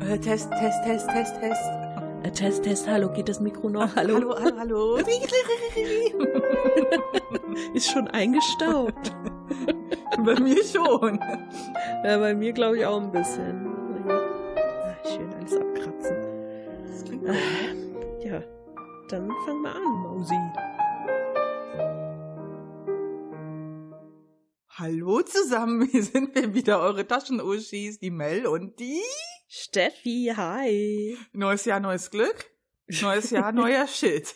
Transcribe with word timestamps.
Äh, 0.00 0.18
Test, 0.18 0.50
Test, 0.50 0.84
Test, 0.84 1.08
Test, 1.08 1.40
Test. 1.40 1.70
Äh, 2.22 2.30
Test, 2.30 2.64
Test, 2.64 2.88
hallo, 2.88 3.10
geht 3.10 3.28
das 3.28 3.40
Mikro 3.40 3.68
noch? 3.68 3.94
Hallo, 3.96 4.14
hallo, 4.14 4.34
hallo. 4.40 4.56
hallo. 4.58 4.98
Ist 7.74 7.90
schon 7.90 8.08
eingestaubt. 8.08 9.12
Bei 10.24 10.38
mir 10.40 10.62
schon. 10.64 11.18
Ja, 12.04 12.18
bei 12.18 12.34
mir 12.34 12.52
glaube 12.52 12.78
ich 12.78 12.86
auch 12.86 13.00
ein 13.00 13.12
bisschen. 13.12 13.73
Zusammen, 25.64 25.88
hier 25.90 26.02
sind 26.02 26.34
wir 26.34 26.54
wieder, 26.54 26.80
eure 26.80 27.06
Taschenuschis, 27.06 27.98
die 27.98 28.10
Mel 28.10 28.46
und 28.46 28.78
die. 28.78 29.00
Steffi, 29.48 30.32
hi. 30.36 31.16
Neues 31.32 31.64
Jahr, 31.64 31.80
neues 31.80 32.10
Glück. 32.10 32.50
Neues 33.00 33.30
Jahr, 33.30 33.50
neuer 33.52 33.86
Shit. 33.88 34.34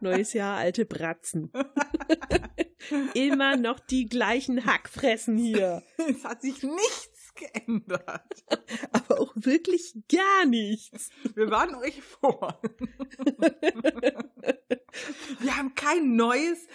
Neues 0.00 0.32
Jahr, 0.32 0.58
alte 0.58 0.84
Bratzen. 0.84 1.50
Immer 3.14 3.56
noch 3.56 3.80
die 3.80 4.06
gleichen 4.06 4.64
Hackfressen 4.64 5.36
hier. 5.36 5.82
es 6.08 6.22
hat 6.24 6.42
sich 6.42 6.62
nichts 6.62 7.34
geändert. 7.34 8.44
Aber 8.92 9.20
auch 9.20 9.32
wirklich 9.34 9.94
gar 10.08 10.46
nichts. 10.46 11.10
Wir 11.34 11.50
waren 11.50 11.74
euch 11.74 12.00
vor. 12.00 12.60
Wir 15.40 15.56
haben 15.56 15.74
kein 15.74 16.14
neues 16.14 16.68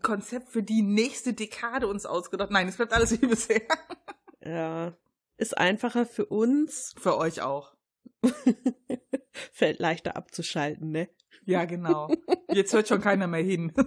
Konzept 0.00 0.48
für 0.50 0.62
die 0.62 0.82
nächste 0.82 1.32
Dekade 1.32 1.86
uns 1.88 2.06
ausgedacht. 2.06 2.50
Nein, 2.50 2.68
es 2.68 2.76
bleibt 2.76 2.92
alles 2.92 3.12
wie 3.12 3.26
bisher. 3.26 3.62
Ja, 4.44 4.96
ist 5.36 5.56
einfacher 5.56 6.06
für 6.06 6.26
uns, 6.26 6.94
Für 6.98 7.16
euch 7.16 7.42
auch. 7.42 7.74
fällt 9.52 9.78
leichter 9.78 10.16
abzuschalten, 10.16 10.90
ne? 10.90 11.08
Ja, 11.44 11.64
genau. 11.64 12.10
Jetzt 12.52 12.72
hört 12.72 12.88
schon 12.88 13.00
keiner 13.00 13.26
mehr 13.26 13.42
hin. 13.42 13.72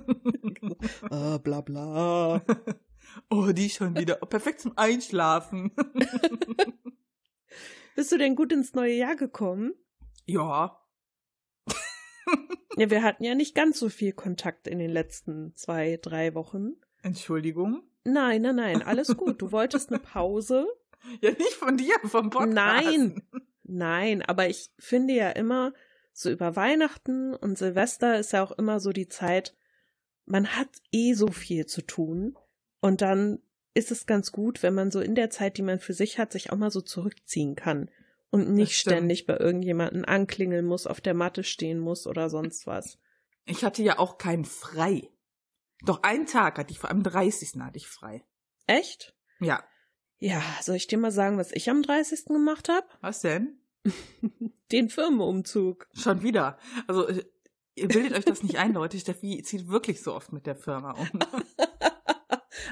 Ah, 1.10 1.38
bla 1.38 1.62
bla. 1.62 2.42
Oh, 3.30 3.52
die 3.52 3.70
schon 3.70 3.96
wieder. 3.96 4.18
Oh, 4.22 4.26
perfekt 4.26 4.62
zum 4.62 4.78
Einschlafen. 4.78 5.72
Bist 7.96 8.12
du 8.12 8.18
denn 8.18 8.36
gut 8.36 8.52
ins 8.52 8.74
neue 8.74 8.96
Jahr 8.96 9.16
gekommen? 9.16 9.74
Ja. 10.26 10.82
Ja, 12.78 12.90
wir 12.90 13.04
hatten 13.04 13.24
ja 13.24 13.36
nicht 13.36 13.56
ganz 13.56 13.80
so 13.80 13.88
viel 13.88 14.12
Kontakt 14.12 14.68
in 14.68 14.80
den 14.80 14.90
letzten 14.90 15.56
zwei, 15.56 15.98
drei 16.02 16.34
Wochen. 16.36 16.74
Entschuldigung. 17.02 17.84
Nein, 18.04 18.42
nein, 18.42 18.56
nein, 18.56 18.82
alles 18.82 19.16
gut. 19.18 19.42
Du 19.42 19.52
wolltest 19.52 19.90
eine 19.90 20.00
Pause. 20.00 20.68
Ja, 21.22 21.32
nicht 21.32 21.54
von 21.54 21.78
dir, 21.78 21.96
vom 22.04 22.30
Podcast. 22.30 22.54
Nein. 22.54 23.22
Nein, 23.64 24.22
aber 24.22 24.50
ich 24.50 24.72
finde 24.78 25.14
ja 25.14 25.30
immer, 25.30 25.74
so 26.12 26.32
über 26.32 26.56
Weihnachten 26.56 27.34
und 27.34 27.58
Silvester 27.58 28.20
ist 28.20 28.32
ja 28.34 28.44
auch 28.44 28.52
immer 28.54 28.80
so 28.80 28.92
die 28.92 29.10
Zeit, 29.10 29.56
man 30.26 30.56
hat 30.56 30.70
eh 30.92 31.14
so 31.14 31.28
viel 31.28 31.66
zu 31.66 31.82
tun. 31.82 32.38
Und 32.80 33.02
dann 33.02 33.40
ist 33.74 33.92
es 33.92 34.06
ganz 34.06 34.32
gut, 34.32 34.64
wenn 34.64 34.74
man 34.74 34.92
so 34.92 35.02
in 35.02 35.16
der 35.16 35.30
Zeit, 35.30 35.58
die 35.58 35.62
man 35.62 35.80
für 35.80 35.94
sich 35.94 36.18
hat, 36.18 36.32
sich 36.32 36.52
auch 36.52 36.58
mal 36.58 36.72
so 36.72 36.82
zurückziehen 36.82 37.56
kann. 37.56 37.90
Und 38.30 38.50
nicht 38.50 38.78
ständig 38.78 39.26
bei 39.26 39.38
irgendjemanden 39.38 40.04
anklingeln 40.04 40.66
muss, 40.66 40.88
auf 40.88 41.00
der 41.00 41.14
Matte 41.14 41.44
stehen 41.44 41.80
muss 41.80 42.06
oder 42.06 42.30
sonst 42.30 42.68
was. 42.68 42.98
Ich 43.46 43.64
hatte 43.64 43.84
ja 43.84 44.00
auch 44.00 44.18
keinen 44.18 44.46
frei. 44.46 45.10
Doch 45.86 46.04
einen 46.04 46.26
Tag 46.26 46.58
hatte 46.58 46.72
ich, 46.72 46.80
vor 46.80 46.90
am 46.90 47.04
30. 47.04 47.62
hatte 47.62 47.78
ich 47.78 47.88
frei. 47.88 48.26
Echt? 48.68 49.16
Ja. 49.40 49.64
Ja, 50.18 50.42
soll 50.62 50.76
ich 50.76 50.88
dir 50.88 50.98
mal 50.98 51.12
sagen, 51.12 51.38
was 51.38 51.52
ich 51.52 51.70
am 51.70 51.84
30. 51.84 52.26
gemacht 52.26 52.70
habe? 52.70 52.88
Was 53.02 53.22
denn? 53.22 53.60
Den 54.72 54.90
Firmenumzug. 54.90 55.88
Schon 55.94 56.24
wieder. 56.24 56.58
Also, 56.88 57.08
äh, 57.08 57.24
ihr 57.76 57.88
bildet 57.88 58.14
euch 58.14 58.26
das 58.26 58.42
nicht 58.42 58.58
ein, 58.58 58.74
Leute. 58.74 58.98
Steffi 58.98 59.44
zieht 59.44 59.68
wirklich 59.68 60.02
so 60.02 60.16
oft 60.16 60.34
mit 60.34 60.48
der 60.48 60.56
Firma 60.56 60.92
um. 60.94 61.10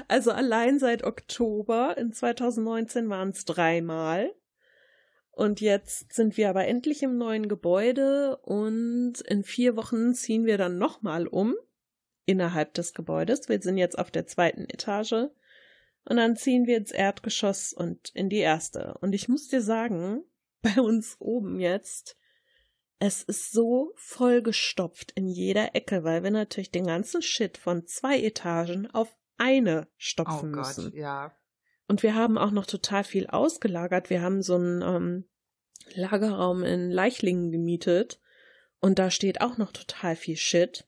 Also 0.08 0.32
allein 0.32 0.78
seit 0.78 1.04
Oktober 1.04 1.96
in 1.96 2.12
2019 2.12 3.08
waren 3.08 3.30
es 3.30 3.44
dreimal. 3.44 4.34
Und 5.34 5.60
jetzt 5.60 6.12
sind 6.12 6.36
wir 6.36 6.48
aber 6.48 6.66
endlich 6.66 7.02
im 7.02 7.18
neuen 7.18 7.48
Gebäude 7.48 8.36
und 8.36 9.20
in 9.20 9.42
vier 9.42 9.76
Wochen 9.76 10.14
ziehen 10.14 10.46
wir 10.46 10.58
dann 10.58 10.78
nochmal 10.78 11.26
um 11.26 11.56
innerhalb 12.24 12.72
des 12.74 12.94
Gebäudes. 12.94 13.48
Wir 13.48 13.60
sind 13.60 13.76
jetzt 13.76 13.98
auf 13.98 14.10
der 14.12 14.26
zweiten 14.26 14.64
Etage 14.68 15.30
und 16.04 16.16
dann 16.16 16.36
ziehen 16.36 16.66
wir 16.66 16.76
ins 16.76 16.92
Erdgeschoss 16.92 17.72
und 17.72 18.10
in 18.14 18.28
die 18.28 18.38
erste. 18.38 18.96
Und 19.00 19.12
ich 19.12 19.28
muss 19.28 19.48
dir 19.48 19.60
sagen, 19.60 20.22
bei 20.62 20.80
uns 20.80 21.16
oben 21.18 21.58
jetzt, 21.58 22.16
es 23.00 23.22
ist 23.24 23.50
so 23.50 23.92
vollgestopft 23.96 25.12
in 25.12 25.26
jeder 25.26 25.74
Ecke, 25.74 26.04
weil 26.04 26.22
wir 26.22 26.30
natürlich 26.30 26.70
den 26.70 26.86
ganzen 26.86 27.22
Shit 27.22 27.58
von 27.58 27.86
zwei 27.86 28.20
Etagen 28.20 28.88
auf 28.92 29.14
eine 29.36 29.88
Oh 29.88 29.94
stopfen 29.96 30.52
Gott, 30.52 30.66
müssen. 30.66 30.96
ja. 30.96 31.36
Und 31.86 32.02
wir 32.02 32.14
haben 32.14 32.38
auch 32.38 32.50
noch 32.50 32.66
total 32.66 33.04
viel 33.04 33.26
ausgelagert. 33.26 34.10
Wir 34.10 34.22
haben 34.22 34.42
so 34.42 34.54
einen 34.54 34.82
ähm, 34.82 35.24
Lagerraum 35.94 36.62
in 36.62 36.90
Leichlingen 36.90 37.50
gemietet 37.50 38.20
und 38.80 38.98
da 38.98 39.10
steht 39.10 39.40
auch 39.40 39.58
noch 39.58 39.72
total 39.72 40.16
viel 40.16 40.36
Shit. 40.36 40.86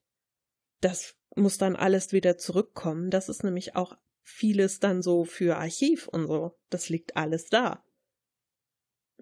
Das 0.81 1.17
muss 1.35 1.59
dann 1.59 1.77
alles 1.77 2.13
wieder 2.13 2.39
zurückkommen. 2.39 3.11
Das 3.11 3.29
ist 3.29 3.45
nämlich 3.45 3.77
auch 3.77 3.97
vieles 4.23 4.81
dann 4.81 5.03
so 5.03 5.25
für 5.25 5.57
Archiv 5.57 6.09
und 6.09 6.27
so. 6.27 6.59
Das 6.71 6.89
liegt 6.89 7.17
alles 7.17 7.47
da. 7.47 7.85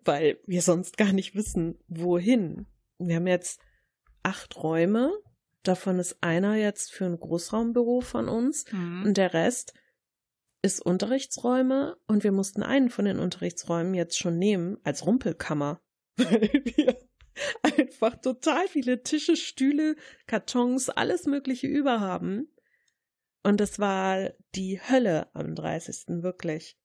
Weil 0.04 0.38
wir 0.46 0.62
sonst 0.62 0.96
gar 0.96 1.12
nicht 1.12 1.34
wissen, 1.34 1.78
wohin. 1.88 2.66
Wir 2.98 3.16
haben 3.16 3.26
jetzt 3.26 3.60
acht 4.22 4.56
Räume. 4.56 5.12
Davon 5.62 5.98
ist 5.98 6.22
einer 6.22 6.56
jetzt 6.56 6.92
für 6.92 7.06
ein 7.06 7.18
Großraumbüro 7.18 8.00
von 8.00 8.28
uns. 8.28 8.64
Mhm. 8.70 9.04
Und 9.06 9.16
der 9.16 9.34
Rest 9.34 9.74
ist 10.64 10.80
Unterrichtsräume 10.80 11.98
und 12.06 12.25
wir 12.25 12.32
mussten 12.32 12.62
einen 12.62 12.88
von 12.88 13.04
den 13.04 13.19
Unterrichtsräumen 13.19 13.92
jetzt 13.92 14.19
schon 14.19 14.38
nehmen 14.38 14.78
als 14.82 15.04
Rumpelkammer, 15.04 15.82
weil 16.16 16.50
wir 16.64 16.98
einfach 17.60 18.16
total 18.16 18.66
viele 18.69 19.02
Tische, 19.02 19.36
Stühle, 19.36 19.94
Kartons, 20.26 20.88
alles 20.88 21.26
Mögliche 21.26 21.66
über 21.66 22.00
haben. 22.00 22.48
Und 23.42 23.60
es 23.60 23.78
war 23.78 24.30
die 24.54 24.80
Hölle 24.80 25.28
am 25.34 25.54
30. 25.54 26.22
wirklich. 26.22 26.78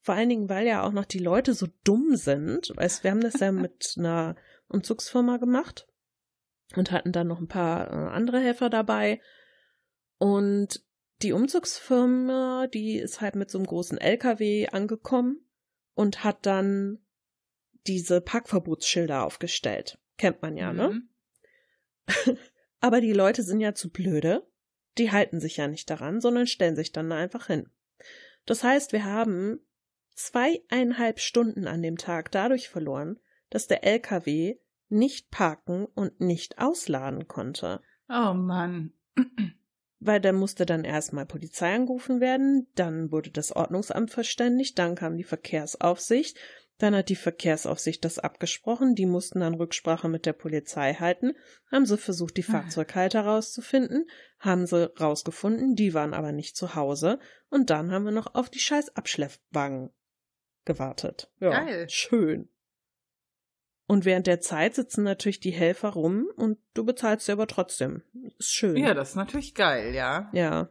Vor 0.00 0.14
allen 0.14 0.30
Dingen, 0.30 0.48
weil 0.48 0.66
ja 0.66 0.82
auch 0.82 0.92
noch 0.92 1.04
die 1.04 1.18
Leute 1.18 1.52
so 1.52 1.66
dumm 1.84 2.16
sind. 2.16 2.72
Weißt, 2.76 3.04
wir 3.04 3.10
haben 3.10 3.20
das 3.20 3.40
ja 3.40 3.52
mit 3.52 3.94
einer 3.98 4.36
Umzugsfirma 4.68 5.36
gemacht 5.36 5.86
und 6.76 6.92
hatten 6.92 7.12
dann 7.12 7.26
noch 7.26 7.40
ein 7.40 7.48
paar 7.48 7.90
äh, 7.90 8.10
andere 8.10 8.40
Helfer 8.40 8.70
dabei. 8.70 9.20
Und 10.16 10.82
die 11.22 11.32
Umzugsfirma, 11.32 12.68
die 12.68 12.96
ist 12.96 13.20
halt 13.20 13.34
mit 13.34 13.50
so 13.50 13.58
einem 13.58 13.66
großen 13.66 13.98
LKW 13.98 14.68
angekommen 14.68 15.40
und 15.94 16.22
hat 16.24 16.46
dann 16.46 16.98
diese 17.86 18.20
Parkverbotsschilder 18.20 19.24
aufgestellt. 19.24 19.98
Kennt 20.16 20.42
man 20.42 20.56
ja, 20.56 20.72
ne? 20.72 20.90
Mhm. 20.90 21.08
Aber 22.80 23.00
die 23.00 23.12
Leute 23.12 23.42
sind 23.42 23.60
ja 23.60 23.74
zu 23.74 23.90
blöde. 23.90 24.46
Die 24.98 25.10
halten 25.10 25.40
sich 25.40 25.56
ja 25.56 25.68
nicht 25.68 25.90
daran, 25.90 26.20
sondern 26.20 26.46
stellen 26.46 26.76
sich 26.76 26.92
dann 26.92 27.10
da 27.10 27.16
einfach 27.16 27.46
hin. 27.46 27.68
Das 28.46 28.62
heißt, 28.62 28.92
wir 28.92 29.04
haben 29.04 29.60
zweieinhalb 30.14 31.20
Stunden 31.20 31.66
an 31.66 31.82
dem 31.82 31.96
Tag 31.96 32.30
dadurch 32.32 32.68
verloren, 32.68 33.18
dass 33.50 33.66
der 33.66 33.84
LKW 33.84 34.58
nicht 34.88 35.30
parken 35.30 35.86
und 35.86 36.20
nicht 36.20 36.58
ausladen 36.58 37.28
konnte. 37.28 37.80
Oh 38.08 38.34
Mann. 38.34 38.92
Weil 40.00 40.20
da 40.20 40.32
musste 40.32 40.64
dann 40.64 40.84
erstmal 40.84 41.26
Polizei 41.26 41.74
angerufen 41.74 42.20
werden, 42.20 42.68
dann 42.74 43.10
wurde 43.10 43.30
das 43.30 43.54
Ordnungsamt 43.54 44.10
verständigt, 44.10 44.78
dann 44.78 44.94
kam 44.94 45.16
die 45.16 45.24
Verkehrsaufsicht, 45.24 46.38
dann 46.78 46.94
hat 46.94 47.08
die 47.08 47.16
Verkehrsaufsicht 47.16 48.04
das 48.04 48.20
abgesprochen, 48.20 48.94
die 48.94 49.06
mussten 49.06 49.40
dann 49.40 49.54
Rücksprache 49.54 50.08
mit 50.08 50.26
der 50.26 50.32
Polizei 50.32 50.94
halten, 50.94 51.32
haben 51.72 51.86
sie 51.86 51.98
versucht, 51.98 52.36
die 52.36 52.44
Fahrzeughalter 52.44 53.22
rauszufinden, 53.22 54.08
haben 54.38 54.66
sie 54.66 54.88
rausgefunden, 55.00 55.74
die 55.74 55.92
waren 55.94 56.14
aber 56.14 56.30
nicht 56.30 56.56
zu 56.56 56.76
Hause 56.76 57.18
und 57.50 57.70
dann 57.70 57.90
haben 57.90 58.04
wir 58.04 58.12
noch 58.12 58.34
auf 58.36 58.48
die 58.48 58.60
scheiß 58.60 58.94
Abschleppwagen 58.94 59.90
gewartet. 60.64 61.32
Ja, 61.40 61.64
Geil. 61.64 61.88
schön. 61.88 62.48
Und 63.88 64.04
während 64.04 64.26
der 64.26 64.40
Zeit 64.40 64.74
sitzen 64.74 65.02
natürlich 65.02 65.40
die 65.40 65.50
Helfer 65.50 65.88
rum 65.88 66.28
und 66.36 66.58
du 66.74 66.84
bezahlst 66.84 67.24
sie 67.24 67.32
aber 67.32 67.46
trotzdem. 67.46 68.02
Ist 68.38 68.52
schön. 68.52 68.76
Ja, 68.76 68.92
das 68.92 69.10
ist 69.10 69.16
natürlich 69.16 69.54
geil, 69.54 69.94
ja. 69.94 70.28
Ja. 70.34 70.68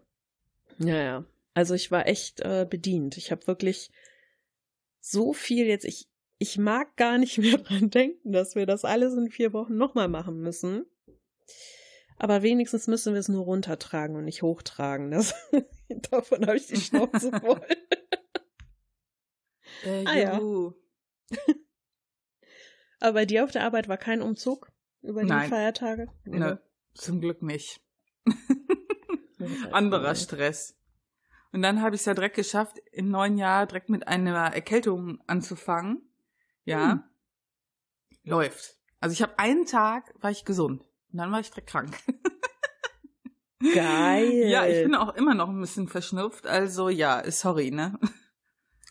Ja, 0.78 1.02
ja. 1.02 1.26
Also 1.56 1.74
ich 1.74 1.90
war 1.90 2.06
echt 2.06 2.42
äh, 2.42 2.68
bedient. 2.70 3.18
Ich 3.18 3.32
habe 3.32 3.48
wirklich 3.48 3.92
so 5.00 5.34
viel 5.34 5.66
jetzt. 5.66 5.84
Ich, 5.84 6.08
ich 6.38 6.60
mag 6.60 6.96
gar 6.96 7.18
nicht 7.18 7.38
mehr 7.40 7.58
dran 7.58 7.90
denken, 7.90 8.32
dass 8.32 8.54
wir 8.54 8.68
das 8.68 8.86
alles 8.86 9.16
in 9.16 9.32
vier 9.32 9.52
Wochen 9.52 9.76
nochmal 9.78 10.10
machen 10.10 10.40
müssen. 10.40 10.86
Aber 12.18 12.44
wenigstens 12.44 12.86
müssen 12.86 13.14
wir 13.14 13.20
es 13.20 13.30
nur 13.30 13.46
runtertragen 13.46 14.16
und 14.16 14.26
nicht 14.26 14.44
hochtragen. 14.44 15.10
Das, 15.10 15.34
davon 16.12 16.46
habe 16.46 16.58
ich 16.58 16.68
die 16.68 16.78
Schnauze 16.80 17.32
voll. 17.32 17.62
Äh, 19.84 20.06
Ah, 20.06 20.18
ja. 20.18 20.40
Aber 23.00 23.14
bei 23.14 23.26
dir 23.26 23.44
auf 23.44 23.52
der 23.52 23.64
Arbeit 23.64 23.88
war 23.88 23.98
kein 23.98 24.22
Umzug 24.22 24.72
über 25.02 25.22
die 25.22 25.30
Nein. 25.30 25.50
Feiertage? 25.50 26.08
Nö, 26.26 26.58
zum 26.94 27.22
Glück 27.22 27.42
nicht. 27.42 27.82
Anderer 29.72 30.16
Stress. 30.16 30.76
Und 31.52 31.62
dann 31.62 31.82
habe 31.82 31.96
ich 31.96 32.02
es 32.02 32.06
ja 32.06 32.14
direkt 32.14 32.36
geschafft, 32.36 32.78
im 32.92 33.10
neuen 33.10 33.38
Jahr 33.38 33.66
direkt 33.66 33.90
mit 33.90 34.08
einer 34.08 34.54
Erkältung 34.54 35.22
anzufangen. 35.28 36.02
Ja. 36.66 36.92
Hm. 36.92 37.04
Läuft. 38.24 38.78
Also 39.00 39.14
ich 39.14 39.22
habe 39.22 39.40
einen 39.40 39.66
Tag, 39.66 40.14
war 40.22 40.32
ich 40.32 40.44
gesund. 40.44 40.82
Und 41.12 41.18
dann 41.20 41.32
war 41.32 41.40
ich 41.40 41.50
direkt 41.50 41.70
krank. 41.70 41.98
Geil. 43.74 44.50
Ja, 44.50 44.68
ich 44.68 44.84
bin 44.84 44.96
auch 44.96 45.16
immer 45.16 45.34
noch 45.34 45.50
ein 45.50 45.60
bisschen 45.60 45.88
verschnupft. 45.88 46.46
Also 46.46 46.90
ja, 46.90 47.24
sorry, 47.32 47.72
ne? 47.72 47.98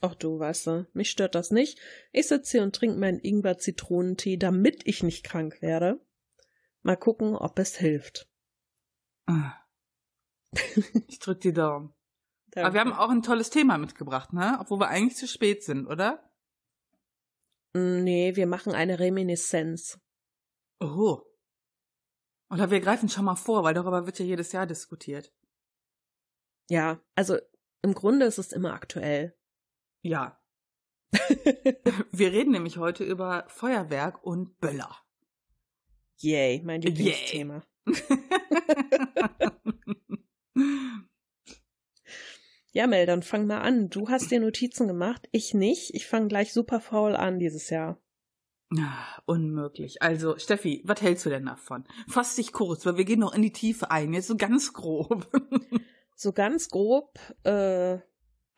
Ach 0.09 0.15
du, 0.15 0.39
weißt 0.39 0.69
du, 0.69 0.87
mich 0.93 1.11
stört 1.11 1.35
das 1.35 1.51
nicht. 1.51 1.81
Ich 2.13 2.29
sitze 2.29 2.53
hier 2.53 2.63
und 2.63 2.77
trinke 2.77 2.97
meinen 2.97 3.19
Ingwer-Zitronentee, 3.19 4.37
damit 4.37 4.87
ich 4.87 5.03
nicht 5.03 5.25
krank 5.25 5.61
werde. 5.61 6.01
Mal 6.83 6.97
gucken, 6.97 7.35
ob 7.35 7.59
es 7.59 7.77
hilft. 7.77 8.29
Ich 11.09 11.19
drück 11.19 11.41
die 11.41 11.53
Daumen. 11.53 11.93
Aber 12.55 12.73
wir 12.73 12.81
haben 12.81 12.93
auch 12.93 13.11
ein 13.11 13.23
tolles 13.23 13.51
Thema 13.51 13.77
mitgebracht, 13.77 14.33
ne? 14.33 14.57
Obwohl 14.61 14.79
wir 14.79 14.89
eigentlich 14.89 15.17
zu 15.17 15.27
spät 15.27 15.65
sind, 15.65 15.87
oder? 15.87 16.31
Mm, 17.75 18.05
Nee, 18.05 18.37
wir 18.37 18.47
machen 18.47 18.73
eine 18.73 18.99
Reminiszenz. 19.01 20.01
Oh. 20.81 21.21
Oder 22.49 22.71
wir 22.71 22.81
greifen 22.81 23.09
schon 23.09 23.25
mal 23.27 23.37
vor, 23.37 23.65
weil 23.65 23.75
darüber 23.75 24.07
wird 24.07 24.21
ja 24.21 24.25
jedes 24.25 24.53
Jahr 24.53 24.67
diskutiert. 24.67 25.35
Ja, 26.71 27.01
also 27.17 27.37
im 27.83 27.93
Grunde 27.93 28.25
ist 28.25 28.39
es 28.39 28.53
immer 28.53 28.73
aktuell. 28.73 29.37
Ja. 30.07 30.41
Wir 32.13 32.33
reden 32.33 32.53
nämlich 32.53 32.79
heute 32.79 33.03
über 33.05 33.45
Feuerwerk 33.49 34.23
und 34.25 34.61
Böller. 34.61 34.97
Yay, 36.19 36.63
mein 36.65 36.81
Lieblingsthema. 36.81 37.63
Ja, 42.73 42.87
Mel, 42.87 43.07
dann 43.07 43.23
fang 43.23 43.47
mal 43.47 43.63
an. 43.63 43.89
Du 43.89 44.11
hast 44.11 44.31
dir 44.31 44.39
Notizen 44.39 44.87
gemacht, 44.87 45.31
ich 45.33 45.55
nicht. 45.55 45.95
Ich 45.95 46.07
fange 46.07 46.29
gleich 46.29 46.53
super 46.53 46.79
faul 46.79 47.17
an 47.17 47.39
dieses 47.39 47.71
Jahr. 47.71 47.99
Ah, 48.79 49.23
Unmöglich. 49.25 50.03
Also, 50.03 50.37
Steffi, 50.37 50.83
was 50.85 51.01
hältst 51.01 51.25
du 51.25 51.31
denn 51.31 51.47
davon? 51.47 51.85
Fass 52.07 52.37
dich 52.37 52.53
kurz, 52.53 52.85
weil 52.85 52.99
wir 52.99 53.07
gehen 53.07 53.21
noch 53.21 53.35
in 53.35 53.41
die 53.41 53.53
Tiefe 53.53 53.91
ein. 53.91 54.13
Jetzt 54.13 54.27
so 54.29 54.37
ganz 54.37 54.75
grob. 54.75 55.27
So 56.15 56.33
ganz 56.33 56.69
grob 56.69 57.19
äh, 57.45 57.99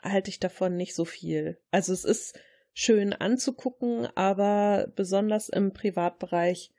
halte 0.03 0.31
ich 0.31 0.41
davon 0.41 0.77
nicht 0.77 0.95
so 0.95 1.05
viel. 1.05 1.61
Also 1.71 1.93
es 1.93 2.05
ist 2.05 2.39
schön 2.73 3.13
anzugucken, 3.13 4.07
aber 4.15 4.93
besonders 4.95 5.49
im 5.49 5.73
Privatbereich 5.73 6.73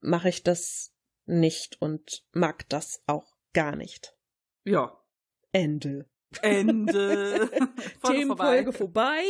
mache 0.00 0.28
ich 0.28 0.42
das 0.42 0.94
nicht 1.26 1.80
und 1.80 2.24
mag 2.32 2.68
das 2.68 3.02
auch 3.06 3.36
gar 3.52 3.76
nicht. 3.76 4.16
Ja. 4.64 4.98
Ende. 5.52 6.08
Ende. 6.42 7.48
Folge 8.00 8.18
Themenfolge 8.18 8.72
vorbei. 8.72 9.22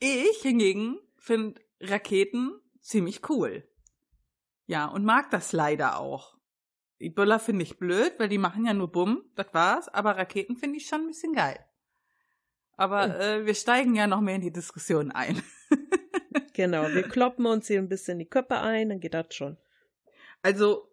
Ich 0.00 0.42
hingegen 0.42 0.98
finde 1.16 1.60
Raketen 1.80 2.60
ziemlich 2.80 3.28
cool. 3.28 3.68
Ja, 4.66 4.86
und 4.86 5.04
mag 5.04 5.30
das 5.30 5.52
leider 5.52 5.98
auch. 5.98 6.37
Die 7.00 7.10
Böller 7.10 7.38
finde 7.38 7.62
ich 7.62 7.78
blöd, 7.78 8.14
weil 8.18 8.28
die 8.28 8.38
machen 8.38 8.66
ja 8.66 8.74
nur 8.74 8.90
Bumm, 8.90 9.24
das 9.36 9.52
war's, 9.52 9.88
aber 9.88 10.16
Raketen 10.16 10.56
finde 10.56 10.78
ich 10.78 10.86
schon 10.86 11.02
ein 11.02 11.06
bisschen 11.06 11.32
geil. 11.32 11.64
Aber 12.76 13.18
äh, 13.18 13.46
wir 13.46 13.54
steigen 13.54 13.94
ja 13.94 14.06
noch 14.06 14.20
mehr 14.20 14.36
in 14.36 14.40
die 14.40 14.52
Diskussion 14.52 15.10
ein. 15.10 15.42
genau, 16.54 16.88
wir 16.88 17.02
kloppen 17.02 17.46
uns 17.46 17.66
hier 17.66 17.78
ein 17.78 17.88
bisschen 17.88 18.18
die 18.18 18.28
Köpfe 18.28 18.58
ein, 18.58 18.88
dann 18.88 19.00
geht 19.00 19.14
das 19.14 19.34
schon. 19.34 19.56
Also, 20.42 20.88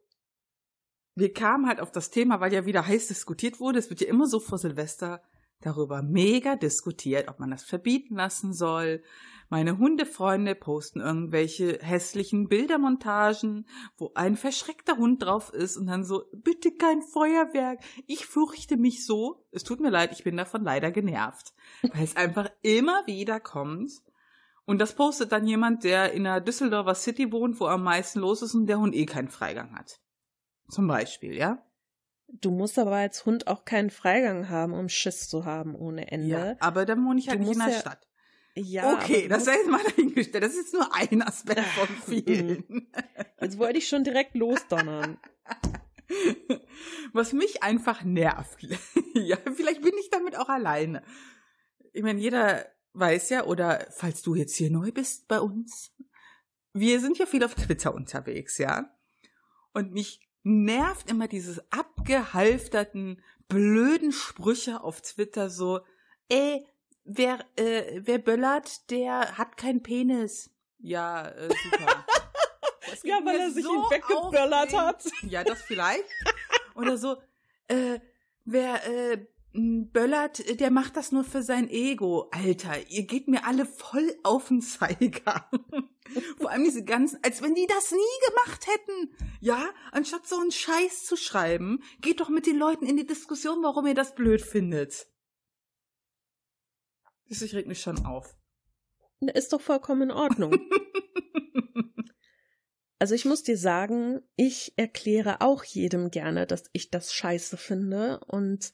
wir 1.15 1.31
kamen 1.33 1.67
halt 1.67 1.79
auf 1.79 1.91
das 1.91 2.11
Thema, 2.11 2.39
weil 2.39 2.53
ja 2.53 2.65
wieder 2.65 2.85
heiß 2.85 3.07
diskutiert 3.07 3.59
wurde. 3.59 3.79
Es 3.79 3.89
wird 3.89 4.01
ja 4.01 4.07
immer 4.07 4.27
so 4.27 4.39
vor 4.39 4.57
Silvester 4.57 5.21
darüber 5.65 6.01
mega 6.01 6.55
diskutiert, 6.55 7.27
ob 7.27 7.39
man 7.39 7.51
das 7.51 7.63
verbieten 7.63 8.15
lassen 8.15 8.53
soll. 8.53 9.01
Meine 9.49 9.77
Hundefreunde 9.77 10.55
posten 10.55 10.99
irgendwelche 10.99 11.79
hässlichen 11.81 12.47
Bildermontagen, 12.47 13.67
wo 13.97 14.11
ein 14.15 14.35
verschreckter 14.35 14.97
Hund 14.97 15.23
drauf 15.23 15.53
ist 15.53 15.77
und 15.77 15.87
dann 15.87 16.03
so, 16.03 16.23
bitte 16.33 16.71
kein 16.71 17.01
Feuerwerk. 17.01 17.79
Ich 18.07 18.25
fürchte 18.25 18.77
mich 18.77 19.05
so. 19.05 19.45
Es 19.51 19.63
tut 19.63 19.79
mir 19.79 19.91
leid, 19.91 20.11
ich 20.11 20.23
bin 20.23 20.37
davon 20.37 20.63
leider 20.63 20.91
genervt, 20.91 21.53
weil 21.81 22.03
es 22.03 22.15
einfach 22.15 22.49
immer 22.61 23.05
wieder 23.05 23.39
kommt. 23.39 23.91
Und 24.65 24.79
das 24.79 24.95
postet 24.95 25.31
dann 25.31 25.45
jemand, 25.45 25.83
der 25.83 26.13
in 26.13 26.23
der 26.23 26.41
Düsseldorfer 26.41 26.95
City 26.95 27.31
wohnt, 27.31 27.59
wo 27.59 27.67
am 27.67 27.83
meisten 27.83 28.19
los 28.19 28.41
ist 28.41 28.55
und 28.55 28.65
der 28.65 28.79
Hund 28.79 28.95
eh 28.95 29.05
keinen 29.05 29.29
Freigang 29.29 29.75
hat. 29.75 29.99
Zum 30.69 30.87
Beispiel, 30.87 31.35
ja? 31.35 31.63
Du 32.27 32.51
musst 32.51 32.77
aber 32.79 32.95
als 32.95 33.25
Hund 33.25 33.47
auch 33.47 33.65
keinen 33.65 33.89
Freigang 33.89 34.49
haben, 34.49 34.73
um 34.73 34.89
Schiss 34.89 35.29
zu 35.29 35.45
haben 35.45 35.75
ohne 35.75 36.11
Ende. 36.11 36.27
Ja, 36.27 36.55
aber 36.59 36.85
dann 36.85 37.05
wohne 37.05 37.19
ich 37.19 37.29
halt 37.29 37.39
Du 37.39 37.43
nicht 37.43 37.53
in 37.53 37.59
der 37.59 37.69
ja- 37.73 37.79
Stadt. 37.79 38.07
Ja, 38.57 38.93
okay, 38.93 39.27
das 39.27 39.43
sei 39.43 39.55
jetzt 39.55 39.69
mal 39.69 39.83
dahingestellt. 39.83 40.43
Das 40.43 40.55
ist 40.55 40.73
nur 40.73 40.93
ein 40.95 41.21
Aspekt 41.21 41.59
von 41.75 41.87
vielen. 42.05 42.89
Jetzt 43.41 43.57
wollte 43.59 43.77
ich 43.79 43.87
schon 43.87 44.05
direkt 44.05 44.33
losdonnern. 44.35 45.17
Was 47.11 47.33
mich 47.33 47.63
einfach 47.63 48.03
nervt. 48.03 48.61
ja, 49.13 49.37
vielleicht 49.55 49.81
bin 49.81 49.93
ich 49.99 50.09
damit 50.09 50.37
auch 50.37 50.49
alleine. 50.49 51.03
Ich 51.93 52.03
meine, 52.03 52.19
jeder 52.19 52.65
weiß 52.93 53.29
ja, 53.29 53.43
oder 53.45 53.87
falls 53.91 54.21
du 54.21 54.35
jetzt 54.35 54.55
hier 54.55 54.69
neu 54.71 54.91
bist 54.91 55.27
bei 55.27 55.39
uns, 55.41 55.93
wir 56.73 56.99
sind 57.01 57.17
ja 57.17 57.25
viel 57.25 57.43
auf 57.43 57.55
Twitter 57.55 57.93
unterwegs, 57.93 58.57
ja? 58.57 58.89
Und 59.73 59.91
mich 59.91 60.24
nervt 60.45 61.09
immer 61.09 61.27
dieses 61.27 61.59
abgehalfterten, 61.71 63.21
blöden 63.47 64.11
Sprüche 64.11 64.83
auf 64.83 65.01
Twitter 65.01 65.49
so, 65.49 65.79
ey, 66.29 66.65
wer, 67.03 67.39
äh, 67.55 68.01
wer 68.03 68.19
böllert, 68.19 68.89
der 68.91 69.37
hat 69.37 69.57
keinen 69.57 69.81
Penis. 69.81 70.51
Ja, 70.79 71.27
äh, 71.27 71.49
super. 71.49 72.05
Ja, 73.03 73.19
weil 73.23 73.39
er 73.39 73.49
sich 73.49 73.63
so 73.63 73.73
ihn 73.73 73.81
weggeböllert 73.89 74.73
hat. 74.73 75.03
Ja, 75.23 75.43
das 75.43 75.61
vielleicht. 75.63 76.05
Oder 76.75 76.97
so, 76.97 77.17
äh, 77.67 77.99
wer 78.45 78.87
äh, 78.87 79.25
böllert, 79.55 80.59
der 80.59 80.69
macht 80.69 80.97
das 80.97 81.11
nur 81.11 81.23
für 81.23 81.41
sein 81.41 81.69
Ego. 81.69 82.29
Alter, 82.31 82.89
ihr 82.89 83.03
geht 83.03 83.27
mir 83.27 83.45
alle 83.45 83.65
voll 83.65 84.13
auf 84.23 84.49
den 84.49 84.61
Zeiger. 84.61 85.49
Vor 86.37 86.51
allem 86.51 86.65
diese 86.65 86.83
ganzen, 86.83 87.19
als 87.23 87.41
wenn 87.41 87.55
die 87.55 87.67
das 87.67 87.91
nie 87.91 88.29
gemacht 88.29 88.67
hätten. 88.67 89.27
Ja, 89.39 89.69
anstatt 89.91 90.27
so 90.27 90.37
einen 90.37 90.51
Scheiß 90.51 91.05
zu 91.05 91.15
schreiben, 91.15 91.81
geht 92.01 92.19
doch 92.19 92.29
mit 92.29 92.45
den 92.45 92.57
Leuten 92.57 92.85
in 92.85 92.97
die 92.97 93.07
Diskussion, 93.07 93.63
warum 93.63 93.87
ihr 93.87 93.95
das 93.95 94.13
blöd 94.13 94.41
findet. 94.41 95.07
Das 97.29 97.41
ich 97.41 97.55
reg 97.55 97.67
mich 97.67 97.81
schon 97.81 98.05
auf. 98.05 98.35
Ist 99.33 99.53
doch 99.53 99.61
vollkommen 99.61 100.03
in 100.03 100.11
Ordnung. 100.11 100.59
Also 102.97 103.13
ich 103.13 103.25
muss 103.25 103.43
dir 103.43 103.57
sagen, 103.57 104.21
ich 104.37 104.73
erkläre 104.77 105.41
auch 105.41 105.65
jedem 105.65 106.11
gerne, 106.11 106.47
dass 106.47 106.63
ich 106.71 106.91
das 106.91 107.13
scheiße 107.13 107.57
finde. 107.57 108.21
Und 108.25 108.71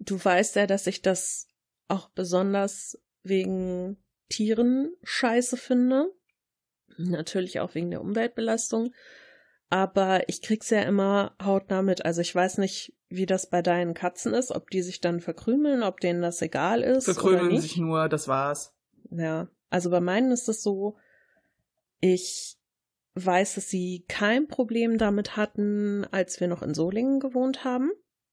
du 0.00 0.22
weißt 0.22 0.56
ja, 0.56 0.66
dass 0.66 0.86
ich 0.86 1.02
das 1.02 1.46
auch 1.88 2.08
besonders 2.10 2.98
wegen 3.22 3.96
Tieren 4.28 4.92
scheiße 5.02 5.56
finde. 5.56 6.12
Natürlich 6.96 7.60
auch 7.60 7.74
wegen 7.74 7.90
der 7.90 8.00
Umweltbelastung. 8.00 8.92
Aber 9.68 10.28
ich 10.28 10.42
krieg's 10.42 10.70
ja 10.70 10.82
immer 10.82 11.36
hautnah 11.42 11.82
mit. 11.82 12.04
Also 12.04 12.20
ich 12.20 12.34
weiß 12.34 12.58
nicht, 12.58 12.92
wie 13.08 13.26
das 13.26 13.48
bei 13.48 13.62
deinen 13.62 13.94
Katzen 13.94 14.34
ist, 14.34 14.50
ob 14.50 14.70
die 14.70 14.82
sich 14.82 15.00
dann 15.00 15.20
verkrümeln, 15.20 15.82
ob 15.82 16.00
denen 16.00 16.22
das 16.22 16.42
egal 16.42 16.82
ist. 16.82 17.08
oder 17.08 17.14
Verkrümeln 17.14 17.60
sich 17.60 17.76
nur, 17.76 18.08
das 18.08 18.26
war's. 18.26 18.74
Ja, 19.10 19.48
also 19.68 19.90
bei 19.90 20.00
meinen 20.00 20.32
ist 20.32 20.48
es 20.48 20.62
so, 20.62 20.96
ich 22.00 22.56
weiß, 23.14 23.56
dass 23.56 23.68
sie 23.68 24.04
kein 24.08 24.48
Problem 24.48 24.98
damit 24.98 25.36
hatten, 25.36 26.04
als 26.10 26.40
wir 26.40 26.48
noch 26.48 26.62
in 26.62 26.74
Solingen 26.74 27.20
gewohnt 27.20 27.64
haben. 27.64 27.90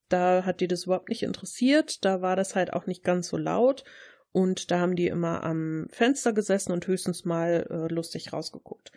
Da 0.09 0.45
hat 0.45 0.61
die 0.61 0.67
das 0.67 0.85
überhaupt 0.85 1.09
nicht 1.09 1.23
interessiert, 1.23 2.05
da 2.05 2.21
war 2.21 2.35
das 2.35 2.55
halt 2.55 2.73
auch 2.73 2.85
nicht 2.85 3.03
ganz 3.03 3.27
so 3.27 3.37
laut 3.37 3.83
und 4.31 4.71
da 4.71 4.79
haben 4.79 4.95
die 4.95 5.07
immer 5.07 5.43
am 5.43 5.87
Fenster 5.89 6.31
gesessen 6.33 6.71
und 6.71 6.87
höchstens 6.87 7.25
mal 7.25 7.67
äh, 7.69 7.93
lustig 7.93 8.31
rausgeguckt. 8.33 8.91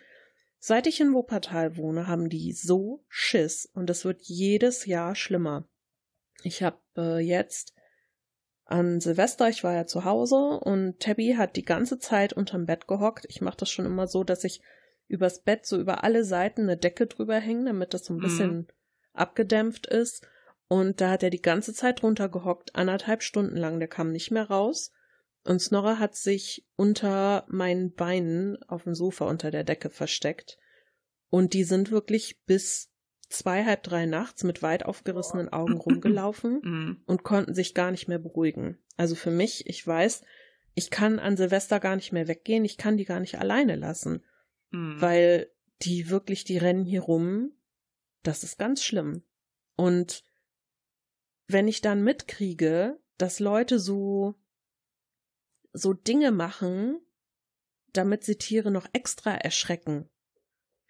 Seit 0.59 0.87
ich 0.87 1.01
in 1.01 1.13
Wuppertal 1.13 1.75
wohne, 1.75 2.07
haben 2.07 2.29
die 2.29 2.53
so 2.53 3.03
Schiss 3.09 3.65
und 3.73 3.89
es 3.89 4.05
wird 4.05 4.21
jedes 4.21 4.85
Jahr 4.85 5.15
schlimmer. 5.15 5.67
Ich 6.43 6.61
habe 6.63 6.77
äh, 6.95 7.19
jetzt 7.19 7.73
an 8.65 9.01
Silvester, 9.01 9.49
ich 9.49 9.63
war 9.63 9.73
ja 9.73 9.85
zu 9.85 10.05
Hause 10.05 10.35
und 10.35 10.99
Tabby 10.99 11.33
hat 11.37 11.55
die 11.55 11.65
ganze 11.65 11.99
Zeit 11.99 12.31
unterm 12.31 12.65
Bett 12.65 12.87
gehockt. 12.87 13.25
Ich 13.27 13.41
mache 13.41 13.57
das 13.57 13.69
schon 13.69 13.85
immer 13.85 14.07
so, 14.07 14.23
dass 14.23 14.43
ich 14.43 14.61
übers 15.07 15.41
Bett 15.41 15.65
so 15.65 15.77
über 15.77 16.03
alle 16.03 16.23
Seiten 16.23 16.61
eine 16.61 16.77
Decke 16.77 17.07
drüber 17.07 17.35
hänge, 17.37 17.65
damit 17.65 17.93
das 17.93 18.05
so 18.05 18.13
ein 18.13 18.17
Mhm. 18.17 18.21
bisschen 18.21 18.67
abgedämpft 19.13 19.87
ist. 19.87 20.25
Und 20.71 21.01
da 21.01 21.09
hat 21.11 21.21
er 21.21 21.29
die 21.29 21.41
ganze 21.41 21.73
Zeit 21.73 22.01
runtergehockt, 22.01 22.77
anderthalb 22.77 23.23
Stunden 23.23 23.57
lang, 23.57 23.79
der 23.79 23.89
kam 23.89 24.13
nicht 24.13 24.31
mehr 24.31 24.45
raus. 24.49 24.93
Und 25.43 25.59
Snorre 25.59 25.99
hat 25.99 26.15
sich 26.15 26.65
unter 26.77 27.43
meinen 27.49 27.91
Beinen 27.93 28.55
auf 28.69 28.83
dem 28.85 28.95
Sofa 28.95 29.25
unter 29.25 29.51
der 29.51 29.65
Decke 29.65 29.89
versteckt. 29.89 30.57
Und 31.29 31.51
die 31.51 31.65
sind 31.65 31.91
wirklich 31.91 32.41
bis 32.45 32.89
zwei, 33.27 33.65
halb 33.65 33.83
drei 33.83 34.05
nachts 34.05 34.45
mit 34.45 34.61
weit 34.61 34.85
aufgerissenen 34.85 35.49
Augen 35.49 35.73
rumgelaufen 35.77 36.61
Mhm. 36.63 37.01
und 37.05 37.23
konnten 37.23 37.53
sich 37.53 37.73
gar 37.73 37.91
nicht 37.91 38.07
mehr 38.07 38.19
beruhigen. 38.19 38.77
Also 38.95 39.15
für 39.15 39.31
mich, 39.31 39.67
ich 39.67 39.85
weiß, 39.85 40.23
ich 40.73 40.89
kann 40.89 41.19
an 41.19 41.35
Silvester 41.35 41.81
gar 41.81 41.97
nicht 41.97 42.13
mehr 42.13 42.29
weggehen, 42.29 42.63
ich 42.63 42.77
kann 42.77 42.95
die 42.95 43.03
gar 43.03 43.19
nicht 43.19 43.37
alleine 43.39 43.75
lassen, 43.75 44.23
Mhm. 44.69 45.01
weil 45.01 45.51
die 45.81 46.09
wirklich, 46.09 46.45
die 46.45 46.59
rennen 46.59 46.85
hier 46.85 47.01
rum. 47.01 47.51
Das 48.23 48.45
ist 48.45 48.57
ganz 48.57 48.85
schlimm. 48.85 49.23
Und 49.75 50.23
wenn 51.51 51.67
ich 51.67 51.81
dann 51.81 52.03
mitkriege, 52.03 52.99
dass 53.17 53.39
Leute 53.39 53.79
so, 53.79 54.35
so 55.73 55.93
Dinge 55.93 56.31
machen, 56.31 56.99
damit 57.93 58.23
sie 58.23 58.35
Tiere 58.37 58.71
noch 58.71 58.87
extra 58.93 59.33
erschrecken. 59.33 60.09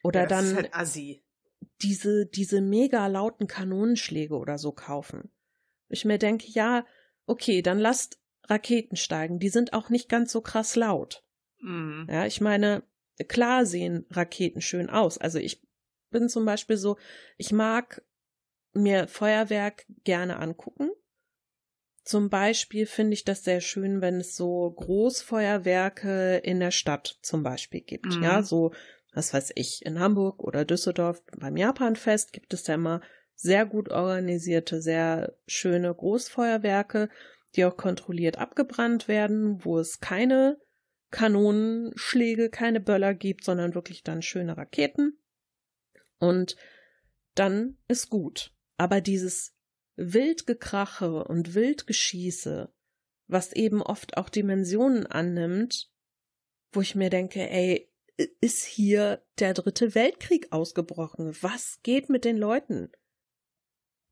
Oder 0.04 0.22
ja, 0.22 0.28
dann 0.28 0.56
halt 0.56 0.72
diese, 1.82 2.26
diese 2.26 2.62
mega 2.62 3.08
lauten 3.08 3.48
Kanonenschläge 3.48 4.36
oder 4.36 4.58
so 4.58 4.72
kaufen. 4.72 5.32
Ich 5.90 6.06
mir 6.06 6.18
denke, 6.18 6.48
ja, 6.50 6.86
okay, 7.26 7.62
dann 7.62 7.80
lasst 7.80 8.20
Raketen 8.46 8.96
steigen. 8.96 9.40
Die 9.40 9.50
sind 9.50 9.74
auch 9.74 9.90
nicht 9.90 10.10
ganz 10.10 10.32
so 10.32 10.42
krass 10.42 10.76
laut. 10.76 11.24
Mhm. 11.60 12.08
Ja, 12.10 12.26
ich 12.26 12.42
meine, 12.42 12.84
klar 13.28 13.66
sehen 13.66 14.06
Raketen 14.10 14.62
schön 14.62 14.90
aus. 14.90 15.18
Also 15.18 15.38
ich 15.38 15.62
bin 16.10 16.30
zum 16.30 16.46
Beispiel 16.46 16.78
so, 16.78 16.98
ich 17.38 17.52
mag 17.52 18.04
mir 18.74 19.08
Feuerwerk 19.08 19.86
gerne 20.04 20.38
angucken. 20.38 20.92
Zum 22.04 22.30
Beispiel 22.30 22.88
finde 22.88 23.14
ich 23.14 23.24
das 23.24 23.44
sehr 23.44 23.62
schön, 23.62 24.02
wenn 24.02 24.22
es 24.22 24.36
so 24.36 24.72
Großfeuerwerke 24.72 26.38
in 26.38 26.60
der 26.60 26.72
Stadt 26.72 27.20
zum 27.22 27.44
Beispiel 27.44 27.82
gibt. 27.82 28.18
Mhm. 28.18 28.24
Ja, 28.24 28.42
so, 28.42 28.74
was 29.14 29.34
weiß 29.34 29.52
ich, 29.56 29.86
in 29.86 30.00
Hamburg 30.00 30.44
oder 30.44 30.66
Düsseldorf 30.66 31.22
beim 31.38 31.58
Japanfest 31.58 32.34
gibt 32.34 32.54
es 32.54 32.66
ja 32.68 32.76
immer 32.76 33.02
sehr 33.36 33.66
gut 33.66 33.90
organisierte, 33.90 34.82
sehr 34.82 35.36
schöne 35.48 35.94
Großfeuerwerke, 35.94 37.10
die 37.56 37.66
auch 37.66 37.78
kontrolliert 37.78 38.38
abgebrannt 38.38 39.08
werden, 39.08 39.64
wo 39.64 39.78
es 39.78 40.00
keine 40.00 40.60
Kanonenschläge, 41.12 42.50
keine 42.50 42.80
Böller 42.80 43.14
gibt, 43.14 43.44
sondern 43.44 43.76
wirklich 43.76 44.04
dann 44.04 44.22
schöne 44.22 44.58
Raketen. 44.58 45.20
Und 46.18 46.56
dann 47.36 47.78
ist 47.88 48.10
gut. 48.10 48.54
Aber 48.82 49.00
dieses 49.00 49.54
Wildgekrache 49.96 51.24
und 51.26 51.54
Wildgeschieße, 51.54 52.74
was 53.28 53.54
eben 53.54 53.84
oft 53.84 54.18
auch 54.18 54.28
Dimensionen 54.28 55.06
annimmt, 55.06 55.92
wo 56.72 56.82
ich 56.82 56.96
mir 56.96 57.12
denke, 57.12 57.48
ey, 57.48 57.94
ist 58.40 58.66
hier 58.66 59.24
der 59.38 59.54
dritte 59.54 59.94
Weltkrieg 59.94 60.52
ausgebrochen? 60.52 61.38
Was 61.42 61.78
geht 61.84 62.10
mit 62.10 62.26
den 62.26 62.38
Leuten? 62.38 62.92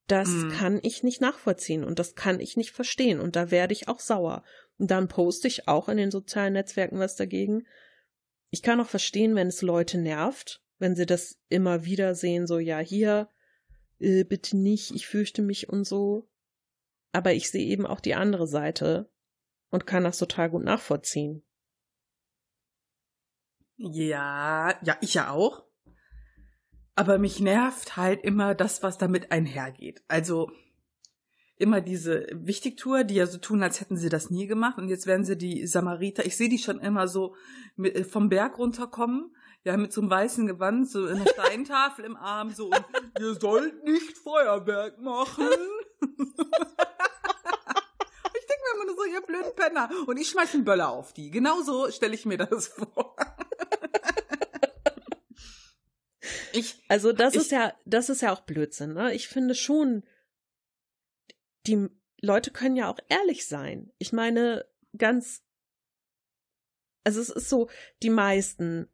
Das 0.05 0.29
Mhm. 0.29 0.49
kann 0.51 0.79
ich 0.83 1.01
nicht 1.01 1.19
nachvollziehen 1.19 1.83
und 1.83 1.97
das 1.97 2.13
kann 2.13 2.39
ich 2.39 2.55
nicht 2.55 2.69
verstehen 2.69 3.19
und 3.19 3.35
da 3.35 3.49
werde 3.49 3.73
ich 3.73 3.87
auch 3.87 3.99
sauer. 3.99 4.43
Und 4.77 4.91
dann 4.91 5.07
poste 5.07 5.47
ich 5.47 5.67
auch 5.67 5.89
in 5.89 5.97
den 5.97 6.11
sozialen 6.11 6.53
Netzwerken 6.53 6.99
was 6.99 7.15
dagegen. 7.15 7.65
Ich 8.51 8.61
kann 8.61 8.79
auch 8.79 8.89
verstehen, 8.89 9.33
wenn 9.33 9.47
es 9.47 9.63
Leute 9.63 9.97
nervt, 9.97 10.63
wenn 10.77 10.95
sie 10.95 11.07
das 11.07 11.39
immer 11.49 11.85
wieder 11.85 12.13
sehen, 12.13 12.45
so 12.45 12.59
ja, 12.59 12.77
hier, 12.77 13.29
äh, 13.99 14.23
bitte 14.23 14.57
nicht, 14.57 14.91
ich 14.91 15.07
fürchte 15.07 15.41
mich 15.41 15.69
und 15.69 15.85
so. 15.85 16.29
Aber 17.11 17.33
ich 17.33 17.49
sehe 17.49 17.67
eben 17.67 17.85
auch 17.85 17.99
die 17.99 18.15
andere 18.15 18.47
Seite 18.47 19.09
und 19.69 19.87
kann 19.87 20.03
das 20.03 20.17
total 20.17 20.49
gut 20.49 20.63
nachvollziehen. 20.63 21.43
Ja, 23.77 24.77
ja, 24.83 24.97
ich 25.01 25.13
ja 25.13 25.31
auch. 25.31 25.63
Aber 26.95 27.17
mich 27.17 27.39
nervt 27.39 27.95
halt 27.95 28.23
immer 28.23 28.53
das, 28.53 28.83
was 28.83 28.97
damit 28.97 29.31
einhergeht. 29.31 30.03
Also 30.09 30.51
immer 31.55 31.81
diese 31.81 32.27
Wichtigtour, 32.33 33.03
die 33.03 33.15
ja 33.15 33.25
so 33.27 33.37
tun, 33.37 33.63
als 33.63 33.79
hätten 33.79 33.97
sie 33.97 34.09
das 34.09 34.29
nie 34.29 34.47
gemacht. 34.47 34.77
Und 34.77 34.89
jetzt 34.89 35.07
werden 35.07 35.25
sie 35.25 35.37
die 35.37 35.65
Samariter, 35.65 36.25
ich 36.25 36.35
sehe 36.35 36.49
die 36.49 36.57
schon 36.57 36.79
immer 36.79 37.07
so 37.07 37.35
äh, 37.77 38.03
vom 38.03 38.29
Berg 38.29 38.57
runterkommen, 38.57 39.33
ja, 39.65 39.75
mit 39.77 39.91
so 39.93 40.01
einem 40.01 40.09
weißen 40.09 40.47
Gewand, 40.47 40.89
so 40.89 41.05
einer 41.05 41.25
Steintafel 41.33 42.05
im 42.05 42.15
Arm, 42.15 42.51
so, 42.51 42.67
und 42.69 42.85
ihr 43.19 43.33
sollt 43.35 43.83
nicht 43.83 44.17
Feuerwerk 44.17 44.99
machen. 44.99 45.47
ich 46.01 46.07
denke 48.47 48.63
mir 48.63 48.75
immer 48.75 48.85
nur 48.85 48.95
so, 48.95 49.03
ihr 49.05 49.21
blöden 49.21 49.55
Penner. 49.55 49.89
Und 50.07 50.17
ich 50.17 50.29
schmeiß 50.29 50.53
einen 50.55 50.65
Böller 50.65 50.89
auf 50.89 51.13
die. 51.13 51.29
Genauso 51.31 51.91
stelle 51.91 52.15
ich 52.15 52.25
mir 52.25 52.37
das 52.37 52.67
vor. 52.69 53.15
ich, 56.53 56.81
Also 56.87 57.11
das 57.13 57.33
Ich- 57.35 57.41
ist 57.41 57.51
ja, 57.51 57.73
das 57.85 58.09
ist 58.09 58.21
ja 58.21 58.31
auch 58.33 58.41
Blödsinn, 58.41 58.93
ne? 58.93 59.13
Ich 59.13 59.27
finde 59.27 59.55
schon, 59.55 60.03
die 61.67 61.87
Leute 62.21 62.51
können 62.51 62.75
ja 62.75 62.89
auch 62.89 62.99
ehrlich 63.09 63.47
sein. 63.47 63.91
Ich 63.97 64.11
meine, 64.13 64.65
ganz, 64.97 65.43
also 67.03 67.19
es 67.21 67.29
ist 67.29 67.49
so, 67.49 67.69
die 68.03 68.09
meisten 68.09 68.89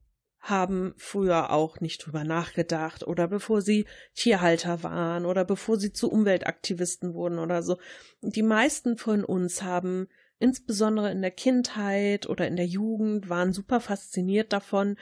haben 0.46 0.94
früher 0.96 1.50
auch 1.50 1.80
nicht 1.80 2.06
drüber 2.06 2.24
nachgedacht 2.24 3.06
oder 3.06 3.28
bevor 3.28 3.64
sie 3.64 3.86
Tierhalter 4.14 4.84
waren 4.84 5.26
oder 5.26 5.44
bevor 5.44 5.78
sie 5.78 5.92
zu 5.92 6.12
Umweltaktivisten 6.12 7.16
wurden 7.16 7.40
oder 7.40 7.64
so. 7.64 7.80
Die 8.22 8.44
meisten 8.44 8.96
von 8.96 9.26
uns 9.26 9.64
haben 9.64 10.08
insbesondere 10.38 11.12
in 11.12 11.24
der 11.24 11.32
Kindheit 11.32 12.30
oder 12.30 12.48
in 12.48 12.58
der 12.58 12.68
Jugend 12.68 13.28
waren 13.28 13.54
super 13.54 13.80
fasziniert 13.80 14.54
davon 14.54 14.98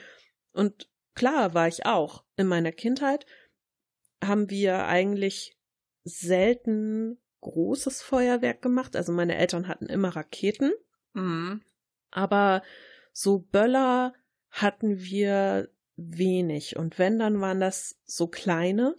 und 0.53 0.89
klar 1.13 1.53
war 1.53 1.67
ich 1.67 1.85
auch. 1.85 2.23
In 2.37 2.47
meiner 2.47 2.71
Kindheit 2.71 3.25
haben 4.23 4.49
wir 4.49 4.85
eigentlich 4.85 5.59
selten 6.05 7.17
großes 7.41 8.01
Feuerwerk 8.01 8.61
gemacht. 8.61 8.95
Also 8.95 9.11
meine 9.11 9.35
Eltern 9.35 9.67
hatten 9.67 9.87
immer 9.87 10.15
Raketen, 10.15 10.71
mhm. 11.11 11.63
aber 12.11 12.63
so 13.11 13.39
Böller 13.39 14.13
hatten 14.53 14.99
wir 14.99 15.69
wenig. 15.95 16.77
Und 16.77 16.99
wenn, 16.99 17.19
dann 17.19 17.41
waren 17.41 17.59
das 17.59 17.99
so 18.05 18.27
kleine, 18.27 18.95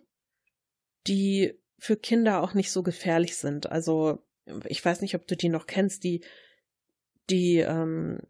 die 1.07 1.59
für 1.79 1.97
Kinder 1.97 2.43
auch 2.43 2.55
nicht 2.55 2.73
so 2.73 2.83
gefährlich 2.83 3.37
sind. 3.37 3.71
Also 3.71 4.27
ich 4.67 4.85
weiß 4.85 5.01
nicht, 5.01 5.15
ob 5.15 5.27
du 5.27 5.37
die 5.37 5.49
noch 5.49 5.67
kennst, 5.67 6.03
die, 6.05 6.25
die 7.31 7.59
ähm, 7.59 8.21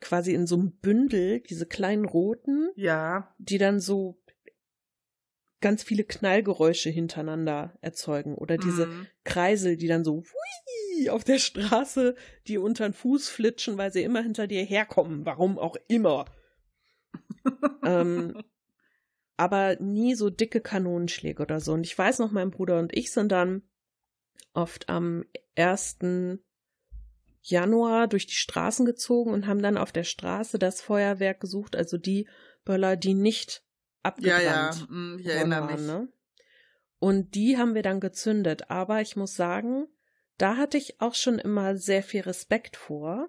quasi 0.00 0.32
in 0.32 0.46
so 0.46 0.56
einem 0.56 0.72
Bündel, 0.72 1.40
diese 1.40 1.66
kleinen 1.66 2.06
roten, 2.06 2.70
ja, 2.76 3.34
die 3.38 3.58
dann 3.58 3.78
so 3.78 4.18
ganz 5.60 5.82
viele 5.82 6.04
Knallgeräusche 6.04 6.88
hintereinander 6.88 7.76
erzeugen 7.80 8.36
oder 8.36 8.56
diese 8.56 8.86
mhm. 8.86 9.06
Kreisel, 9.24 9.76
die 9.76 9.88
dann 9.88 10.04
so 10.04 10.22
hui, 10.22 11.10
auf 11.10 11.24
der 11.24 11.38
Straße 11.38 12.14
dir 12.46 12.62
unter 12.62 12.88
den 12.88 12.94
Fuß 12.94 13.28
flitschen, 13.28 13.76
weil 13.76 13.92
sie 13.92 14.02
immer 14.02 14.22
hinter 14.22 14.46
dir 14.46 14.64
herkommen, 14.64 15.26
warum 15.26 15.58
auch 15.58 15.76
immer. 15.88 16.26
Ähm, 17.84 18.42
aber 19.36 19.76
nie 19.80 20.14
so 20.14 20.30
dicke 20.30 20.60
Kanonenschläge 20.60 21.42
oder 21.42 21.60
so. 21.60 21.72
Und 21.72 21.84
ich 21.84 21.96
weiß 21.96 22.18
noch, 22.18 22.30
mein 22.30 22.50
Bruder 22.50 22.78
und 22.78 22.96
ich 22.96 23.12
sind 23.12 23.30
dann 23.30 23.62
oft 24.52 24.88
am 24.88 25.24
1. 25.56 25.98
Januar 27.42 28.08
durch 28.08 28.26
die 28.26 28.34
Straßen 28.34 28.84
gezogen 28.84 29.32
und 29.32 29.46
haben 29.46 29.62
dann 29.62 29.78
auf 29.78 29.92
der 29.92 30.04
Straße 30.04 30.58
das 30.58 30.80
Feuerwerk 30.80 31.40
gesucht, 31.40 31.76
also 31.76 31.96
die 31.96 32.28
Böller, 32.64 32.96
die 32.96 33.14
nicht 33.14 33.62
ja, 33.62 34.00
abgebrannt 34.02 34.44
ja, 34.44 34.86
mhm, 34.88 35.18
ich 35.20 35.26
erinnere 35.26 35.60
worden 35.62 35.76
mich. 35.76 35.88
waren, 35.88 36.04
ne? 36.04 36.12
Und 36.98 37.34
die 37.34 37.56
haben 37.56 37.74
wir 37.74 37.82
dann 37.82 38.00
gezündet. 38.00 38.70
Aber 38.70 39.00
ich 39.00 39.16
muss 39.16 39.34
sagen, 39.34 39.86
da 40.36 40.56
hatte 40.56 40.78
ich 40.78 41.00
auch 41.00 41.14
schon 41.14 41.38
immer 41.38 41.76
sehr 41.76 42.02
viel 42.02 42.22
Respekt 42.22 42.76
vor, 42.76 43.28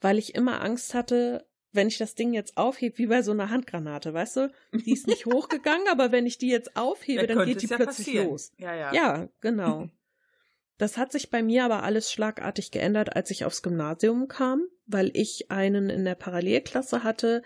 weil 0.00 0.18
ich 0.18 0.34
immer 0.34 0.62
Angst 0.62 0.94
hatte, 0.94 1.47
wenn 1.72 1.88
ich 1.88 1.98
das 1.98 2.14
Ding 2.14 2.32
jetzt 2.32 2.56
aufhebe, 2.56 2.98
wie 2.98 3.06
bei 3.06 3.22
so 3.22 3.32
einer 3.32 3.50
Handgranate, 3.50 4.14
weißt 4.14 4.36
du? 4.36 4.52
Die 4.72 4.92
ist 4.92 5.06
nicht 5.06 5.26
hochgegangen, 5.26 5.86
aber 5.88 6.12
wenn 6.12 6.26
ich 6.26 6.38
die 6.38 6.48
jetzt 6.48 6.76
aufhebe, 6.76 7.22
Ja, 7.22 7.26
dann 7.26 7.46
geht 7.46 7.62
die 7.62 7.66
ja 7.66 7.76
plötzlich 7.76 8.06
passieren. 8.06 8.28
los. 8.28 8.52
Ja, 8.58 8.74
ja. 8.74 8.92
Ja, 8.94 9.28
genau. 9.40 9.88
Das 10.78 10.96
hat 10.96 11.10
sich 11.12 11.30
bei 11.30 11.42
mir 11.42 11.64
aber 11.64 11.82
alles 11.82 12.12
schlagartig 12.12 12.70
geändert, 12.70 13.16
als 13.16 13.30
ich 13.30 13.44
aufs 13.44 13.62
Gymnasium 13.62 14.28
kam, 14.28 14.66
weil 14.86 15.10
ich 15.14 15.50
einen 15.50 15.90
in 15.90 16.04
der 16.04 16.14
Parallelklasse 16.14 17.02
hatte, 17.02 17.42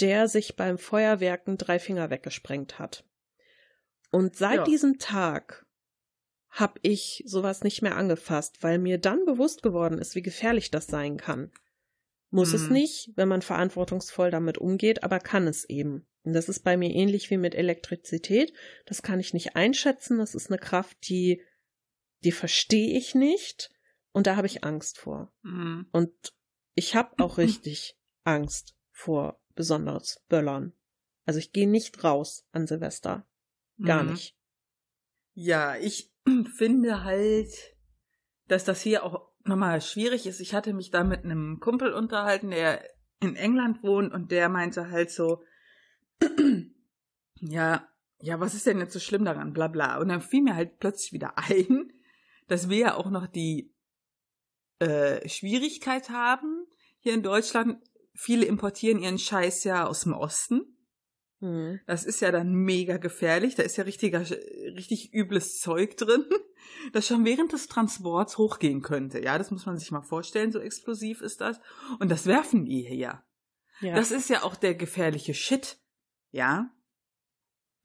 der 0.00 0.26
sich 0.26 0.56
beim 0.56 0.78
Feuerwerken 0.78 1.58
drei 1.58 1.78
Finger 1.78 2.10
weggesprengt 2.10 2.78
hat. 2.78 3.04
Und 4.10 4.36
seit 4.36 4.56
Ja. 4.56 4.64
diesem 4.64 4.98
Tag 4.98 5.64
habe 6.50 6.78
ich 6.82 7.22
sowas 7.24 7.62
nicht 7.62 7.82
mehr 7.82 7.96
angefasst, 7.96 8.62
weil 8.62 8.78
mir 8.78 8.98
dann 8.98 9.24
bewusst 9.24 9.62
geworden 9.62 9.98
ist, 9.98 10.14
wie 10.16 10.22
gefährlich 10.22 10.70
das 10.70 10.86
sein 10.86 11.16
kann. 11.16 11.50
Muss 12.34 12.52
es 12.54 12.68
Mhm. 12.68 12.72
nicht, 12.72 13.10
wenn 13.14 13.28
man 13.28 13.42
verantwortungsvoll 13.42 14.30
damit 14.30 14.56
umgeht, 14.58 15.04
aber 15.04 15.20
kann 15.20 15.46
es 15.46 15.64
eben. 15.68 16.06
Und 16.24 16.32
das 16.32 16.48
ist 16.48 16.60
bei 16.64 16.76
mir 16.76 16.90
ähnlich 16.90 17.30
wie 17.30 17.36
mit 17.36 17.54
Elektrizität. 17.54 18.52
Das 18.86 19.02
kann 19.02 19.20
ich 19.20 19.34
nicht 19.34 19.54
einschätzen. 19.54 20.18
Das 20.18 20.34
ist 20.34 20.48
eine 20.50 20.58
Kraft, 20.58 20.96
die, 21.08 21.42
die 22.24 22.32
verstehe 22.32 22.96
ich 22.96 23.14
nicht. 23.14 23.70
Und 24.12 24.26
da 24.26 24.36
habe 24.36 24.46
ich 24.46 24.64
Angst 24.64 24.98
vor. 24.98 25.32
Mhm. 25.42 25.86
Und 25.92 26.12
ich 26.74 26.94
habe 26.96 27.12
auch 27.22 27.36
richtig 27.38 27.96
Angst 28.24 28.74
vor 28.90 29.40
besonders 29.54 30.24
Böllern. 30.28 30.72
Also 31.26 31.38
ich 31.38 31.52
gehe 31.52 31.68
nicht 31.68 32.02
raus 32.02 32.46
an 32.52 32.66
Silvester. 32.66 33.26
Gar 33.84 34.04
Mhm. 34.04 34.10
nicht. 34.10 34.36
Ja, 35.34 35.76
ich 35.76 36.10
finde 36.56 37.04
halt, 37.04 37.52
dass 38.48 38.64
das 38.64 38.80
hier 38.80 39.04
auch 39.04 39.31
nochmal 39.44 39.80
schwierig 39.80 40.26
ist. 40.26 40.40
Ich 40.40 40.54
hatte 40.54 40.72
mich 40.72 40.90
da 40.90 41.04
mit 41.04 41.24
einem 41.24 41.60
Kumpel 41.60 41.92
unterhalten, 41.92 42.50
der 42.50 42.82
in 43.20 43.36
England 43.36 43.82
wohnt 43.82 44.12
und 44.12 44.30
der 44.30 44.48
meinte 44.48 44.90
halt 44.90 45.10
so, 45.10 45.42
ja, 47.40 47.88
ja, 48.20 48.40
was 48.40 48.54
ist 48.54 48.66
denn 48.66 48.78
jetzt 48.78 48.92
so 48.92 49.00
schlimm 49.00 49.24
daran, 49.24 49.52
bla 49.52 49.68
bla. 49.68 49.98
Und 49.98 50.08
dann 50.08 50.20
fiel 50.20 50.42
mir 50.42 50.54
halt 50.54 50.78
plötzlich 50.78 51.12
wieder 51.12 51.38
ein, 51.50 51.92
dass 52.48 52.68
wir 52.68 52.78
ja 52.78 52.94
auch 52.96 53.10
noch 53.10 53.26
die 53.26 53.74
äh, 54.78 55.28
Schwierigkeit 55.28 56.10
haben 56.10 56.66
hier 57.00 57.14
in 57.14 57.22
Deutschland. 57.22 57.78
Viele 58.14 58.44
importieren 58.44 59.00
ihren 59.00 59.18
Scheiß 59.18 59.64
ja 59.64 59.86
aus 59.86 60.02
dem 60.02 60.12
Osten. 60.12 60.71
Hm. 61.42 61.80
Das 61.88 62.04
ist 62.04 62.20
ja 62.20 62.30
dann 62.30 62.54
mega 62.54 62.98
gefährlich. 62.98 63.56
Da 63.56 63.64
ist 63.64 63.76
ja 63.76 63.82
richtiger, 63.82 64.20
richtig 64.20 65.12
übles 65.12 65.58
Zeug 65.60 65.96
drin, 65.96 66.24
das 66.92 67.06
schon 67.08 67.24
während 67.24 67.52
des 67.52 67.66
Transports 67.66 68.38
hochgehen 68.38 68.80
könnte. 68.80 69.20
Ja, 69.22 69.36
das 69.38 69.50
muss 69.50 69.66
man 69.66 69.76
sich 69.76 69.90
mal 69.90 70.02
vorstellen, 70.02 70.52
so 70.52 70.60
explosiv 70.60 71.20
ist 71.20 71.40
das. 71.40 71.60
Und 71.98 72.10
das 72.10 72.26
werfen 72.26 72.64
die 72.64 72.82
hier. 72.88 73.22
Ja. 73.80 73.94
Das 73.96 74.12
ist 74.12 74.30
ja 74.30 74.44
auch 74.44 74.54
der 74.54 74.76
gefährliche 74.76 75.34
Shit. 75.34 75.78
Ja. 76.30 76.70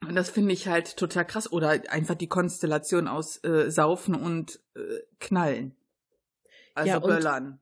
Und 0.07 0.13
das 0.13 0.29
finde 0.29 0.53
ich 0.53 0.67
halt 0.67 0.95
total 0.95 1.25
krass. 1.25 1.51
Oder 1.51 1.69
einfach 1.89 2.13
die 2.13 2.27
Konstellation 2.29 3.07
aus 3.07 3.43
äh, 3.43 3.71
Saufen 3.71 4.13
und 4.13 4.61
äh, 4.75 4.99
Knallen. 5.19 5.75
Also 6.75 6.89
Ja, 6.89 6.97
und- 6.97 7.07
Böllern. 7.09 7.59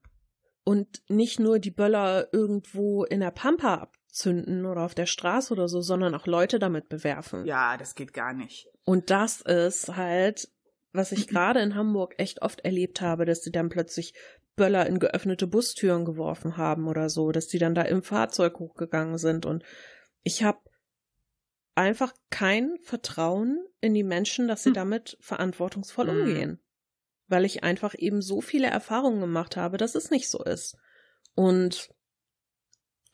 Und 0.67 1.03
nicht 1.09 1.39
nur 1.39 1.59
die 1.59 1.71
Böller 1.71 2.27
irgendwo 2.33 3.05
in 3.05 3.19
der 3.21 3.29
Pampa 3.31 3.91
abzünden 4.15 4.65
oder 4.65 4.81
auf 4.84 4.95
der 4.95 5.05
Straße 5.05 5.53
oder 5.53 5.67
so, 5.67 5.81
sondern 5.81 6.15
auch 6.15 6.25
Leute 6.25 6.57
damit 6.57 6.88
bewerfen. 6.88 7.45
Ja, 7.45 7.75
das 7.77 7.95
geht 7.95 8.13
gar 8.13 8.34
nicht. 8.34 8.67
Und 8.86 9.10
das 9.10 9.41
ist 9.41 9.95
halt, 9.95 10.50
was 10.93 11.12
ich 11.12 11.27
gerade 11.27 11.60
in 11.60 11.75
Hamburg 11.75 12.15
echt 12.17 12.41
oft 12.41 12.62
erlebt 12.62 13.01
habe, 13.01 13.25
dass 13.25 13.43
sie 13.43 13.51
dann 13.51 13.69
plötzlich 13.69 14.13
Böller 14.55 14.88
in 14.88 15.00
geöffnete 15.00 15.48
Bustüren 15.48 16.05
geworfen 16.05 16.55
haben 16.55 16.88
oder 16.88 17.10
so, 17.10 17.34
dass 17.34 17.48
die 17.48 17.60
dann 17.60 17.75
da 17.75 17.81
im 17.81 18.01
Fahrzeug 18.01 18.57
hochgegangen 18.60 19.17
sind. 19.17 19.45
Und 19.45 19.63
ich 20.24 20.43
habe 20.43 20.60
einfach 21.75 22.13
kein 22.29 22.77
Vertrauen 22.84 23.65
in 23.81 23.93
die 23.93 24.03
Menschen, 24.03 24.48
dass 24.48 24.63
sie 24.63 24.69
Hm. 24.69 24.75
damit 24.75 25.17
verantwortungsvoll 25.19 26.07
Hm. 26.07 26.19
umgehen. 26.22 26.60
Weil 27.27 27.43
ich 27.43 27.63
einfach 27.63 27.95
eben 27.98 28.22
so 28.22 28.39
viele 28.39 28.67
Erfahrungen 28.67 29.19
gemacht 29.19 29.57
habe, 29.57 29.75
dass 29.75 29.95
es 29.95 30.10
nicht 30.10 30.29
so 30.29 30.41
ist. 30.41 30.77
Und 31.34 31.89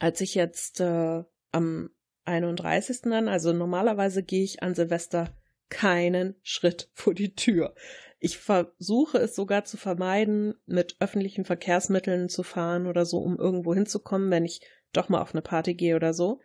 als 0.02 0.20
ich 0.20 0.34
jetzt 0.34 0.80
äh, 0.80 1.24
am 1.52 1.90
31. 2.26 3.02
dann, 3.04 3.28
also 3.28 3.54
normalerweise 3.54 4.24
gehe 4.24 4.44
ich 4.44 4.64
an 4.64 4.74
Silvester 4.74 5.30
keinen 5.70 6.36
Schritt 6.42 6.90
vor 6.96 7.14
die 7.14 7.36
Tür. 7.36 7.76
Ich 8.20 8.40
versuche 8.40 9.20
es 9.20 9.36
sogar 9.36 9.64
zu 9.64 9.78
vermeiden, 9.78 10.56
mit 10.66 10.96
öffentlichen 11.00 11.46
Verkehrsmitteln 11.46 12.30
zu 12.30 12.42
fahren 12.42 12.88
oder 12.88 13.06
so, 13.06 13.20
um 13.20 13.38
irgendwo 13.38 13.76
hinzukommen, 13.76 14.32
wenn 14.32 14.46
ich 14.46 14.62
doch 14.92 15.08
mal 15.08 15.22
auf 15.22 15.34
eine 15.34 15.44
Party 15.44 15.76
gehe 15.76 15.96
oder 15.96 16.14
so, 16.16 16.40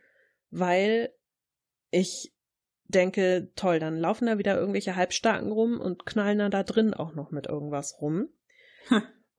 weil 0.50 1.14
ich 1.90 2.34
denke, 2.88 3.50
toll, 3.56 3.78
dann 3.78 3.98
laufen 3.98 4.26
da 4.26 4.36
wieder 4.38 4.56
irgendwelche 4.56 4.96
Halbstarken 4.96 5.50
rum 5.50 5.80
und 5.80 6.04
knallen 6.04 6.50
da 6.50 6.62
drin 6.62 6.92
auch 6.92 7.14
noch 7.14 7.30
mit 7.30 7.46
irgendwas 7.46 8.00
rum. 8.02 8.28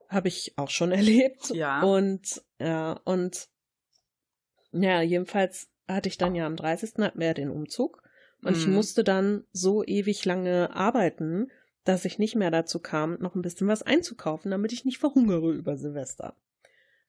Habe 0.08 0.28
ich 0.28 0.54
auch 0.56 0.70
schon 0.70 0.90
erlebt. 0.92 1.50
Ja. 1.50 1.82
Und 1.82 2.42
ja, 2.58 3.00
und 3.04 3.48
ja, 4.72 5.00
jedenfalls 5.02 5.68
hatte 5.86 6.08
ich 6.08 6.18
dann 6.18 6.34
ja 6.34 6.46
am 6.46 6.56
30. 6.56 6.94
hatten 6.98 7.18
wir 7.20 7.28
ja 7.28 7.34
den 7.34 7.50
Umzug 7.50 8.02
und 8.42 8.56
ich 8.56 8.66
Mhm. 8.66 8.74
musste 8.74 9.04
dann 9.04 9.44
so 9.52 9.84
ewig 9.84 10.24
lange 10.24 10.74
arbeiten, 10.74 11.50
dass 11.84 12.04
ich 12.04 12.18
nicht 12.18 12.36
mehr 12.36 12.50
dazu 12.50 12.78
kam, 12.80 13.14
noch 13.20 13.34
ein 13.34 13.42
bisschen 13.42 13.68
was 13.68 13.82
einzukaufen, 13.82 14.50
damit 14.50 14.72
ich 14.72 14.84
nicht 14.84 14.98
verhungere 14.98 15.52
über 15.52 15.76
Silvester. 15.76 16.36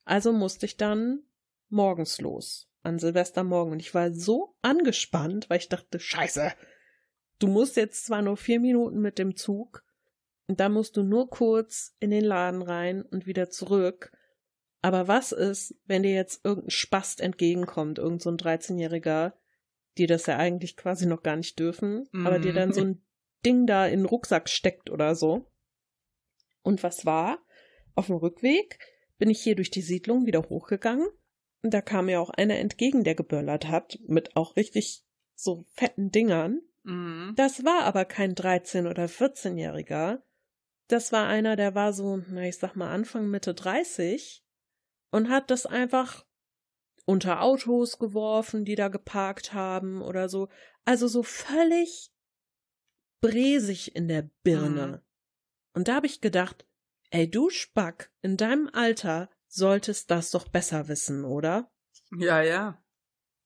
Also 0.06 0.32
musste 0.32 0.66
ich 0.66 0.78
dann 0.78 1.24
morgens 1.68 2.22
los, 2.22 2.70
an 2.82 2.98
Silvestermorgen. 2.98 3.74
Und 3.74 3.80
ich 3.82 3.94
war 3.94 4.12
so 4.14 4.56
angespannt, 4.62 5.50
weil 5.50 5.60
ich 5.60 5.68
dachte, 5.70 6.00
scheiße, 6.00 6.54
du 7.40 7.48
musst 7.48 7.76
jetzt 7.76 8.06
zwar 8.06 8.22
nur 8.22 8.38
vier 8.38 8.60
Minuten 8.60 9.00
mit 9.02 9.20
dem 9.20 9.36
Zug, 9.36 9.84
und 10.48 10.60
da 10.60 10.68
musst 10.68 10.98
du 10.98 11.04
nur 11.04 11.30
kurz 11.30 11.96
in 12.00 12.10
den 12.10 12.26
Laden 12.26 12.64
rein 12.64 13.04
und 13.04 13.28
wieder 13.28 13.52
zurück. 13.52 14.12
Aber 14.82 15.08
was 15.08 15.32
ist, 15.32 15.76
wenn 15.86 16.04
dir 16.04 16.14
jetzt 16.14 16.46
irgendein 16.46 16.70
Spast 16.70 17.22
entgegenkommt, 17.22 18.00
irgend 18.00 18.22
so 18.22 18.30
ein 18.30 18.38
13-Jähriger, 18.38 19.34
die 19.98 20.08
das 20.08 20.26
ja 20.26 20.38
eigentlich 20.38 20.78
quasi 20.78 21.06
noch 21.06 21.22
gar 21.24 21.36
nicht 21.36 21.60
dürfen, 21.60 22.08
aber 22.14 22.40
dir 22.40 22.54
dann 22.54 22.72
so 22.72 22.82
ein 22.82 23.06
Ding 23.46 23.68
da 23.68 23.86
in 23.88 24.02
den 24.02 24.06
Rucksack 24.06 24.48
steckt 24.50 24.90
oder 24.90 25.16
so. 25.16 25.52
Und 26.62 26.84
was 26.84 27.06
war? 27.06 27.40
Auf 27.96 28.08
dem 28.08 28.16
Rückweg 28.16 28.80
bin 29.18 29.30
ich 29.30 29.42
hier 29.42 29.56
durch 29.56 29.70
die 29.70 29.82
Siedlung 29.82 30.26
wieder 30.26 30.44
hochgegangen. 30.50 31.08
Und 31.62 31.74
da 31.74 31.82
kam 31.82 32.06
mir 32.06 32.22
auch 32.22 32.30
einer 32.30 32.58
entgegen, 32.58 33.04
der 33.04 33.16
geböllert 33.16 33.68
hat, 33.68 34.00
mit 34.08 34.38
auch 34.38 34.56
richtig 34.56 35.04
so 35.36 35.66
fetten 35.74 36.12
Dingern. 36.12 36.62
Mhm. 36.84 37.34
Das 37.36 37.66
war 37.66 37.84
aber 37.84 38.06
kein 38.06 38.34
13- 38.34 38.90
oder 38.90 39.06
14-Jähriger. 39.06 40.22
Das 40.88 41.12
war 41.12 41.28
einer, 41.28 41.58
der 41.58 41.76
war 41.76 41.92
so, 41.92 42.22
na, 42.30 42.44
ich 42.44 42.58
sag 42.58 42.76
mal, 42.76 42.92
Anfang, 42.92 43.30
Mitte 43.30 43.54
30 43.54 44.44
und 45.12 45.30
hat 45.30 45.50
das 45.50 45.66
einfach 45.66 46.26
unter 47.06 47.42
Autos 47.42 47.98
geworfen, 47.98 48.66
die 48.66 48.76
da 48.76 48.88
geparkt 48.88 49.54
haben 49.54 50.02
oder 50.02 50.30
so. 50.30 50.50
Also 50.86 51.08
so 51.08 51.24
völlig 51.24 52.12
bresig 53.22 53.96
in 53.96 54.08
der 54.08 54.30
Birne. 54.44 54.88
Mhm. 54.88 55.02
Und 55.74 55.88
da 55.88 55.96
habe 55.96 56.06
ich 56.06 56.22
gedacht, 56.22 56.66
ey, 57.10 57.30
du 57.30 57.50
Spack, 57.50 58.12
in 58.22 58.38
deinem 58.38 58.70
Alter 58.72 59.30
solltest 59.48 60.12
das 60.12 60.32
doch 60.32 60.48
besser 60.48 60.88
wissen, 60.88 61.26
oder? 61.26 61.72
Ja, 62.12 62.42
ja. 62.42 62.84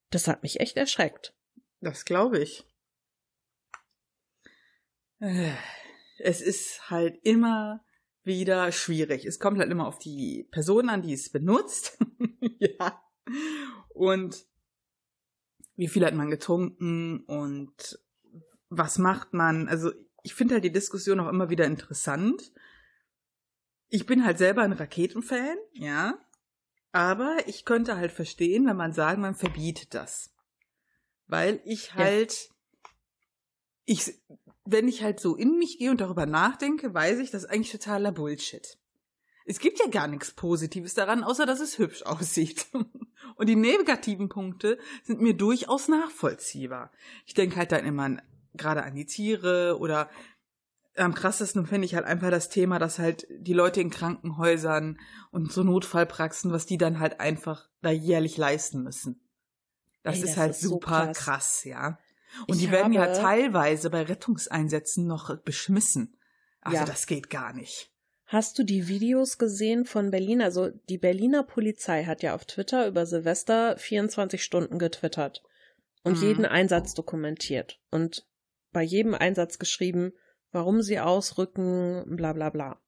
Das 0.09 0.27
hat 0.27 0.43
mich 0.43 0.59
echt 0.59 0.77
erschreckt. 0.77 1.33
Das 1.79 2.05
glaube 2.05 2.39
ich. 2.39 2.65
Äh, 5.19 5.53
Es 6.17 6.41
ist 6.41 6.89
halt 6.89 7.17
immer 7.23 7.83
wieder 8.23 8.71
schwierig. 8.71 9.25
Es 9.25 9.39
kommt 9.39 9.59
halt 9.59 9.71
immer 9.71 9.87
auf 9.87 9.99
die 9.99 10.47
Person 10.51 10.89
an, 10.89 11.01
die 11.01 11.13
es 11.13 11.29
benutzt. 11.29 11.97
ja. 12.59 13.01
Und 13.89 14.45
wie 15.75 15.87
viel 15.87 16.05
hat 16.05 16.13
man 16.13 16.29
getrunken 16.29 17.21
und 17.21 17.99
was 18.69 18.97
macht 18.97 19.33
man? 19.33 19.67
Also 19.67 19.91
ich 20.23 20.33
finde 20.33 20.55
halt 20.55 20.63
die 20.63 20.71
Diskussion 20.71 21.19
auch 21.19 21.29
immer 21.29 21.49
wieder 21.49 21.65
interessant. 21.65 22.53
Ich 23.89 24.05
bin 24.05 24.25
halt 24.25 24.37
selber 24.37 24.63
ein 24.63 24.73
Raketenfan, 24.73 25.57
ja. 25.73 26.17
Aber 26.91 27.37
ich 27.47 27.65
könnte 27.65 27.97
halt 27.97 28.11
verstehen, 28.11 28.65
wenn 28.67 28.77
man 28.77 28.93
sagt, 28.93 29.19
man 29.19 29.35
verbietet 29.35 29.93
das. 29.93 30.33
Weil 31.27 31.61
ich 31.65 31.95
halt, 31.95 32.49
ich, 33.85 34.13
wenn 34.65 34.87
ich 34.87 35.03
halt 35.03 35.19
so 35.19 35.35
in 35.35 35.57
mich 35.57 35.77
gehe 35.77 35.91
und 35.91 36.01
darüber 36.01 36.25
nachdenke, 36.25 36.93
weiß 36.93 37.19
ich, 37.19 37.31
das 37.31 37.43
ist 37.43 37.49
eigentlich 37.49 37.71
totaler 37.71 38.11
Bullshit. 38.11 38.77
Es 39.45 39.59
gibt 39.59 39.79
ja 39.79 39.87
gar 39.87 40.07
nichts 40.07 40.31
Positives 40.31 40.93
daran, 40.93 41.23
außer 41.23 41.45
dass 41.45 41.59
es 41.59 41.77
hübsch 41.77 42.03
aussieht. 42.05 42.67
Und 43.35 43.49
die 43.49 43.55
negativen 43.55 44.29
Punkte 44.29 44.77
sind 45.03 45.21
mir 45.21 45.33
durchaus 45.33 45.87
nachvollziehbar. 45.87 46.91
Ich 47.25 47.33
denke 47.33 47.57
halt 47.57 47.71
dann 47.71 47.85
immer 47.85 48.03
an, 48.03 48.21
gerade 48.53 48.83
an 48.83 48.95
die 48.95 49.05
Tiere 49.05 49.77
oder 49.79 50.09
am 50.95 51.15
krassesten 51.15 51.65
finde 51.65 51.85
ich 51.85 51.95
halt 51.95 52.05
einfach 52.05 52.29
das 52.29 52.49
Thema, 52.49 52.77
dass 52.77 52.99
halt 52.99 53.25
die 53.29 53.53
Leute 53.53 53.81
in 53.81 53.89
Krankenhäusern 53.89 54.99
und 55.31 55.51
so 55.51 55.63
Notfallpraxen, 55.63 56.51
was 56.51 56.67
die 56.67 56.77
dann 56.77 56.99
halt 56.99 57.19
einfach 57.19 57.67
da 57.81 57.89
jährlich 57.89 58.37
leisten 58.37 58.83
müssen. 58.83 59.19
Das 60.03 60.17
Ey, 60.17 60.21
ist 60.21 60.29
das 60.29 60.37
halt 60.37 60.51
ist 60.51 60.61
so 60.61 60.69
super 60.69 61.07
krass. 61.07 61.17
krass. 61.17 61.63
ja. 61.63 61.97
Und 62.47 62.55
Ich 62.55 62.61
die 62.65 62.71
werden 62.71 62.93
ja 62.93 63.07
teilweise 63.07 63.89
bei 63.89 64.03
Rettungseinsätzen 64.03 65.05
noch 65.07 65.37
beschmissen. 65.41 66.17
Also 66.61 66.79
Ja. 66.79 66.85
das 66.85 67.07
geht 67.07 67.29
gar 67.29 67.53
nicht. 67.53 67.91
Hast 68.25 68.57
du 68.57 68.63
die 68.63 68.87
Videos 68.87 69.37
gesehen 69.37 69.85
von 69.85 70.09
Berlin? 70.09 70.41
Also 70.41 70.69
die 70.89 70.97
Berliner 70.97 71.43
Polizei 71.43 72.05
hat 72.05 72.23
ja 72.23 72.33
auf 72.33 72.45
Twitter 72.45 72.87
über 72.87 73.05
Silvester 73.05 73.77
24 73.77 74.43
Stunden 74.43 74.79
getwittert 74.79 75.43
und 76.03 76.17
Mhm. 76.19 76.23
jeden 76.27 76.45
Einsatz 76.45 76.93
dokumentiert 76.93 77.79
und 77.91 78.25
bei 78.71 78.81
jedem 78.81 79.13
Einsatz 79.13 79.59
geschrieben, 79.59 80.13
warum 80.51 80.81
sie 80.81 80.99
ausrücken, 80.99 82.15
bla 82.15 82.33
bla 82.33 82.49
bla. 82.49 82.81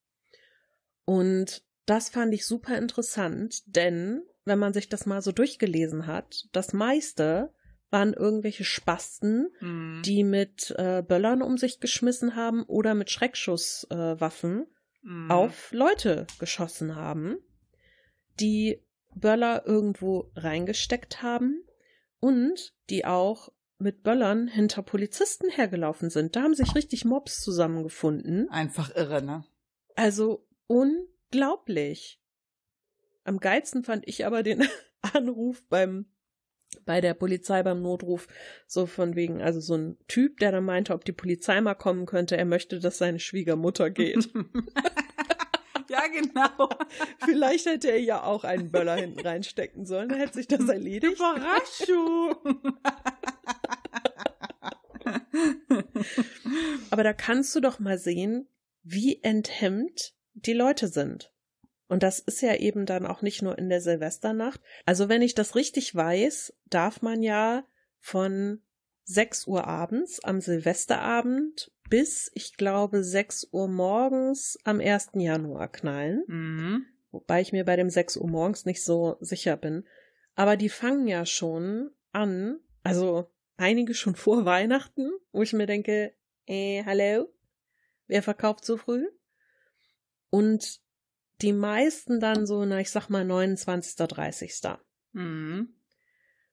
Und 1.05 1.63
das 1.85 2.09
fand 2.09 2.33
ich 2.33 2.45
super 2.45 2.77
interessant, 2.77 3.61
denn 3.67 4.23
wenn 4.45 4.59
man 4.59 4.73
sich 4.73 4.89
das 4.89 5.05
mal 5.05 5.21
so 5.21 5.31
durchgelesen 5.31 6.07
hat, 6.07 6.47
das 6.51 6.73
meiste 6.73 7.53
waren 7.95 8.13
irgendwelche 8.13 8.65
Spasten, 8.65 9.49
Mhm. 9.61 10.01
die 10.05 10.23
mit 10.25 10.75
äh, 10.77 11.01
Böllern 11.01 11.41
um 11.41 11.57
sich 11.57 11.79
geschmissen 11.79 12.35
haben 12.35 12.63
oder 12.63 12.93
mit 12.93 13.09
Schreckschusswaffen. 13.09 14.63
Äh, 14.63 15.07
mhm. 15.07 15.31
auf 15.31 15.71
Leute 15.71 16.27
geschossen 16.39 16.95
haben, 16.95 17.37
die 18.41 18.81
Böller 19.15 19.65
irgendwo 19.65 20.29
reingesteckt 20.35 21.21
haben 21.21 21.63
und 22.19 22.73
die 22.89 23.05
auch 23.05 23.49
mit 23.77 24.03
Böllern 24.03 24.47
hinter 24.49 24.81
Polizisten 24.81 25.49
hergelaufen 25.49 26.09
sind. 26.09 26.35
Da 26.35 26.41
haben 26.43 26.53
sich 26.55 26.75
richtig 26.75 27.05
Mobs 27.05 27.39
zusammengefunden. 27.41 28.49
Einfach 28.49 28.93
irre, 28.95 29.21
ne? 29.21 29.45
Also 29.95 30.45
unglaublich. 30.67 32.19
Am 33.23 33.39
geilsten 33.39 33.83
fand 33.83 34.05
ich 34.07 34.25
aber 34.25 34.43
den 34.43 34.67
Anruf 35.01 35.63
beim 35.69 36.07
bei 36.85 37.01
der 37.01 37.13
Polizei 37.13 37.63
beim 37.63 37.81
Notruf 37.81 38.27
so 38.67 38.85
von 38.85 39.15
wegen, 39.15 39.41
also 39.41 39.59
so 39.59 39.75
ein 39.75 39.97
Typ, 40.07 40.39
der 40.39 40.51
dann 40.51 40.65
meinte, 40.65 40.93
ob 40.93 41.05
die 41.05 41.11
Polizei 41.11 41.59
mal 41.61 41.75
kommen 41.75 42.05
könnte, 42.05 42.37
er 42.37 42.45
möchte, 42.45 42.79
dass 42.79 42.97
seine 42.97 43.19
Schwiegermutter 43.19 43.89
geht. 43.89 44.29
ja, 45.89 46.07
genau. 46.07 46.69
Vielleicht 47.23 47.65
hätte 47.65 47.89
er 47.91 47.99
ja 47.99 48.23
auch 48.23 48.43
einen 48.43 48.71
Böller 48.71 48.95
hinten 48.95 49.19
reinstecken 49.21 49.85
sollen, 49.85 50.09
dann 50.09 50.19
hätte 50.19 50.33
sich 50.33 50.47
das 50.47 50.67
erledigt. 50.67 51.13
Überraschung. 51.15 52.35
Aber 56.89 57.03
da 57.03 57.13
kannst 57.13 57.55
du 57.55 57.59
doch 57.59 57.79
mal 57.79 57.97
sehen, 57.97 58.47
wie 58.83 59.21
enthemmt 59.23 60.13
die 60.33 60.53
Leute 60.53 60.87
sind. 60.87 61.31
Und 61.87 62.03
das 62.03 62.19
ist 62.19 62.41
ja 62.41 62.55
eben 62.55 62.85
dann 62.85 63.05
auch 63.05 63.21
nicht 63.21 63.41
nur 63.41 63.57
in 63.57 63.69
der 63.69 63.81
Silvesternacht. 63.81 64.59
Also 64.85 65.07
wenn 65.09 65.21
ich 65.21 65.35
das 65.35 65.55
richtig 65.55 65.93
weiß, 65.93 66.53
darf 66.65 67.01
man 67.01 67.21
ja 67.21 67.63
von 67.99 68.61
6 69.03 69.47
Uhr 69.47 69.67
abends 69.67 70.23
am 70.23 70.41
Silvesterabend 70.41 71.71
bis, 71.89 72.31
ich 72.33 72.57
glaube, 72.57 73.03
6 73.03 73.49
Uhr 73.51 73.67
morgens 73.67 74.57
am 74.63 74.79
1. 74.79 75.11
Januar 75.13 75.71
knallen. 75.71 76.23
Mhm. 76.27 76.85
Wobei 77.11 77.41
ich 77.41 77.51
mir 77.51 77.63
bei 77.63 77.75
dem 77.75 77.89
6 77.89 78.17
Uhr 78.17 78.27
morgens 78.27 78.65
nicht 78.65 78.83
so 78.83 79.17
sicher 79.19 79.55
bin. 79.55 79.85
Aber 80.33 80.57
die 80.57 80.69
fangen 80.69 81.07
ja 81.07 81.25
schon 81.25 81.91
an, 82.11 82.59
also 82.83 83.31
einige 83.57 83.93
schon 83.93 84.15
vor 84.15 84.45
Weihnachten, 84.45 85.11
wo 85.31 85.43
ich 85.43 85.53
mir 85.53 85.67
denke, 85.67 86.13
äh, 86.47 86.83
hallo, 86.83 87.31
wer 88.07 88.23
verkauft 88.23 88.65
so 88.65 88.77
früh? 88.77 89.07
Und 90.29 90.81
die 91.41 91.53
meisten 91.53 92.19
dann 92.19 92.45
so, 92.45 92.63
na, 92.65 92.79
ich 92.79 92.91
sag 92.91 93.09
mal 93.09 93.25
29., 93.25 93.95
30. 93.95 94.61
Mhm. 95.13 95.75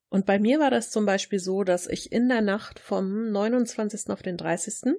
Und 0.08 0.26
bei 0.26 0.38
mir 0.38 0.58
war 0.60 0.70
das 0.70 0.90
zum 0.90 1.06
Beispiel 1.06 1.38
so, 1.38 1.64
dass 1.64 1.86
ich 1.86 2.12
in 2.12 2.28
der 2.28 2.42
Nacht 2.42 2.78
vom 2.78 3.30
29. 3.30 4.10
auf 4.10 4.22
den 4.22 4.36
30. 4.36 4.94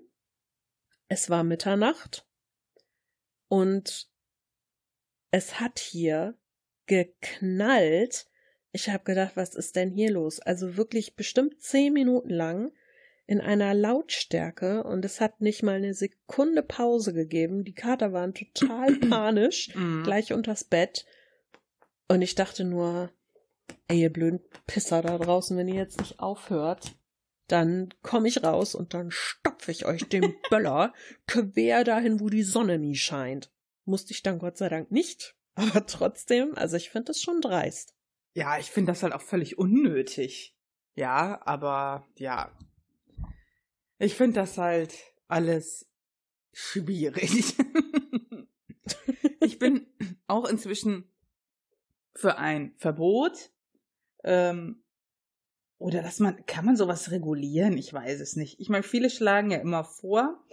Es 1.08 1.30
war 1.30 1.44
Mitternacht 1.44 2.26
und 3.48 4.10
es 5.30 5.60
hat 5.60 5.80
hier 5.80 6.38
geknallt. 6.88 8.28
Ich 8.72 8.90
habe 8.90 9.04
gedacht, 9.04 9.34
was 9.36 9.54
ist 9.54 9.76
denn 9.76 9.92
hier 9.92 10.12
los? 10.12 10.40
Also 10.40 10.78
wirklich 10.78 11.16
bestimmt 11.16 11.62
zehn 11.62 11.94
Minuten 11.94 12.30
lang 12.30 12.72
in 13.26 13.40
einer 13.40 13.74
Lautstärke 13.74 14.84
und 14.84 15.06
es 15.06 15.22
hat 15.22 15.40
nicht 15.42 15.64
mal 15.64 15.76
eine 15.76 15.94
Sekunde 15.94 16.62
Pause 16.62 17.14
gegeben. 17.14 17.64
Die 17.64 17.74
Kater 17.74 18.12
waren 18.14 18.34
total 18.34 18.96
panisch, 19.10 19.74
Mhm. 19.76 20.04
gleich 20.04 20.34
unters 20.34 20.64
Bett. 20.66 21.06
Und 22.10 22.22
ich 22.22 22.36
dachte 22.36 22.64
nur, 22.66 23.10
ey, 23.88 24.02
ihr 24.02 24.12
blöden 24.12 24.42
Pisser 24.68 25.02
da 25.02 25.18
draußen, 25.18 25.58
wenn 25.58 25.68
ihr 25.70 25.76
jetzt 25.76 26.00
nicht 26.00 26.20
aufhört, 26.20 26.96
dann 27.48 27.94
komme 28.02 28.28
ich 28.28 28.44
raus 28.44 28.76
und 28.76 28.94
dann 28.94 29.10
stopfe 29.12 29.72
ich 29.72 29.86
euch 29.86 30.08
den 30.10 30.34
Böller 30.50 30.94
quer 31.28 31.84
dahin, 31.84 32.20
wo 32.20 32.30
die 32.30 32.44
Sonne 32.44 32.78
nie 32.78 32.96
scheint. 32.96 33.52
Musste 33.86 34.12
ich 34.14 34.22
dann 34.22 34.40
Gott 34.40 34.58
sei 34.58 34.70
Dank 34.70 34.92
nicht. 34.92 35.36
Aber 35.56 35.86
trotzdem, 35.86 36.56
also 36.56 36.76
ich 36.78 36.90
finde 36.90 37.08
das 37.08 37.22
schon 37.22 37.40
dreist. 37.42 37.96
Ja, 38.34 38.58
ich 38.58 38.72
finde 38.72 38.92
das 38.92 39.04
halt 39.04 39.14
auch 39.14 39.22
völlig 39.22 39.58
unnötig. 39.60 40.58
Ja, 40.96 41.40
aber 41.46 42.08
ja. 42.16 42.52
Ich 44.04 44.16
finde 44.16 44.42
das 44.42 44.58
halt 44.58 44.94
alles 45.30 45.90
schwierig. 46.52 47.56
ich 49.40 49.60
bin 49.60 49.88
auch 50.28 50.44
inzwischen 50.44 51.10
für 52.14 52.38
ein 52.38 52.74
Verbot. 52.78 53.52
Ähm, 54.26 54.84
oder 55.78 56.02
dass 56.02 56.20
man, 56.20 56.46
kann 56.46 56.66
man 56.66 56.76
sowas 56.76 57.12
regulieren? 57.12 57.78
Ich 57.78 57.94
weiß 57.94 58.20
es 58.20 58.36
nicht. 58.36 58.60
Ich 58.60 58.68
meine, 58.68 58.84
viele 58.84 59.10
schlagen 59.10 59.52
ja 59.52 59.60
immer 59.60 59.86
vor, 59.86 60.44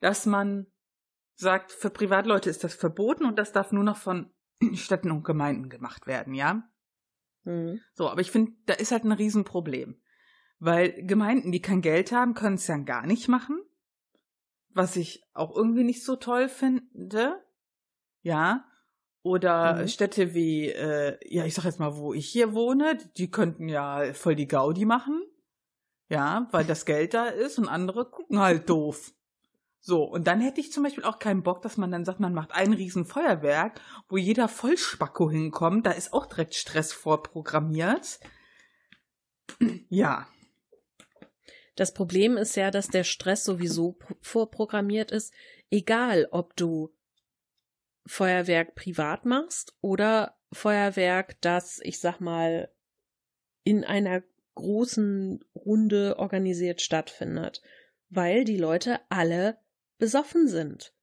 dass 0.00 0.26
man 0.26 0.66
sagt, 1.36 1.70
für 1.70 1.90
Privatleute 1.90 2.50
ist 2.50 2.64
das 2.64 2.74
verboten 2.74 3.24
und 3.24 3.38
das 3.38 3.52
darf 3.52 3.70
nur 3.70 3.84
noch 3.84 3.98
von 3.98 4.32
Städten 4.74 5.12
und 5.12 5.22
Gemeinden 5.22 5.68
gemacht 5.68 6.08
werden, 6.08 6.34
ja? 6.34 6.68
Hm. 7.44 7.80
So, 7.94 8.08
aber 8.08 8.20
ich 8.20 8.32
finde, 8.32 8.52
da 8.66 8.74
ist 8.74 8.90
halt 8.90 9.04
ein 9.04 9.12
Riesenproblem. 9.12 10.00
Weil 10.64 11.04
Gemeinden, 11.04 11.52
die 11.52 11.60
kein 11.60 11.82
Geld 11.82 12.10
haben, 12.10 12.32
können 12.32 12.54
es 12.54 12.66
ja 12.66 12.78
gar 12.78 13.06
nicht 13.06 13.28
machen. 13.28 13.60
Was 14.70 14.96
ich 14.96 15.22
auch 15.34 15.54
irgendwie 15.54 15.84
nicht 15.84 16.02
so 16.02 16.16
toll 16.16 16.48
finde. 16.48 17.44
Ja. 18.22 18.64
Oder 19.22 19.82
Mhm. 19.82 19.88
Städte 19.88 20.32
wie, 20.32 20.70
äh, 20.70 21.18
ja, 21.22 21.44
ich 21.44 21.54
sag 21.54 21.64
jetzt 21.64 21.80
mal, 21.80 21.96
wo 21.96 22.14
ich 22.14 22.26
hier 22.28 22.54
wohne, 22.54 22.96
die 23.18 23.30
könnten 23.30 23.68
ja 23.68 24.14
voll 24.14 24.36
die 24.36 24.48
Gaudi 24.48 24.86
machen. 24.86 25.22
Ja, 26.08 26.48
weil 26.50 26.64
das 26.64 26.86
Geld 26.86 27.12
da 27.12 27.26
ist 27.26 27.58
und 27.58 27.68
andere 27.68 28.10
gucken 28.10 28.38
halt 28.38 28.70
doof. 28.70 29.12
So, 29.80 30.02
und 30.04 30.26
dann 30.26 30.40
hätte 30.40 30.60
ich 30.60 30.72
zum 30.72 30.82
Beispiel 30.82 31.04
auch 31.04 31.18
keinen 31.18 31.42
Bock, 31.42 31.60
dass 31.60 31.76
man 31.76 31.90
dann 31.90 32.06
sagt, 32.06 32.20
man 32.20 32.32
macht 32.32 32.52
ein 32.52 32.72
Riesenfeuerwerk, 32.72 33.80
wo 34.08 34.16
jeder 34.16 34.48
Vollspacko 34.48 35.30
hinkommt. 35.30 35.84
Da 35.84 35.90
ist 35.90 36.14
auch 36.14 36.24
direkt 36.24 36.54
Stress 36.54 36.94
vorprogrammiert. 36.94 38.18
Ja. 39.90 40.26
Das 41.74 41.92
Problem 41.92 42.36
ist 42.36 42.56
ja, 42.56 42.70
dass 42.70 42.88
der 42.88 43.04
Stress 43.04 43.44
sowieso 43.44 43.92
pro- 43.92 44.16
vorprogrammiert 44.20 45.10
ist, 45.10 45.32
egal 45.70 46.28
ob 46.30 46.56
du 46.56 46.94
Feuerwerk 48.06 48.74
privat 48.74 49.24
machst 49.24 49.74
oder 49.80 50.38
Feuerwerk, 50.52 51.40
das, 51.40 51.80
ich 51.82 51.98
sag 51.98 52.20
mal, 52.20 52.72
in 53.64 53.84
einer 53.84 54.22
großen 54.54 55.44
Runde 55.54 56.18
organisiert 56.18 56.80
stattfindet, 56.80 57.60
weil 58.08 58.44
die 58.44 58.58
Leute 58.58 59.00
alle 59.08 59.58
besoffen 59.98 60.46
sind. 60.46 60.94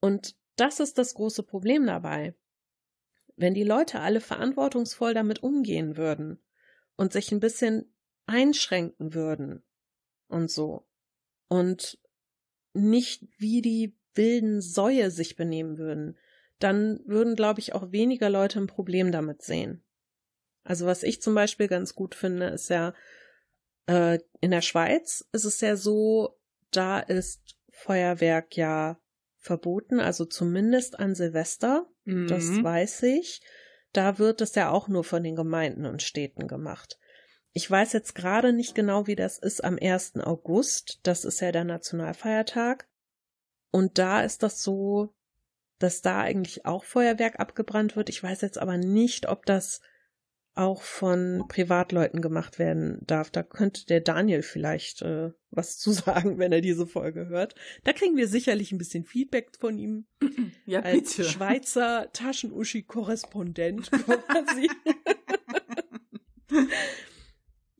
Und 0.00 0.36
das 0.56 0.78
ist 0.78 0.98
das 0.98 1.14
große 1.14 1.42
Problem 1.42 1.86
dabei. 1.86 2.34
Wenn 3.34 3.54
die 3.54 3.64
Leute 3.64 4.00
alle 4.00 4.20
verantwortungsvoll 4.20 5.14
damit 5.14 5.42
umgehen 5.42 5.96
würden 5.96 6.38
und 6.96 7.12
sich 7.12 7.32
ein 7.32 7.40
bisschen 7.40 7.92
einschränken 8.26 9.14
würden 9.14 9.64
und 10.32 10.50
so 10.50 10.86
und 11.48 11.98
nicht 12.74 13.28
wie 13.38 13.62
die 13.62 13.96
wilden 14.14 14.60
Säue 14.60 15.10
sich 15.10 15.36
benehmen 15.36 15.78
würden, 15.78 16.18
dann 16.58 17.00
würden, 17.06 17.34
glaube 17.34 17.60
ich, 17.60 17.74
auch 17.74 17.92
weniger 17.92 18.30
Leute 18.30 18.60
ein 18.60 18.66
Problem 18.66 19.12
damit 19.12 19.42
sehen. 19.42 19.84
Also 20.64 20.86
was 20.86 21.02
ich 21.02 21.20
zum 21.20 21.34
Beispiel 21.34 21.68
ganz 21.68 21.94
gut 21.94 22.14
finde, 22.14 22.46
ist 22.46 22.70
ja, 22.70 22.94
äh, 23.86 24.20
in 24.40 24.50
der 24.50 24.60
Schweiz 24.60 25.28
ist 25.32 25.44
es 25.44 25.60
ja 25.60 25.76
so, 25.76 26.38
da 26.70 27.00
ist 27.00 27.56
Feuerwerk 27.70 28.56
ja 28.56 29.00
verboten, 29.38 29.98
also 29.98 30.24
zumindest 30.24 30.98
an 30.98 31.14
Silvester, 31.14 31.86
das 32.04 32.50
Mhm. 32.50 32.64
weiß 32.64 33.02
ich. 33.04 33.42
Da 33.92 34.18
wird 34.18 34.40
es 34.40 34.54
ja 34.54 34.70
auch 34.70 34.88
nur 34.88 35.04
von 35.04 35.22
den 35.22 35.36
Gemeinden 35.36 35.84
und 35.84 36.02
Städten 36.02 36.46
gemacht. 36.46 36.98
Ich 37.52 37.70
weiß 37.70 37.92
jetzt 37.92 38.14
gerade 38.14 38.52
nicht 38.52 38.74
genau, 38.74 39.06
wie 39.06 39.16
das 39.16 39.38
ist 39.38 39.62
am 39.62 39.78
1. 39.80 40.16
August. 40.20 41.00
Das 41.02 41.24
ist 41.24 41.40
ja 41.40 41.52
der 41.52 41.64
Nationalfeiertag. 41.64 42.88
Und 43.70 43.98
da 43.98 44.22
ist 44.22 44.42
das 44.42 44.62
so, 44.62 45.14
dass 45.78 46.00
da 46.00 46.20
eigentlich 46.20 46.64
auch 46.64 46.84
Feuerwerk 46.84 47.40
abgebrannt 47.40 47.96
wird. 47.96 48.08
Ich 48.08 48.22
weiß 48.22 48.40
jetzt 48.40 48.58
aber 48.58 48.76
nicht, 48.78 49.28
ob 49.28 49.44
das 49.46 49.80
auch 50.54 50.82
von 50.82 51.44
Privatleuten 51.48 52.20
gemacht 52.20 52.58
werden 52.58 52.98
darf. 53.06 53.30
Da 53.30 53.42
könnte 53.42 53.86
der 53.86 54.00
Daniel 54.00 54.42
vielleicht 54.42 55.02
äh, 55.02 55.32
was 55.50 55.78
zu 55.78 55.92
sagen, 55.92 56.38
wenn 56.38 56.52
er 56.52 56.60
diese 56.60 56.86
Folge 56.86 57.28
hört. 57.28 57.54
Da 57.84 57.92
kriegen 57.92 58.16
wir 58.16 58.28
sicherlich 58.28 58.72
ein 58.72 58.78
bisschen 58.78 59.04
Feedback 59.04 59.50
von 59.58 59.78
ihm 59.78 60.06
Ja, 60.66 60.80
als 60.80 61.16
bitte. 61.16 61.28
Schweizer 61.28 62.10
Taschenuschi-Korrespondent 62.12 63.90
quasi. 63.90 64.70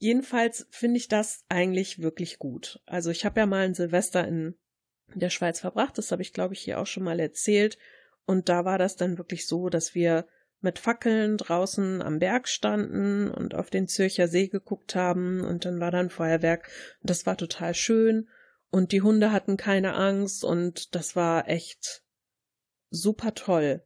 Jedenfalls 0.02 0.66
finde 0.70 0.96
ich 0.96 1.06
das 1.06 1.44
eigentlich 1.48 2.02
wirklich 2.02 2.40
gut. 2.40 2.80
Also 2.86 3.12
ich 3.12 3.24
habe 3.24 3.38
ja 3.38 3.46
mal 3.46 3.64
ein 3.64 3.74
Silvester 3.74 4.26
in 4.26 4.56
der 5.14 5.30
Schweiz 5.30 5.60
verbracht, 5.60 5.96
das 5.96 6.10
habe 6.10 6.22
ich 6.22 6.32
glaube 6.32 6.54
ich 6.54 6.60
hier 6.60 6.80
auch 6.80 6.88
schon 6.88 7.04
mal 7.04 7.20
erzählt. 7.20 7.78
Und 8.26 8.48
da 8.48 8.64
war 8.64 8.78
das 8.78 8.96
dann 8.96 9.16
wirklich 9.16 9.46
so, 9.46 9.68
dass 9.68 9.94
wir 9.94 10.26
mit 10.60 10.80
Fackeln 10.80 11.36
draußen 11.36 12.02
am 12.02 12.18
Berg 12.18 12.48
standen 12.48 13.30
und 13.30 13.54
auf 13.54 13.70
den 13.70 13.86
Zürcher 13.86 14.26
See 14.26 14.48
geguckt 14.48 14.96
haben 14.96 15.40
und 15.40 15.66
dann 15.66 15.78
war 15.78 15.92
dann 15.92 16.10
Feuerwerk 16.10 16.68
und 17.00 17.08
das 17.08 17.24
war 17.24 17.36
total 17.36 17.72
schön 17.72 18.28
und 18.70 18.90
die 18.90 19.02
Hunde 19.02 19.30
hatten 19.30 19.56
keine 19.56 19.94
Angst 19.94 20.42
und 20.42 20.96
das 20.96 21.14
war 21.14 21.48
echt 21.48 22.02
super 22.90 23.36
toll. 23.36 23.84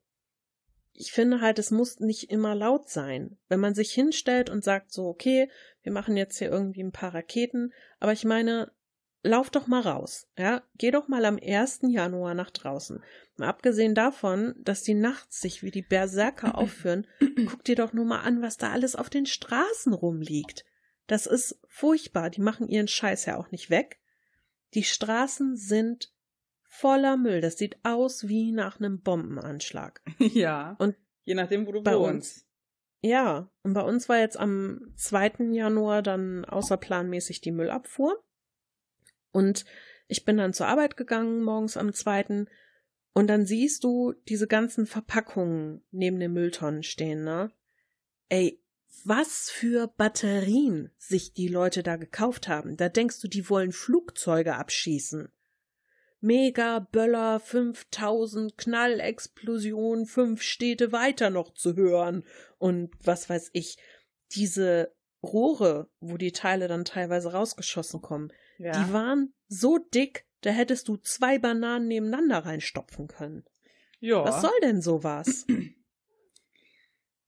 Ich 0.99 1.13
finde 1.13 1.41
halt, 1.41 1.59
es 1.59 1.71
muss 1.71 2.01
nicht 2.01 2.31
immer 2.31 2.55
laut 2.55 2.89
sein. 2.89 3.39
Wenn 3.49 3.61
man 3.61 3.75
sich 3.75 3.93
hinstellt 3.93 4.51
und 4.51 4.65
sagt 4.65 4.93
so, 4.93 5.07
okay, 5.07 5.51
wir 5.83 5.93
machen 5.93 6.17
jetzt 6.17 6.39
hier 6.39 6.51
irgendwie 6.51 6.83
ein 6.83 6.93
paar 6.93 7.15
Raketen, 7.15 7.73
aber 8.01 8.13
ich 8.13 8.25
meine, 8.25 8.73
lauf 9.23 9.51
doch 9.51 9.67
mal 9.67 9.81
raus, 9.81 10.29
ja, 10.39 10.63
geh 10.79 10.91
doch 10.91 11.09
mal 11.09 11.25
am 11.25 11.39
1. 11.43 11.81
Januar 11.89 12.35
nach 12.35 12.51
draußen. 12.51 13.03
Mal 13.37 13.49
abgesehen 13.49 13.95
davon, 13.95 14.55
dass 14.59 14.83
die 14.83 14.95
nachts 14.95 15.41
sich 15.41 15.63
wie 15.63 15.71
die 15.71 15.83
Berserker 15.83 16.57
aufführen, 16.59 17.07
guck 17.47 17.65
dir 17.65 17.77
doch 17.77 17.93
nur 17.93 18.05
mal 18.05 18.21
an, 18.21 18.43
was 18.43 18.57
da 18.57 18.71
alles 18.71 18.97
auf 18.97 19.11
den 19.11 19.27
Straßen 19.27 19.93
rumliegt. 19.93 20.65
Das 21.07 21.27
ist 21.27 21.59
furchtbar. 21.69 22.31
Die 22.31 22.41
machen 22.41 22.69
ihren 22.69 22.89
Scheiß 22.89 23.27
ja 23.27 23.37
auch 23.37 23.51
nicht 23.51 23.71
weg. 23.71 23.99
Die 24.75 24.83
Straßen 24.83 25.57
sind 25.57 26.13
voller 26.79 27.17
Müll. 27.17 27.41
Das 27.41 27.57
sieht 27.57 27.79
aus 27.83 28.29
wie 28.29 28.53
nach 28.53 28.79
einem 28.79 29.01
Bombenanschlag. 29.01 30.03
Ja. 30.19 30.77
Und 30.79 30.97
je 31.25 31.35
nachdem, 31.35 31.67
wo 31.67 31.73
du 31.73 31.83
bei 31.83 31.97
wohnst. 31.97 32.37
Uns, 32.39 32.47
ja, 33.01 33.51
und 33.63 33.75
bei 33.75 33.83
uns 33.83 34.09
war 34.09 34.19
jetzt 34.19 34.39
am 34.39 34.93
2. 34.97 35.53
Januar 35.53 36.03
dann 36.03 36.45
außerplanmäßig 36.45 37.41
die 37.41 37.53
Müllabfuhr. 37.53 38.23
Und 39.33 39.65
ich 40.09 40.25
bin 40.25 40.37
dann 40.37 40.53
zur 40.53 40.67
Arbeit 40.67 40.97
gegangen, 40.97 41.43
morgens 41.43 41.77
am 41.77 41.93
2. 41.93 42.47
Und 43.13 43.27
dann 43.29 43.47
siehst 43.47 43.85
du 43.85 44.15
diese 44.29 44.47
ganzen 44.47 44.87
Verpackungen 44.87 45.85
neben 45.91 46.19
den 46.19 46.33
Mülltonnen 46.33 46.83
stehen, 46.83 47.25
ne? 47.25 47.51
Ey, 48.29 48.61
was 49.05 49.51
für 49.51 49.87
Batterien 49.87 50.91
sich 50.99 51.33
die 51.33 51.49
Leute 51.49 51.83
da 51.83 51.97
gekauft 51.97 52.49
haben. 52.49 52.77
Da 52.77 52.89
denkst 52.89 53.21
du, 53.21 53.29
die 53.29 53.49
wollen 53.49 53.73
Flugzeuge 53.73 54.57
abschießen. 54.57 55.31
Mega 56.27 56.81
Böller 56.81 57.39
5000 57.39 58.59
Knallexplosion 58.59 60.07
fünf 60.07 60.43
Städte 60.43 60.91
weiter 60.91 61.31
noch 61.31 61.55
zu 61.55 61.77
hören 61.77 62.25
und 62.59 62.93
was 63.03 63.31
weiß 63.31 63.51
ich. 63.53 63.79
Diese 64.33 64.93
Rohre, 65.23 65.89
wo 66.01 66.17
die 66.17 66.33
Teile 66.33 66.67
dann 66.67 66.85
teilweise 66.85 67.33
rausgeschossen 67.33 68.03
kommen, 68.03 68.33
ja. 68.59 68.73
die 68.73 68.93
waren 68.93 69.35
so 69.47 69.79
dick, 69.79 70.27
da 70.41 70.51
hättest 70.51 70.89
du 70.89 70.97
zwei 70.97 71.39
Bananen 71.39 71.87
nebeneinander 71.87 72.39
reinstopfen 72.39 73.07
können. 73.07 73.45
Ja. 74.01 74.25
Was 74.25 74.43
soll 74.43 74.59
denn 74.63 74.83
sowas? 74.83 75.47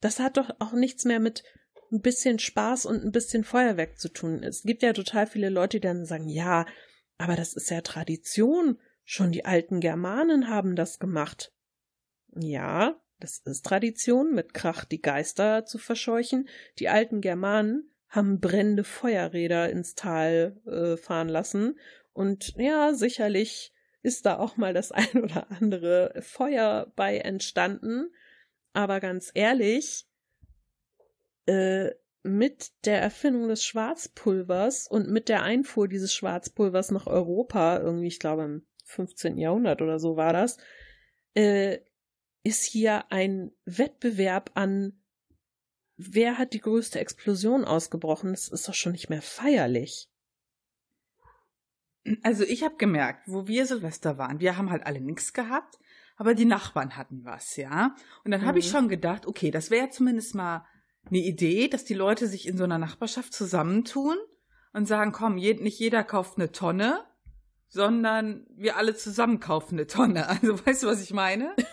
Das 0.01 0.21
hat 0.21 0.37
doch 0.37 0.51
auch 0.61 0.75
nichts 0.75 1.05
mehr 1.05 1.19
mit 1.19 1.43
ein 1.91 2.01
bisschen 2.01 2.39
Spaß 2.39 2.87
und 2.87 3.05
ein 3.05 3.11
bisschen 3.11 3.43
Feuerwerk 3.43 3.99
zu 3.99 4.09
tun. 4.09 4.45
Es 4.45 4.63
gibt 4.63 4.83
ja 4.83 4.93
total 4.93 5.27
viele 5.27 5.49
Leute, 5.49 5.79
die 5.79 5.89
dann 5.89 6.05
sagen, 6.05 6.29
ja, 6.29 6.67
aber 7.17 7.35
das 7.35 7.55
ist 7.55 7.71
ja 7.71 7.81
Tradition. 7.81 8.79
Schon 9.11 9.33
die 9.33 9.47
alten 9.47 9.81
Germanen 9.81 10.51
haben 10.51 10.77
das 10.77 10.99
gemacht. 10.99 11.51
Ja, 12.37 13.01
das 13.21 13.39
ist 13.39 13.65
Tradition, 13.65 14.35
mit 14.35 14.53
Krach 14.53 14.85
die 14.85 15.01
Geister 15.01 15.65
zu 15.65 15.79
verscheuchen. 15.79 16.47
Die 16.79 16.91
alten 16.91 17.23
Germanen 17.23 17.91
haben 18.11 18.39
brennende 18.39 18.85
Feuerräder 18.85 19.71
ins 19.71 19.95
Tal 19.95 20.61
äh, 20.67 20.99
fahren 20.99 21.31
lassen. 21.31 21.79
Und 22.13 22.53
ja, 22.59 22.93
sicherlich 22.93 23.73
ist 24.03 24.27
da 24.27 24.39
auch 24.39 24.59
mal 24.59 24.75
das 24.75 24.93
ein 24.93 25.23
oder 25.23 25.51
andere 25.53 26.13
Feuer 26.21 26.93
bei 26.95 27.17
entstanden. 27.17 28.13
Aber 28.75 29.01
ganz 29.01 29.31
ehrlich, 29.33 30.07
äh, 31.47 31.93
mit 32.25 32.73
der 32.85 33.01
Erfindung 33.01 33.49
des 33.49 33.65
Schwarzpulvers 33.65 34.87
und 34.87 35.09
mit 35.09 35.31
der 35.31 35.45
Einfuhr 35.45 35.89
dieses 35.89 36.13
Schwarzpulvers 36.13 36.91
nach 36.91 37.07
Europa, 37.07 37.79
irgendwie, 37.79 38.09
ich 38.09 38.21
glaube 38.21 38.45
im 38.45 38.67
15. 38.89 39.37
Jahrhundert 39.37 39.83
oder 39.83 39.99
so 39.99 40.17
war 40.17 40.33
das, 40.33 40.59
äh, 41.35 41.79
ist 42.43 42.65
hier 42.65 43.11
ein 43.13 43.53
Wettbewerb 43.65 44.53
an, 44.55 45.01
wer 45.97 46.39
hat 46.39 46.55
die 46.55 46.61
größte 46.61 46.99
Explosion 46.99 47.65
ausgebrochen. 47.65 48.31
Das 48.33 48.49
ist 48.49 48.67
doch 48.69 48.75
schon 48.75 48.93
nicht 48.93 49.11
mehr 49.11 49.23
feierlich. 49.23 50.09
Also 52.23 52.45
ich 52.45 52.63
habe 52.63 52.77
gemerkt, 52.77 53.25
wo 53.27 53.47
wir 53.47 53.67
Silvester 53.67 54.17
waren, 54.17 54.41
wir 54.41 54.57
haben 54.57 54.71
halt 54.71 54.87
alle 54.87 55.01
nichts 55.01 55.35
gehabt, 55.35 55.79
aber 56.17 56.35
die 56.35 56.47
Nachbarn 56.47 56.97
hatten 56.97 57.25
was, 57.25 57.57
ja. 57.57 57.95
Und 58.25 58.31
dann 58.31 58.41
mhm. 58.41 58.47
habe 58.47 58.61
ich 58.61 58.71
schon 58.71 58.89
gedacht, 58.89 59.27
okay, 59.27 59.51
das 59.51 59.71
wäre 59.71 59.91
zumindest 59.91 60.35
mal 60.35 60.65
eine 61.05 61.19
Idee, 61.19 61.69
dass 61.69 61.85
die 61.85 61.95
Leute 61.95 62.27
sich 62.27 62.49
in 62.49 62.57
so 62.57 62.65
einer 62.65 62.79
Nachbarschaft 62.79 63.35
zusammentun 63.35 64.17
und 64.73 64.87
sagen, 64.87 65.13
komm, 65.13 65.35
nicht 65.35 65.79
jeder 65.79 66.03
kauft 66.05 66.39
eine 66.39 66.51
Tonne, 66.51 67.05
sondern 67.69 68.47
wir 68.51 68.77
alle 68.77 68.95
zusammen 68.97 69.41
kaufen 69.41 69.77
eine 69.77 69.87
Tonne. 69.87 70.29
Also 70.43 70.65
weißt 70.65 70.83
du, 70.83 70.87
was 70.87 71.03
ich 71.03 71.13
meine? 71.13 71.55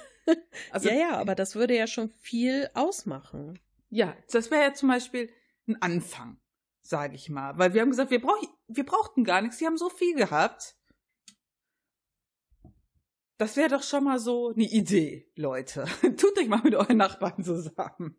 Also, 0.71 0.89
ja, 0.89 0.95
ja, 0.95 1.17
aber 1.17 1.35
das 1.35 1.53
würde 1.53 1.77
ja 1.77 1.85
schon 1.85 2.09
viel 2.09 2.67
ausmachen. 2.73 3.59
Ja, 3.89 4.17
das 4.31 4.49
wäre 4.49 4.63
ja 4.63 4.73
zum 4.73 4.89
Beispiel 4.89 5.29
ein 5.67 5.79
Anfang, 5.83 6.39
sage 6.81 7.13
ich 7.13 7.29
mal. 7.29 7.59
Weil 7.59 7.75
wir 7.75 7.81
haben 7.81 7.91
gesagt, 7.91 8.09
wir, 8.09 8.19
brauch, 8.19 8.41
wir 8.67 8.85
brauchten 8.87 9.23
gar 9.23 9.43
nichts, 9.43 9.59
die 9.59 9.67
haben 9.67 9.77
so 9.77 9.87
viel 9.87 10.15
gehabt. 10.15 10.75
Das 13.37 13.55
wäre 13.55 13.69
doch 13.69 13.83
schon 13.83 14.05
mal 14.05 14.17
so 14.17 14.49
eine 14.49 14.63
Idee, 14.63 15.31
Leute. 15.35 15.85
Tut 16.17 16.39
euch 16.39 16.47
mal 16.47 16.63
mit 16.63 16.73
euren 16.73 16.97
Nachbarn 16.97 17.43
zusammen. 17.43 18.17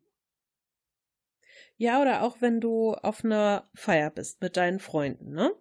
Ja, 1.78 2.00
oder 2.00 2.22
auch 2.22 2.40
wenn 2.40 2.60
du 2.60 2.94
auf 2.94 3.24
einer 3.24 3.68
Feier 3.74 4.10
bist 4.10 4.40
mit 4.40 4.56
deinen 4.56 4.78
Freunden, 4.78 5.32
ne? 5.32 5.52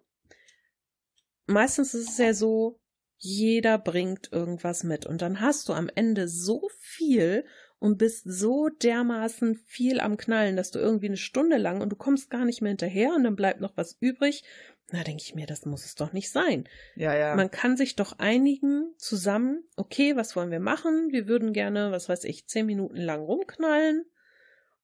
Meistens 1.46 1.94
ist 1.94 2.10
es 2.10 2.18
ja 2.18 2.34
so, 2.34 2.78
jeder 3.18 3.78
bringt 3.78 4.30
irgendwas 4.32 4.84
mit 4.84 5.06
und 5.06 5.22
dann 5.22 5.40
hast 5.40 5.68
du 5.68 5.72
am 5.72 5.88
Ende 5.94 6.28
so 6.28 6.68
viel 6.78 7.44
und 7.78 7.98
bist 7.98 8.24
so 8.26 8.68
dermaßen 8.68 9.56
viel 9.66 10.00
am 10.00 10.16
Knallen, 10.16 10.56
dass 10.56 10.70
du 10.70 10.78
irgendwie 10.78 11.06
eine 11.06 11.16
Stunde 11.16 11.56
lang 11.56 11.80
und 11.80 11.90
du 11.90 11.96
kommst 11.96 12.30
gar 12.30 12.44
nicht 12.44 12.62
mehr 12.62 12.70
hinterher 12.70 13.14
und 13.14 13.24
dann 13.24 13.36
bleibt 13.36 13.60
noch 13.60 13.76
was 13.76 13.96
übrig. 14.00 14.44
Na, 14.92 15.02
denke 15.02 15.22
ich 15.24 15.34
mir, 15.34 15.46
das 15.46 15.66
muss 15.66 15.84
es 15.84 15.94
doch 15.94 16.12
nicht 16.12 16.30
sein. 16.30 16.68
Ja, 16.94 17.14
ja. 17.14 17.34
Man 17.34 17.50
kann 17.50 17.76
sich 17.76 17.96
doch 17.96 18.18
einigen 18.18 18.94
zusammen, 18.98 19.64
okay, 19.76 20.14
was 20.14 20.36
wollen 20.36 20.50
wir 20.50 20.60
machen? 20.60 21.08
Wir 21.10 21.26
würden 21.26 21.52
gerne, 21.52 21.90
was 21.90 22.08
weiß 22.08 22.24
ich, 22.24 22.46
zehn 22.46 22.66
Minuten 22.66 22.96
lang 22.96 23.22
rumknallen 23.22 24.04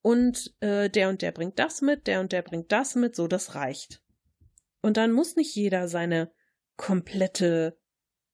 und 0.01 0.53
äh, 0.59 0.89
der 0.89 1.09
und 1.09 1.21
der 1.21 1.31
bringt 1.31 1.57
das 1.57 1.81
mit, 1.81 2.07
der 2.07 2.19
und 2.19 2.31
der 2.31 2.41
bringt 2.41 2.71
das 2.71 2.95
mit, 2.95 3.15
so 3.15 3.27
das 3.27 3.55
reicht. 3.55 4.01
Und 4.81 4.97
dann 4.97 5.13
muss 5.13 5.37
nicht 5.37 5.55
jeder 5.55 5.87
seine 5.87 6.31
komplette 6.77 7.77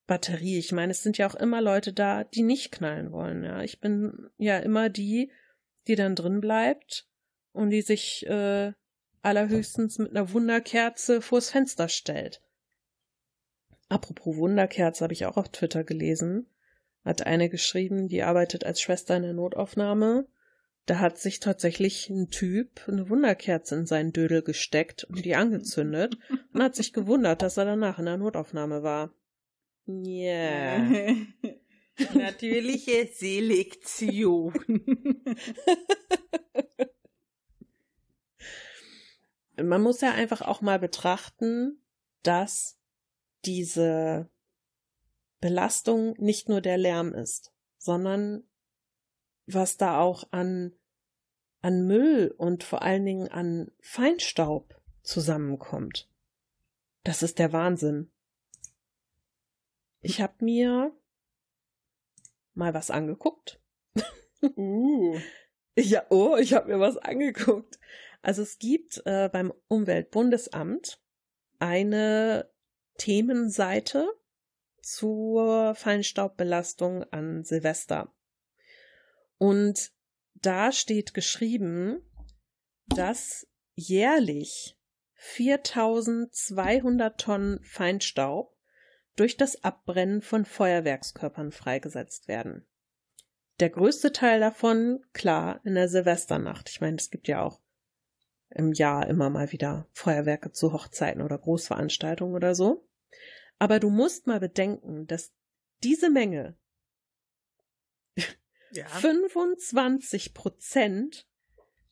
Batterie. 0.07 0.57
Ich 0.57 0.71
meine, 0.71 0.91
es 0.91 1.03
sind 1.03 1.17
ja 1.17 1.29
auch 1.29 1.35
immer 1.35 1.61
Leute 1.61 1.93
da, 1.93 2.23
die 2.23 2.43
nicht 2.43 2.71
knallen 2.71 3.11
wollen. 3.11 3.43
Ja, 3.43 3.61
ich 3.61 3.79
bin 3.79 4.29
ja 4.37 4.57
immer 4.57 4.89
die, 4.89 5.31
die 5.87 5.95
dann 5.95 6.15
drin 6.15 6.41
bleibt 6.41 7.07
und 7.51 7.69
die 7.69 7.81
sich 7.81 8.25
äh, 8.27 8.73
allerhöchstens 9.21 9.99
mit 9.99 10.11
einer 10.11 10.31
Wunderkerze 10.33 11.21
vors 11.21 11.51
Fenster 11.51 11.89
stellt. 11.89 12.41
Apropos 13.87 14.37
Wunderkerze 14.37 15.03
habe 15.03 15.13
ich 15.13 15.25
auch 15.25 15.37
auf 15.37 15.49
Twitter 15.49 15.83
gelesen. 15.83 16.47
Hat 17.03 17.25
eine 17.25 17.49
geschrieben, 17.49 18.07
die 18.07 18.23
arbeitet 18.23 18.65
als 18.65 18.81
Schwester 18.81 19.15
in 19.15 19.23
der 19.23 19.33
Notaufnahme 19.33 20.27
da 20.89 20.97
hat 20.97 21.19
sich 21.19 21.39
tatsächlich 21.39 22.09
ein 22.09 22.31
Typ 22.31 22.81
eine 22.87 23.09
Wunderkerze 23.09 23.75
in 23.75 23.85
seinen 23.85 24.11
Dödel 24.11 24.41
gesteckt 24.41 25.03
und 25.03 25.23
die 25.23 25.35
angezündet 25.35 26.17
und 26.51 26.63
hat 26.63 26.75
sich 26.75 26.93
gewundert, 26.93 27.43
dass 27.43 27.57
er 27.57 27.65
danach 27.65 27.99
in 27.99 28.05
der 28.05 28.17
Notaufnahme 28.17 28.81
war. 28.81 29.13
Ja. 29.85 30.79
Yeah. 30.89 31.15
Natürliche 32.15 33.07
Selektion. 33.13 34.53
Man 39.61 39.83
muss 39.83 40.01
ja 40.01 40.11
einfach 40.13 40.41
auch 40.41 40.61
mal 40.61 40.79
betrachten, 40.79 41.83
dass 42.23 42.79
diese 43.45 44.27
Belastung 45.39 46.15
nicht 46.17 46.49
nur 46.49 46.61
der 46.61 46.79
Lärm 46.79 47.13
ist, 47.13 47.53
sondern 47.77 48.43
was 49.45 49.77
da 49.77 49.99
auch 49.99 50.31
an 50.31 50.73
an 51.61 51.85
Müll 51.85 52.33
und 52.37 52.63
vor 52.63 52.81
allen 52.81 53.05
Dingen 53.05 53.27
an 53.27 53.71
Feinstaub 53.79 54.79
zusammenkommt. 55.03 56.09
Das 57.03 57.23
ist 57.23 57.39
der 57.39 57.53
Wahnsinn. 57.53 58.11
Ich 60.01 60.21
habe 60.21 60.45
mir 60.45 60.93
mal 62.53 62.73
was 62.73 62.91
angeguckt. 62.91 63.59
Uh. 64.41 65.19
ja, 65.75 66.05
oh, 66.09 66.37
ich 66.37 66.53
habe 66.53 66.69
mir 66.69 66.79
was 66.79 66.97
angeguckt. 66.97 67.79
Also 68.21 68.41
es 68.41 68.59
gibt 68.59 69.01
äh, 69.05 69.29
beim 69.29 69.53
Umweltbundesamt 69.67 71.01
eine 71.59 72.49
Themenseite 72.97 74.07
zur 74.81 75.75
Feinstaubbelastung 75.75 77.03
an 77.11 77.43
Silvester. 77.43 78.13
Und 79.37 79.91
da 80.41 80.71
steht 80.71 81.13
geschrieben, 81.13 82.01
dass 82.87 83.47
jährlich 83.75 84.75
4200 85.15 87.19
Tonnen 87.19 87.59
Feinstaub 87.63 88.55
durch 89.15 89.37
das 89.37 89.63
Abbrennen 89.63 90.21
von 90.21 90.45
Feuerwerkskörpern 90.45 91.51
freigesetzt 91.51 92.27
werden. 92.27 92.65
der 93.59 93.69
größte 93.69 94.13
Teil 94.13 94.39
davon, 94.39 95.03
klar, 95.11 95.59
in 95.65 95.75
der 95.75 95.89
Silvesternacht. 95.89 96.69
Ich 96.69 96.79
meine, 96.79 96.95
es 96.95 97.09
gibt 97.09 97.27
ja 97.27 97.41
auch 97.41 97.59
im 98.49 98.71
Jahr 98.71 99.07
immer 99.07 99.29
mal 99.29 99.51
wieder 99.51 99.87
Feuerwerke 99.91 100.51
zu 100.51 100.71
Hochzeiten 100.71 101.21
oder 101.21 101.37
Großveranstaltungen 101.37 102.35
oder 102.35 102.55
so. 102.55 102.87
Aber 103.57 103.79
du 103.79 103.89
musst 103.89 104.27
mal 104.27 104.39
bedenken, 104.39 105.07
dass 105.07 105.33
diese 105.83 106.09
Menge 106.09 106.57
ja. 108.71 108.85
25 108.87 110.33
Prozent 110.33 111.27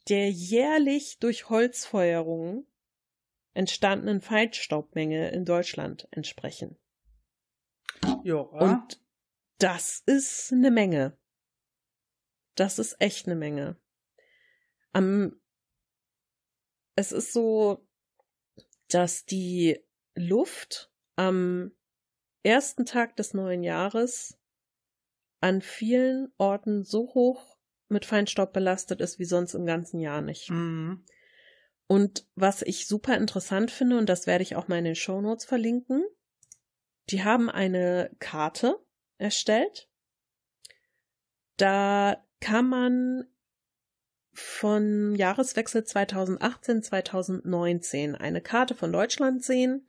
der 0.09 0.29
jährlich 0.29 1.19
durch 1.19 1.49
Holzfeuerungen 1.49 2.65
entstandenen 3.53 4.21
Feinstaubmenge 4.21 5.31
in 5.31 5.43
Deutschland 5.43 6.07
entsprechen. 6.11 6.77
Ja. 8.23 8.35
Und 8.37 9.01
das 9.57 10.03
ist 10.05 10.51
eine 10.53 10.71
Menge. 10.71 11.17
Das 12.55 12.79
ist 12.79 12.95
echt 12.99 13.25
eine 13.25 13.35
Menge. 13.35 13.77
Am, 14.93 15.39
es 16.95 17.11
ist 17.11 17.33
so, 17.33 17.87
dass 18.89 19.25
die 19.25 19.79
Luft 20.15 20.91
am 21.15 21.71
ersten 22.43 22.85
Tag 22.85 23.15
des 23.15 23.33
neuen 23.33 23.63
Jahres 23.63 24.36
an 25.39 25.61
vielen 25.61 26.33
Orten 26.37 26.83
so 26.83 27.13
hoch 27.13 27.57
mit 27.89 28.05
Feinstaub 28.05 28.53
belastet 28.53 29.01
ist 29.01 29.19
wie 29.19 29.25
sonst 29.25 29.53
im 29.53 29.65
ganzen 29.65 29.99
Jahr 29.99 30.21
nicht. 30.21 30.49
Mhm. 30.49 31.03
Und 31.87 32.25
was 32.35 32.61
ich 32.61 32.87
super 32.87 33.15
interessant 33.15 33.71
finde, 33.71 33.97
und 33.97 34.09
das 34.09 34.27
werde 34.27 34.43
ich 34.43 34.57
auch 34.57 34.67
mal 34.67 34.79
in 34.79 34.85
den 34.85 34.95
Show 34.95 35.21
Notes 35.21 35.45
verlinken, 35.45 36.03
die 37.09 37.23
haben 37.23 37.49
eine 37.49 38.11
Karte 38.19 38.77
erstellt. 39.17 39.89
Da 41.55 42.21
kann 42.41 42.67
man 42.67 43.23
von 44.33 45.15
Jahreswechsel 45.15 45.83
2018-2019 45.83 48.15
eine 48.15 48.41
Karte 48.41 48.75
von 48.75 48.91
Deutschland 48.91 49.41
sehen 49.43 49.87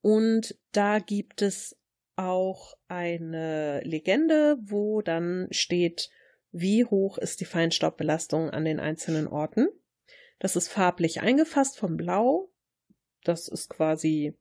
und 0.00 0.56
da 0.72 1.00
gibt 1.00 1.42
es 1.42 1.76
auch 2.20 2.76
eine 2.88 3.80
Legende, 3.82 4.56
wo 4.60 5.02
dann 5.02 5.48
steht, 5.50 6.10
wie 6.52 6.84
hoch 6.84 7.18
ist 7.18 7.40
die 7.40 7.44
Feinstaubbelastung 7.44 8.50
an 8.50 8.64
den 8.64 8.80
einzelnen 8.80 9.26
Orten. 9.26 9.68
Das 10.38 10.56
ist 10.56 10.68
farblich 10.68 11.20
eingefasst 11.20 11.78
vom 11.78 11.96
Blau. 11.96 12.50
Das 13.24 13.48
ist 13.48 13.68
quasi 13.68 14.36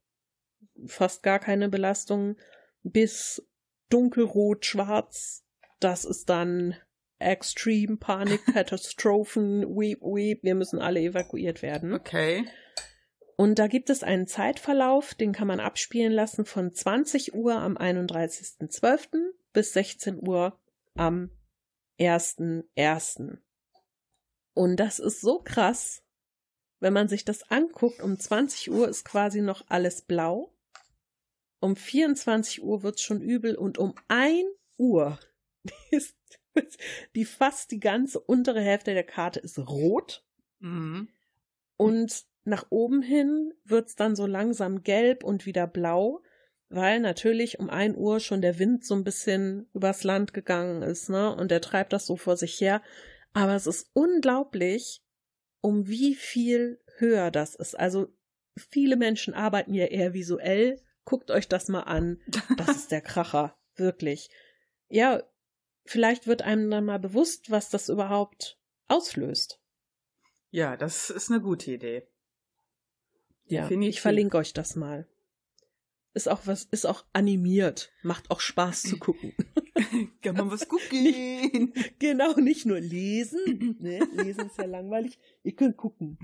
fast 0.86 1.24
gar 1.24 1.40
keine 1.40 1.70
Belastung 1.70 2.38
bis 2.84 3.46
dunkelrot, 3.90 4.66
schwarz. 4.66 5.46
Das 5.80 6.06
ist 6.06 6.30
dann 6.30 6.76
Extreme 7.20 7.98
Panik, 7.98 8.46
Katastrophen, 8.46 9.64
weep, 9.78 10.02
weep. 10.02 10.42
Wir 10.44 10.56
müssen 10.56 10.80
alle 10.80 11.02
evakuiert 11.02 11.62
werden. 11.62 11.94
Okay. 11.94 12.46
Und 13.40 13.58
da 13.58 13.68
gibt 13.68 13.90
es 13.90 14.04
einen 14.04 14.28
Zeitverlauf, 14.28 15.14
den 15.14 15.32
kann 15.32 15.48
man 15.48 15.62
abspielen 15.62 16.12
lassen 16.12 16.44
von 16.44 16.74
20 16.74 17.36
Uhr 17.36 17.56
am 17.56 17.78
31.12. 17.78 19.32
bis 19.54 19.72
16 19.72 20.28
Uhr 20.28 20.60
am 20.96 21.32
1.1. 21.98 23.38
Und 24.54 24.76
das 24.76 25.00
ist 25.00 25.22
so 25.22 25.40
krass, 25.40 26.04
wenn 26.82 26.92
man 26.92 27.08
sich 27.08 27.24
das 27.24 27.50
anguckt. 27.50 28.02
Um 28.02 28.20
20 28.20 28.72
Uhr 28.72 28.90
ist 28.90 29.06
quasi 29.06 29.40
noch 29.40 29.64
alles 29.70 30.02
blau. 30.02 30.54
Um 31.62 31.78
24 31.78 32.62
Uhr 32.62 32.84
wird's 32.84 33.02
schon 33.02 33.22
übel 33.22 33.56
und 33.56 33.78
um 33.78 33.96
1 34.10 34.50
Uhr 34.76 35.18
ist 35.92 36.18
die 37.16 37.24
fast 37.24 37.72
die 37.72 37.80
ganze 37.80 38.20
untere 38.20 38.60
Hälfte 38.60 38.94
der 38.94 39.06
Karte 39.06 39.40
ist 39.40 39.58
rot. 39.60 40.26
Mhm. 40.60 41.08
Und 41.78 42.28
nach 42.50 42.68
oben 42.70 43.02
hin 43.02 43.54
wird's 43.64 43.96
dann 43.96 44.16
so 44.16 44.26
langsam 44.26 44.84
gelb 44.84 45.24
und 45.24 45.46
wieder 45.46 45.68
blau, 45.68 46.22
weil 46.70 47.00
natürlich 47.00 47.60
um 47.60 47.70
1 47.70 47.98
Uhr 47.98 48.20
schon 48.20 48.42
der 48.42 48.60
Wind 48.60 48.86
so 48.86 48.96
ein 48.96 49.04
bisschen 49.04 49.70
übers 49.74 50.04
Land 50.04 50.34
gegangen 50.34 50.82
ist, 50.82 51.10
ne? 51.10 51.36
Und 51.36 51.52
der 51.52 51.62
treibt 51.62 51.94
das 51.94 52.06
so 52.06 52.16
vor 52.16 52.38
sich 52.38 52.60
her. 52.62 52.82
Aber 53.34 53.56
es 53.56 53.68
ist 53.68 53.90
unglaublich, 53.94 55.04
um 55.62 55.88
wie 55.88 56.16
viel 56.16 56.82
höher 56.98 57.32
das 57.32 57.56
ist. 57.56 57.78
Also 57.78 58.08
viele 58.56 58.98
Menschen 58.98 59.34
arbeiten 59.34 59.74
ja 59.74 59.86
eher 59.86 60.14
visuell. 60.14 60.82
Guckt 61.06 61.32
euch 61.32 61.48
das 61.48 61.70
mal 61.70 61.82
an. 61.82 62.22
Das 62.58 62.70
ist 62.70 62.92
der 62.92 63.02
Kracher. 63.02 63.58
Wirklich. 63.76 64.30
Ja, 64.90 65.24
vielleicht 65.86 66.28
wird 66.28 66.42
einem 66.42 66.70
dann 66.70 66.86
mal 66.86 67.00
bewusst, 67.00 67.50
was 67.50 67.70
das 67.70 67.90
überhaupt 67.90 68.60
auslöst. 68.88 69.62
Ja, 70.52 70.78
das 70.78 71.10
ist 71.10 71.32
eine 71.32 71.42
gute 71.42 71.72
Idee. 71.72 72.08
Ja, 73.50 73.64
Definitiv. 73.64 73.96
ich 73.96 74.02
verlinke 74.02 74.38
euch 74.38 74.54
das 74.54 74.76
mal. 74.76 75.08
Ist 76.14 76.28
auch 76.28 76.42
was, 76.46 76.64
ist 76.66 76.86
auch 76.86 77.06
animiert. 77.14 77.92
Macht 78.02 78.32
auch 78.32 78.40
Spaß 78.40 78.84
zu 78.84 78.98
gucken. 78.98 79.34
Kann 80.22 80.36
man 80.36 80.52
was 80.52 80.68
gucken? 80.68 81.04
Nicht, 81.04 81.74
genau, 82.00 82.34
nicht 82.34 82.66
nur 82.66 82.80
lesen. 82.80 83.78
Ne? 83.80 84.00
Lesen 84.14 84.48
ist 84.48 84.58
ja 84.58 84.66
langweilig. 84.66 85.20
Ihr 85.44 85.56
könnt 85.56 85.78
gucken. 85.78 86.18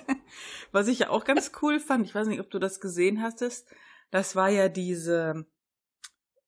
Was 0.72 0.88
ich 0.88 1.00
ja 1.00 1.10
auch 1.10 1.24
ganz 1.24 1.52
cool 1.62 1.78
fand, 1.78 2.06
ich 2.06 2.14
weiß 2.14 2.26
nicht, 2.26 2.40
ob 2.40 2.50
du 2.50 2.58
das 2.58 2.80
gesehen 2.80 3.22
hattest, 3.22 3.68
das 4.10 4.34
war 4.34 4.48
ja 4.48 4.68
diese 4.68 5.46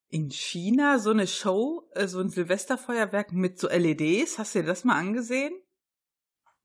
in 0.08 0.30
China 0.30 0.98
so 0.98 1.10
eine 1.10 1.26
Show, 1.26 1.88
äh, 1.92 2.06
so 2.06 2.20
ein 2.20 2.28
Silvesterfeuerwerk 2.28 3.32
mit 3.32 3.58
so 3.58 3.68
LEDs. 3.68 4.38
Hast 4.38 4.54
du 4.54 4.60
dir 4.60 4.66
das 4.66 4.84
mal 4.84 4.96
angesehen? 4.98 5.54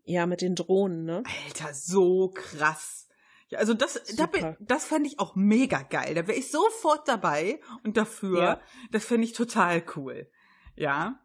Ja, 0.04 0.26
mit 0.26 0.42
den 0.42 0.56
Drohnen, 0.56 1.06
ne? 1.06 1.24
Alter, 1.46 1.74
so 1.74 2.30
krass. 2.30 3.09
Ja, 3.50 3.60
also 3.60 3.74
das, 3.74 4.02
da 4.16 4.28
bin, 4.28 4.56
das 4.60 4.86
fände 4.86 5.08
ich 5.08 5.20
auch 5.20 5.36
mega 5.36 5.82
geil. 5.82 6.14
Da 6.14 6.28
wäre 6.28 6.38
ich 6.38 6.52
sofort 6.52 7.08
dabei 7.08 7.60
und 7.84 7.98
dafür. 7.98 8.42
Ja. 8.42 8.62
Das 8.92 9.06
fände 9.06 9.26
ich 9.26 9.34
total 9.34 9.84
cool. 9.96 10.30
Ja. 10.76 11.20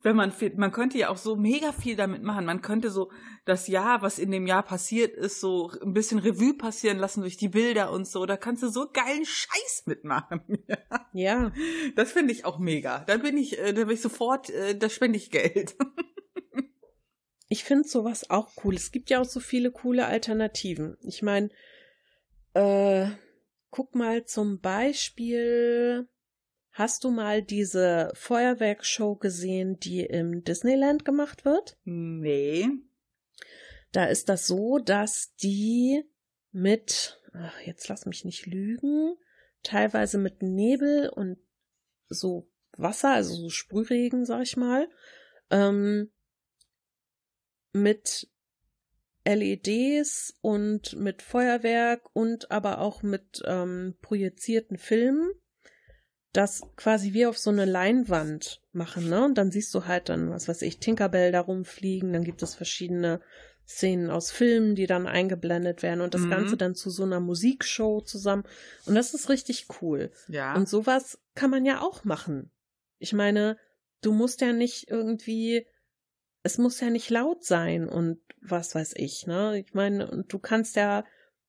Wenn 0.00 0.14
man, 0.14 0.32
man 0.56 0.70
könnte 0.70 0.96
ja 0.96 1.08
auch 1.08 1.16
so 1.16 1.34
mega 1.34 1.72
viel 1.72 1.96
damit 1.96 2.22
machen. 2.22 2.44
Man 2.44 2.62
könnte 2.62 2.90
so 2.90 3.10
das 3.46 3.66
Jahr, 3.66 4.02
was 4.02 4.18
in 4.18 4.30
dem 4.30 4.46
Jahr 4.46 4.62
passiert 4.62 5.16
ist, 5.16 5.40
so 5.40 5.72
ein 5.82 5.92
bisschen 5.92 6.18
Revue 6.20 6.54
passieren 6.54 6.98
lassen 6.98 7.22
durch 7.22 7.36
die 7.36 7.48
Bilder 7.48 7.90
und 7.90 8.06
so. 8.06 8.24
Da 8.26 8.36
kannst 8.36 8.62
du 8.62 8.68
so 8.68 8.88
geilen 8.92 9.24
Scheiß 9.24 9.84
mitmachen. 9.86 10.42
Ja. 11.14 11.52
Das 11.96 12.12
finde 12.12 12.32
ich 12.32 12.44
auch 12.44 12.58
mega. 12.58 13.00
Da 13.00 13.16
bin 13.16 13.36
ich, 13.38 13.58
äh, 13.58 13.72
da 13.72 13.84
bin 13.84 13.94
ich 13.94 14.02
sofort, 14.02 14.50
äh, 14.50 14.78
da 14.78 14.88
spende 14.88 15.16
ich 15.16 15.30
Geld. 15.30 15.74
ich 17.48 17.64
finde 17.64 17.88
sowas 17.88 18.30
auch 18.30 18.50
cool. 18.62 18.74
Es 18.74 18.92
gibt 18.92 19.10
ja 19.10 19.20
auch 19.20 19.24
so 19.24 19.40
viele 19.40 19.70
coole 19.70 20.06
Alternativen. 20.06 20.96
Ich 21.02 21.22
meine, 21.22 21.48
äh, 22.54 23.08
guck 23.70 23.94
mal 23.94 24.24
zum 24.24 24.60
Beispiel, 24.60 26.08
hast 26.72 27.04
du 27.04 27.10
mal 27.10 27.42
diese 27.42 28.10
Feuerwerkshow 28.14 29.16
gesehen, 29.16 29.78
die 29.80 30.00
im 30.00 30.44
Disneyland 30.44 31.04
gemacht 31.04 31.44
wird? 31.44 31.78
Nee. 31.84 32.68
Da 33.92 34.04
ist 34.04 34.28
das 34.28 34.46
so, 34.46 34.78
dass 34.78 35.34
die 35.36 36.04
mit, 36.52 37.20
ach, 37.32 37.60
jetzt 37.62 37.88
lass 37.88 38.04
mich 38.04 38.24
nicht 38.24 38.46
lügen, 38.46 39.16
teilweise 39.62 40.18
mit 40.18 40.42
Nebel 40.42 41.08
und 41.08 41.38
so 42.08 42.50
Wasser, 42.76 43.10
also 43.10 43.34
so 43.34 43.48
Sprühregen, 43.48 44.24
sag 44.24 44.42
ich 44.42 44.56
mal, 44.56 44.88
ähm, 45.50 46.10
mit 47.82 48.28
LEDs 49.24 50.34
und 50.40 50.96
mit 50.96 51.22
Feuerwerk 51.22 52.08
und 52.14 52.50
aber 52.50 52.80
auch 52.80 53.02
mit 53.02 53.42
ähm, 53.44 53.96
projizierten 54.00 54.78
Filmen 54.78 55.30
das 56.32 56.62
quasi 56.76 57.14
wie 57.14 57.26
auf 57.26 57.38
so 57.38 57.50
eine 57.50 57.64
Leinwand 57.64 58.62
machen, 58.72 59.08
ne? 59.08 59.24
Und 59.24 59.38
dann 59.38 59.50
siehst 59.50 59.74
du 59.74 59.86
halt 59.86 60.08
dann, 60.08 60.30
was 60.30 60.46
weiß 60.46 60.62
ich, 60.62 60.78
Tinkerbell 60.78 61.32
da 61.32 61.40
rumfliegen, 61.40 62.12
dann 62.12 62.22
gibt 62.22 62.42
es 62.42 62.54
verschiedene 62.54 63.20
Szenen 63.66 64.10
aus 64.10 64.30
Filmen, 64.30 64.74
die 64.74 64.86
dann 64.86 65.06
eingeblendet 65.06 65.82
werden 65.82 66.00
und 66.00 66.14
das 66.14 66.22
mhm. 66.22 66.30
Ganze 66.30 66.56
dann 66.56 66.74
zu 66.74 66.90
so 66.90 67.02
einer 67.02 67.20
Musikshow 67.20 68.00
zusammen. 68.00 68.44
Und 68.86 68.94
das 68.94 69.14
ist 69.14 69.28
richtig 69.28 69.66
cool. 69.80 70.10
Ja. 70.28 70.54
Und 70.54 70.68
sowas 70.68 71.18
kann 71.34 71.50
man 71.50 71.64
ja 71.64 71.80
auch 71.80 72.04
machen. 72.04 72.50
Ich 72.98 73.12
meine, 73.12 73.58
du 74.00 74.12
musst 74.12 74.40
ja 74.40 74.52
nicht 74.52 74.88
irgendwie 74.88 75.66
es 76.48 76.56
muss 76.56 76.80
ja 76.80 76.88
nicht 76.88 77.10
laut 77.10 77.44
sein 77.44 77.86
und 77.86 78.20
was 78.40 78.74
weiß 78.74 78.94
ich, 78.96 79.26
ne? 79.26 79.58
Ich 79.58 79.74
meine, 79.74 80.10
und 80.10 80.32
du 80.32 80.38
kannst 80.38 80.76
ja 80.76 81.04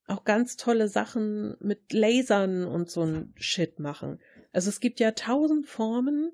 auch 0.06 0.24
ganz 0.24 0.58
tolle 0.58 0.88
Sachen 0.88 1.56
mit 1.60 1.90
Lasern 1.94 2.66
und 2.66 2.90
so 2.90 3.02
ein 3.02 3.32
Shit 3.36 3.78
machen. 3.78 4.20
Also 4.52 4.68
es 4.68 4.80
gibt 4.80 5.00
ja 5.00 5.12
tausend 5.12 5.66
Formen, 5.66 6.32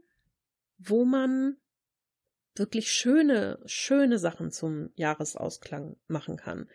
wo 0.79 1.05
man 1.05 1.59
wirklich 2.57 2.91
schöne, 2.91 3.61
schöne 3.67 4.19
Sachen 4.19 4.51
zum 4.51 4.91
Jahresausklang 4.97 5.97
machen 6.09 6.37
kann. 6.37 6.69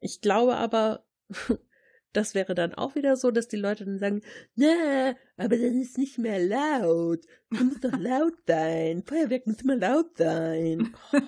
Ich 0.00 0.20
glaube 0.20 0.56
aber, 0.56 1.04
Das 2.12 2.34
wäre 2.34 2.54
dann 2.54 2.74
auch 2.74 2.94
wieder 2.94 3.16
so, 3.16 3.30
dass 3.30 3.48
die 3.48 3.56
Leute 3.56 3.84
dann 3.84 3.98
sagen, 3.98 4.22
na, 4.54 5.14
aber 5.36 5.56
dann 5.56 5.80
ist 5.80 5.98
nicht 5.98 6.18
mehr 6.18 6.38
laut. 6.38 7.24
Du 7.50 7.64
musst 7.64 7.84
doch 7.84 7.96
laut 7.98 8.34
sein. 8.46 9.02
Feuerwerk 9.04 9.46
muss 9.46 9.62
immer 9.62 9.76
laut 9.76 10.16
sein. 10.16 10.94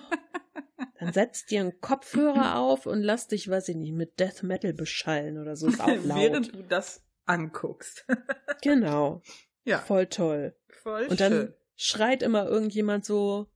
Dann 0.99 1.13
setz 1.13 1.45
dir 1.45 1.61
einen 1.61 1.81
Kopfhörer 1.81 2.57
auf 2.59 2.85
und 2.85 3.01
lass 3.01 3.27
dich, 3.27 3.49
weiß 3.49 3.69
ich 3.69 3.75
nicht, 3.75 3.93
mit 3.93 4.19
Death 4.19 4.43
Metal 4.43 4.73
beschallen 4.73 5.39
oder 5.39 5.55
so. 5.55 5.67
Ist 5.67 5.81
auch 5.81 5.87
laut. 6.03 6.19
Während 6.19 6.53
du 6.55 6.61
das 6.61 7.03
anguckst. 7.25 8.05
genau. 8.61 9.21
Ja. 9.63 9.79
Voll 9.79 10.05
toll. 10.07 10.55
Voll 10.83 11.07
Und 11.07 11.19
dann 11.19 11.31
schön. 11.31 11.53
schreit 11.75 12.21
immer 12.23 12.47
irgendjemand 12.47 13.05
so, 13.05 13.47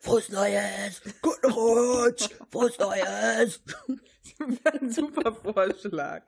Frohes 0.00 0.28
Neues, 0.30 1.00
guten 1.22 1.52
Rutsch, 1.52 2.28
frohes 2.50 2.78
Neues. 2.78 3.62
Ein 4.64 4.90
super 4.90 5.32
Vorschlag. 5.34 6.24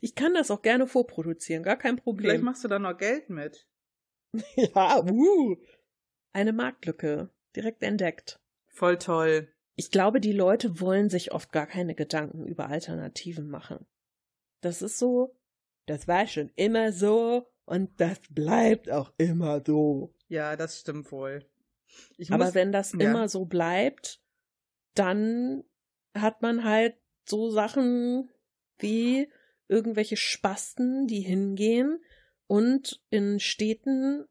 Ich 0.00 0.14
kann 0.14 0.34
das 0.34 0.50
auch 0.50 0.62
gerne 0.62 0.86
vorproduzieren, 0.86 1.62
gar 1.62 1.76
kein 1.76 1.96
Vielleicht 1.96 2.04
Problem. 2.04 2.42
machst 2.42 2.64
du 2.64 2.68
da 2.68 2.78
noch 2.78 2.96
Geld 2.96 3.30
mit. 3.30 3.66
Ja, 4.56 5.02
uh. 5.04 5.56
Eine 6.32 6.52
Marktlücke, 6.52 7.30
direkt 7.56 7.82
entdeckt. 7.82 8.38
Voll 8.68 8.98
toll. 8.98 9.52
Ich 9.74 9.90
glaube, 9.90 10.20
die 10.20 10.32
Leute 10.32 10.80
wollen 10.80 11.08
sich 11.08 11.32
oft 11.32 11.50
gar 11.50 11.66
keine 11.66 11.94
Gedanken 11.96 12.46
über 12.46 12.68
Alternativen 12.68 13.48
machen. 13.48 13.86
Das 14.60 14.82
ist 14.82 14.98
so, 14.98 15.36
das 15.86 16.06
war 16.06 16.26
schon 16.28 16.52
immer 16.54 16.92
so 16.92 17.48
und 17.64 18.00
das 18.00 18.20
bleibt 18.30 18.90
auch 18.90 19.12
immer 19.18 19.62
so. 19.66 20.14
Ja, 20.28 20.54
das 20.54 20.78
stimmt 20.78 21.10
wohl. 21.10 21.44
Ich 22.16 22.32
Aber 22.32 22.46
muss, 22.46 22.54
wenn 22.54 22.72
das 22.72 22.92
ja. 22.92 23.00
immer 23.00 23.28
so 23.28 23.44
bleibt, 23.44 24.20
dann 24.94 25.64
hat 26.14 26.42
man 26.42 26.64
halt 26.64 26.96
so 27.24 27.50
Sachen 27.50 28.30
wie 28.78 29.30
irgendwelche 29.68 30.16
Spasten, 30.16 31.06
die 31.06 31.20
hingehen 31.20 32.02
und 32.46 33.00
in 33.10 33.38
Städten 33.38 34.26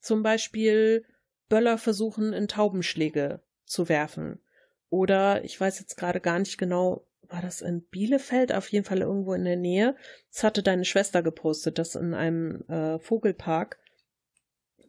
zum 0.00 0.22
Beispiel 0.22 1.04
Böller 1.48 1.78
versuchen, 1.78 2.32
in 2.32 2.46
Taubenschläge 2.46 3.42
zu 3.64 3.88
werfen. 3.88 4.40
Oder 4.90 5.44
ich 5.44 5.60
weiß 5.60 5.80
jetzt 5.80 5.96
gerade 5.96 6.20
gar 6.20 6.38
nicht 6.38 6.58
genau, 6.58 7.06
war 7.22 7.42
das 7.42 7.62
in 7.62 7.82
Bielefeld, 7.82 8.52
auf 8.52 8.68
jeden 8.68 8.84
Fall 8.84 9.00
irgendwo 9.00 9.34
in 9.34 9.44
der 9.44 9.56
Nähe. 9.56 9.96
Das 10.30 10.44
hatte 10.44 10.62
deine 10.62 10.84
Schwester 10.84 11.22
gepostet, 11.22 11.78
dass 11.78 11.96
in 11.96 12.14
einem 12.14 12.62
äh, 12.68 12.98
Vogelpark, 13.00 13.80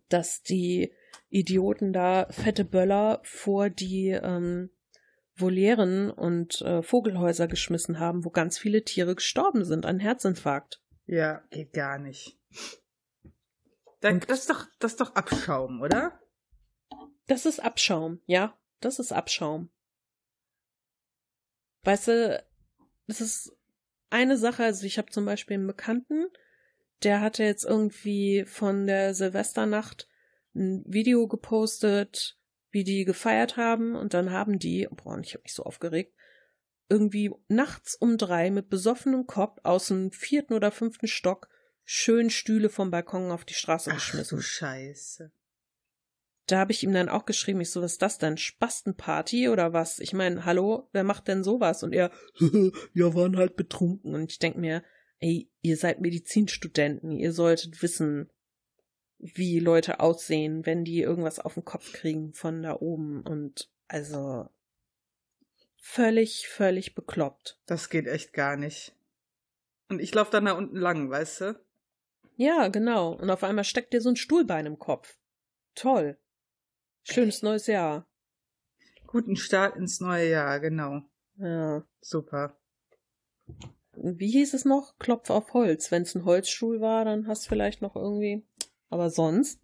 dass 0.10 0.44
die 0.44 0.94
Idioten 1.30 1.94
da 1.94 2.28
fette 2.30 2.66
Böller 2.66 3.20
vor 3.24 3.70
die 3.70 4.10
ähm, 4.10 4.70
Volieren 5.36 6.10
und 6.12 6.62
äh, 6.62 6.82
Vogelhäuser 6.82 7.48
geschmissen 7.48 8.00
haben, 8.00 8.24
wo 8.24 8.30
ganz 8.30 8.58
viele 8.58 8.84
Tiere 8.84 9.16
gestorben 9.16 9.66
sind 9.66 9.86
an 9.86 10.00
Herzinfarkt. 10.00 10.82
Ja, 11.06 11.44
geht 11.50 11.74
gar 11.74 11.98
nicht. 11.98 12.38
Da, 14.00 14.12
das, 14.12 14.42
ist 14.42 14.50
doch, 14.50 14.66
das 14.80 14.94
ist 14.94 15.02
doch 15.02 15.16
Abschaum, 15.16 15.82
oder? 15.82 16.20
Das 17.28 17.46
ist 17.46 17.60
Abschaum, 17.60 18.22
ja, 18.26 18.58
das 18.80 19.00
ist 19.00 19.12
Abschaum. 19.12 19.70
Weißt 21.84 22.08
du, 22.08 22.46
das 23.08 23.22
ist 23.22 23.56
eine 24.10 24.38
Sache, 24.38 24.64
also 24.64 24.86
ich 24.86 24.98
habe 24.98 25.12
zum 25.12 25.26
Beispiel 25.26 25.56
einen 25.56 25.68
Bekannten, 25.68 26.28
der 27.04 27.22
hatte 27.22 27.44
jetzt 27.44 27.66
irgendwie 27.66 28.46
von 28.46 28.88
der 28.88 29.14
Silvesternacht 29.14 30.08
ein 30.56 30.84
Video 30.88 31.28
gepostet, 31.28 32.38
wie 32.72 32.84
die 32.84 33.06
gefeiert 33.06 33.58
haben 33.58 33.96
und 33.96 34.14
dann 34.14 34.32
haben 34.32 34.60
die, 34.60 34.88
boah, 34.92 35.20
ich 35.20 35.34
habe 35.34 35.44
mich 35.44 35.54
so 35.54 35.64
aufgeregt, 35.64 36.14
irgendwie 36.90 37.32
nachts 37.48 37.96
um 37.96 38.18
drei 38.18 38.52
mit 38.52 38.70
besoffenem 38.70 39.26
Kopf 39.28 39.60
aus 39.64 39.88
dem 39.88 40.12
vierten 40.12 40.54
oder 40.54 40.72
fünften 40.72 41.08
Stock 41.08 41.50
schön 41.84 42.30
Stühle 42.30 42.70
vom 42.70 42.92
Balkon 42.92 43.32
auf 43.32 43.46
die 43.46 43.54
Straße 43.54 43.92
Ach 43.92 43.96
geschmissen. 43.96 44.38
du 44.38 44.42
Scheiße. 44.42 45.32
Da 46.48 46.60
habe 46.60 46.72
ich 46.72 46.84
ihm 46.84 46.94
dann 46.94 47.10
auch 47.10 47.26
geschrieben, 47.26 47.62
ich 47.62 47.72
so, 47.72 47.82
was 47.82 47.94
ist 47.94 48.02
das 48.04 48.20
denn? 48.20 48.38
Spastenparty 48.38 49.50
oder 49.50 49.74
was? 49.74 50.00
Ich 50.00 50.14
meine, 50.14 50.46
hallo, 50.46 50.90
wer 50.92 51.04
macht 51.04 51.28
denn 51.28 51.44
sowas? 51.44 51.82
Und 51.82 51.94
er, 51.94 52.12
ja, 52.94 53.16
waren 53.16 53.38
halt 53.38 53.56
betrunken. 53.56 54.14
Und 54.14 54.32
ich 54.32 54.38
denk 54.38 54.56
mir, 54.56 54.84
ey, 55.20 55.50
ihr 55.62 55.78
seid 55.78 56.02
Medizinstudenten, 56.02 57.12
ihr 57.12 57.32
solltet 57.32 57.82
wissen, 57.82 58.30
wie 59.18 59.60
Leute 59.60 60.00
aussehen, 60.00 60.66
wenn 60.66 60.84
die 60.84 61.02
irgendwas 61.02 61.40
auf 61.40 61.56
den 61.56 61.66
Kopf 61.66 61.94
kriegen 61.94 62.34
von 62.34 62.62
da 62.64 62.74
oben. 62.80 63.22
Und 63.22 63.70
also 63.88 64.50
völlig, 65.78 66.48
völlig 66.48 66.96
bekloppt. 66.96 67.60
Das 67.66 67.90
geht 67.90 68.08
echt 68.08 68.34
gar 68.34 68.58
nicht. 68.58 68.94
Und 69.90 70.00
ich 70.02 70.14
laufe 70.14 70.32
dann 70.32 70.46
da 70.46 70.54
unten 70.54 70.78
lang, 70.78 71.10
weißt 71.10 71.42
du? 71.42 71.60
Ja, 72.38 72.68
genau. 72.68 73.14
Und 73.14 73.30
auf 73.30 73.44
einmal 73.44 73.64
steckt 73.64 73.94
dir 73.94 74.02
so 74.02 74.10
ein 74.10 74.16
Stuhlbein 74.16 74.66
im 74.66 74.80
Kopf. 74.80 75.18
Toll. 75.76 76.18
Schönes 77.04 77.44
neues 77.44 77.68
Jahr. 77.68 78.08
Guten 79.08 79.36
Start 79.36 79.78
ins 79.78 80.02
neue 80.02 80.30
Jahr, 80.30 80.60
genau. 80.60 81.04
Ja. 81.38 81.86
Super. 82.02 82.58
wie 83.94 84.32
hieß 84.32 84.54
es 84.54 84.66
noch? 84.66 84.98
Klopf 84.98 85.30
auf 85.30 85.54
Holz. 85.54 85.92
Wenn 85.92 86.02
es 86.02 86.16
ein 86.16 86.26
Holzstuhl 86.26 86.82
war, 86.82 87.06
dann 87.06 87.28
hast 87.28 87.46
du 87.46 87.50
vielleicht 87.50 87.82
noch 87.82 87.96
irgendwie. 87.96 88.44
Aber 88.90 89.10
sonst, 89.10 89.60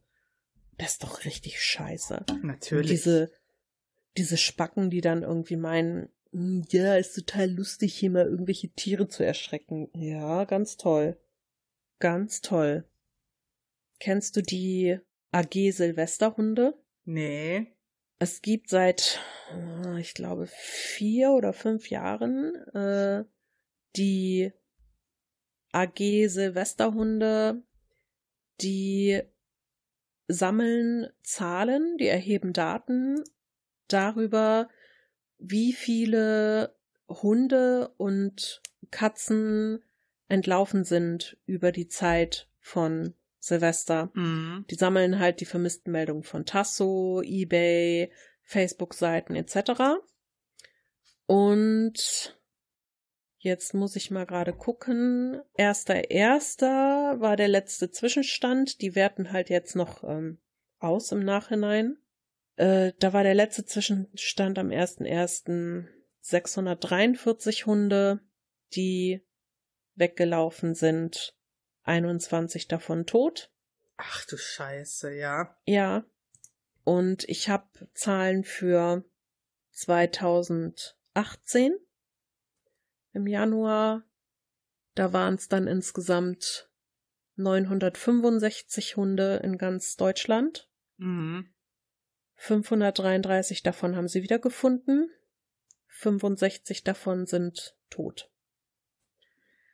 das 0.78 0.93
ist 0.93 1.03
doch 1.03 1.26
richtig 1.26 1.61
scheiße. 1.61 2.26
Und 2.30 2.43
Natürlich. 2.43 2.91
diese, 2.91 3.32
diese 4.17 4.38
Spacken, 4.38 4.89
die 4.89 5.01
dann 5.01 5.24
irgendwie 5.24 5.55
meinen, 5.55 6.09
"Hm, 6.32 6.65
ja, 6.69 6.95
ist 6.95 7.13
total 7.13 7.49
lustig, 7.51 7.93
hier 7.95 8.09
mal 8.09 8.26
irgendwelche 8.26 8.69
Tiere 8.69 9.07
zu 9.07 9.24
erschrecken. 9.24 9.89
Ja, 9.95 10.45
ganz 10.45 10.78
toll. 10.78 11.17
Ganz 11.99 12.41
toll. 12.41 12.86
Kennst 13.99 14.36
du 14.36 14.41
die 14.41 14.97
AG 15.32 15.72
Silvesterhunde? 15.72 16.74
Nee. 17.05 17.67
Es 18.17 18.41
gibt 18.41 18.69
seit, 18.69 19.19
äh, 19.53 19.99
ich 19.99 20.13
glaube, 20.13 20.47
vier 20.47 21.32
oder 21.32 21.53
fünf 21.53 21.89
Jahren 21.89 22.53
äh, 22.74 23.24
die 23.95 24.51
AG 25.72 26.28
Silvesterhunde, 26.28 27.63
die 28.62 29.22
sammeln 30.28 31.07
Zahlen, 31.24 31.97
die 31.97 32.07
erheben 32.07 32.53
Daten 32.53 33.24
darüber, 33.88 34.70
wie 35.38 35.74
viele 35.74 36.76
Hunde 37.07 37.93
und 37.97 38.62
Katzen 38.91 39.84
entlaufen 40.28 40.84
sind 40.84 41.38
über 41.45 41.72
die 41.72 41.88
Zeit 41.88 42.47
von 42.59 43.14
Silvester. 43.39 44.12
Mhm. 44.14 44.66
Die 44.70 44.76
sammeln 44.76 45.20
halt 45.20 45.41
die 45.41 45.45
vermissten 45.45 45.91
Meldungen 45.91 46.24
von 46.24 46.45
Tasso, 46.45 47.22
eBay, 47.24 48.12
Facebook-Seiten 48.43 49.36
etc. 49.36 50.01
Und 51.26 52.41
jetzt 53.42 53.74
muss 53.74 53.96
ich 53.96 54.12
mal 54.12 54.26
gerade 54.26 54.54
gucken. 54.54 55.42
Erster 55.56 56.12
Erster 56.12 57.20
war 57.20 57.36
der 57.36 57.48
letzte 57.48 57.89
Zwischenstand. 57.92 58.82
Die 58.82 58.96
werten 58.96 59.32
halt 59.32 59.50
jetzt 59.50 59.76
noch 59.76 60.04
ähm, 60.04 60.39
aus 60.80 61.12
im 61.12 61.26
Nachhinein. 61.26 61.98
Äh, 62.56 62.94
da 63.00 63.14
war 63.14 63.24
der 63.24 63.36
letzte 63.36 63.66
Zwischenstand 63.66 64.60
am 64.60 64.70
1.1. 64.70 65.88
643 66.24 67.66
Hunde, 67.66 68.20
die 68.74 69.26
weggelaufen 69.96 70.76
sind. 70.76 71.36
21 71.84 72.68
davon 72.68 73.08
tot. 73.08 73.52
Ach 73.98 74.24
du 74.26 74.38
Scheiße, 74.38 75.16
ja. 75.16 75.58
Ja. 75.66 76.06
Und 76.84 77.28
ich 77.28 77.50
habe 77.50 77.89
Zahlen 77.96 78.44
für 78.44 79.04
2018 79.72 81.74
im 83.14 83.28
Januar. 83.28 84.03
Da 84.95 85.14
waren 85.14 85.36
es 85.36 85.47
dann 85.47 85.68
insgesamt 85.68 86.70
965 87.36 88.97
Hunde 88.97 89.38
in 89.43 89.57
ganz 89.57 89.95
Deutschland. 89.95 90.70
Mhm. 90.97 91.53
533 92.36 93.64
davon 93.64 93.95
haben 93.95 94.07
sie 94.07 94.24
wiedergefunden. 94.24 95.12
65 95.88 96.84
davon 96.84 97.28
sind 97.28 97.78
tot. 97.89 98.32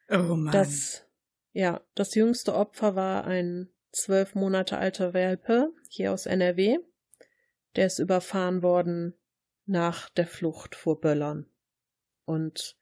Oh 0.09 0.35
Mann. 0.35 0.51
Das, 0.51 1.05
ja, 1.53 1.81
das 1.95 2.15
jüngste 2.15 2.53
Opfer 2.53 2.95
war 2.95 3.25
ein 3.25 3.69
zwölf 3.91 4.35
Monate 4.35 4.77
alter 4.77 5.13
Welpe 5.13 5.71
hier 5.89 6.11
aus 6.11 6.25
NRW. 6.25 6.79
Der 7.75 7.87
ist 7.87 7.99
überfahren 7.99 8.61
worden 8.61 9.17
nach 9.65 10.09
der 10.09 10.27
Flucht 10.27 10.75
vor 10.75 10.99
Böllern. 10.99 11.49
Und 12.25 12.77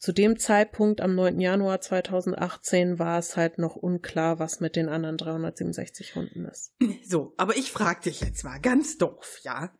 zu 0.00 0.12
dem 0.12 0.38
Zeitpunkt 0.38 1.02
am 1.02 1.14
9. 1.14 1.40
Januar 1.40 1.82
2018 1.82 2.98
war 2.98 3.18
es 3.18 3.36
halt 3.36 3.58
noch 3.58 3.76
unklar, 3.76 4.38
was 4.38 4.58
mit 4.58 4.74
den 4.74 4.88
anderen 4.88 5.18
367 5.18 6.16
Hunden 6.16 6.46
ist. 6.46 6.72
So, 7.04 7.34
aber 7.36 7.56
ich 7.56 7.70
frag 7.70 8.02
dich 8.02 8.20
jetzt 8.20 8.42
mal 8.42 8.58
ganz 8.58 8.96
doof, 8.96 9.40
ja? 9.42 9.72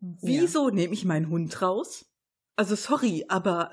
Wieso 0.00 0.70
nehme 0.70 0.94
ich 0.94 1.04
meinen 1.04 1.30
Hund 1.30 1.62
raus? 1.62 2.06
Also 2.54 2.76
sorry, 2.76 3.24
aber 3.28 3.72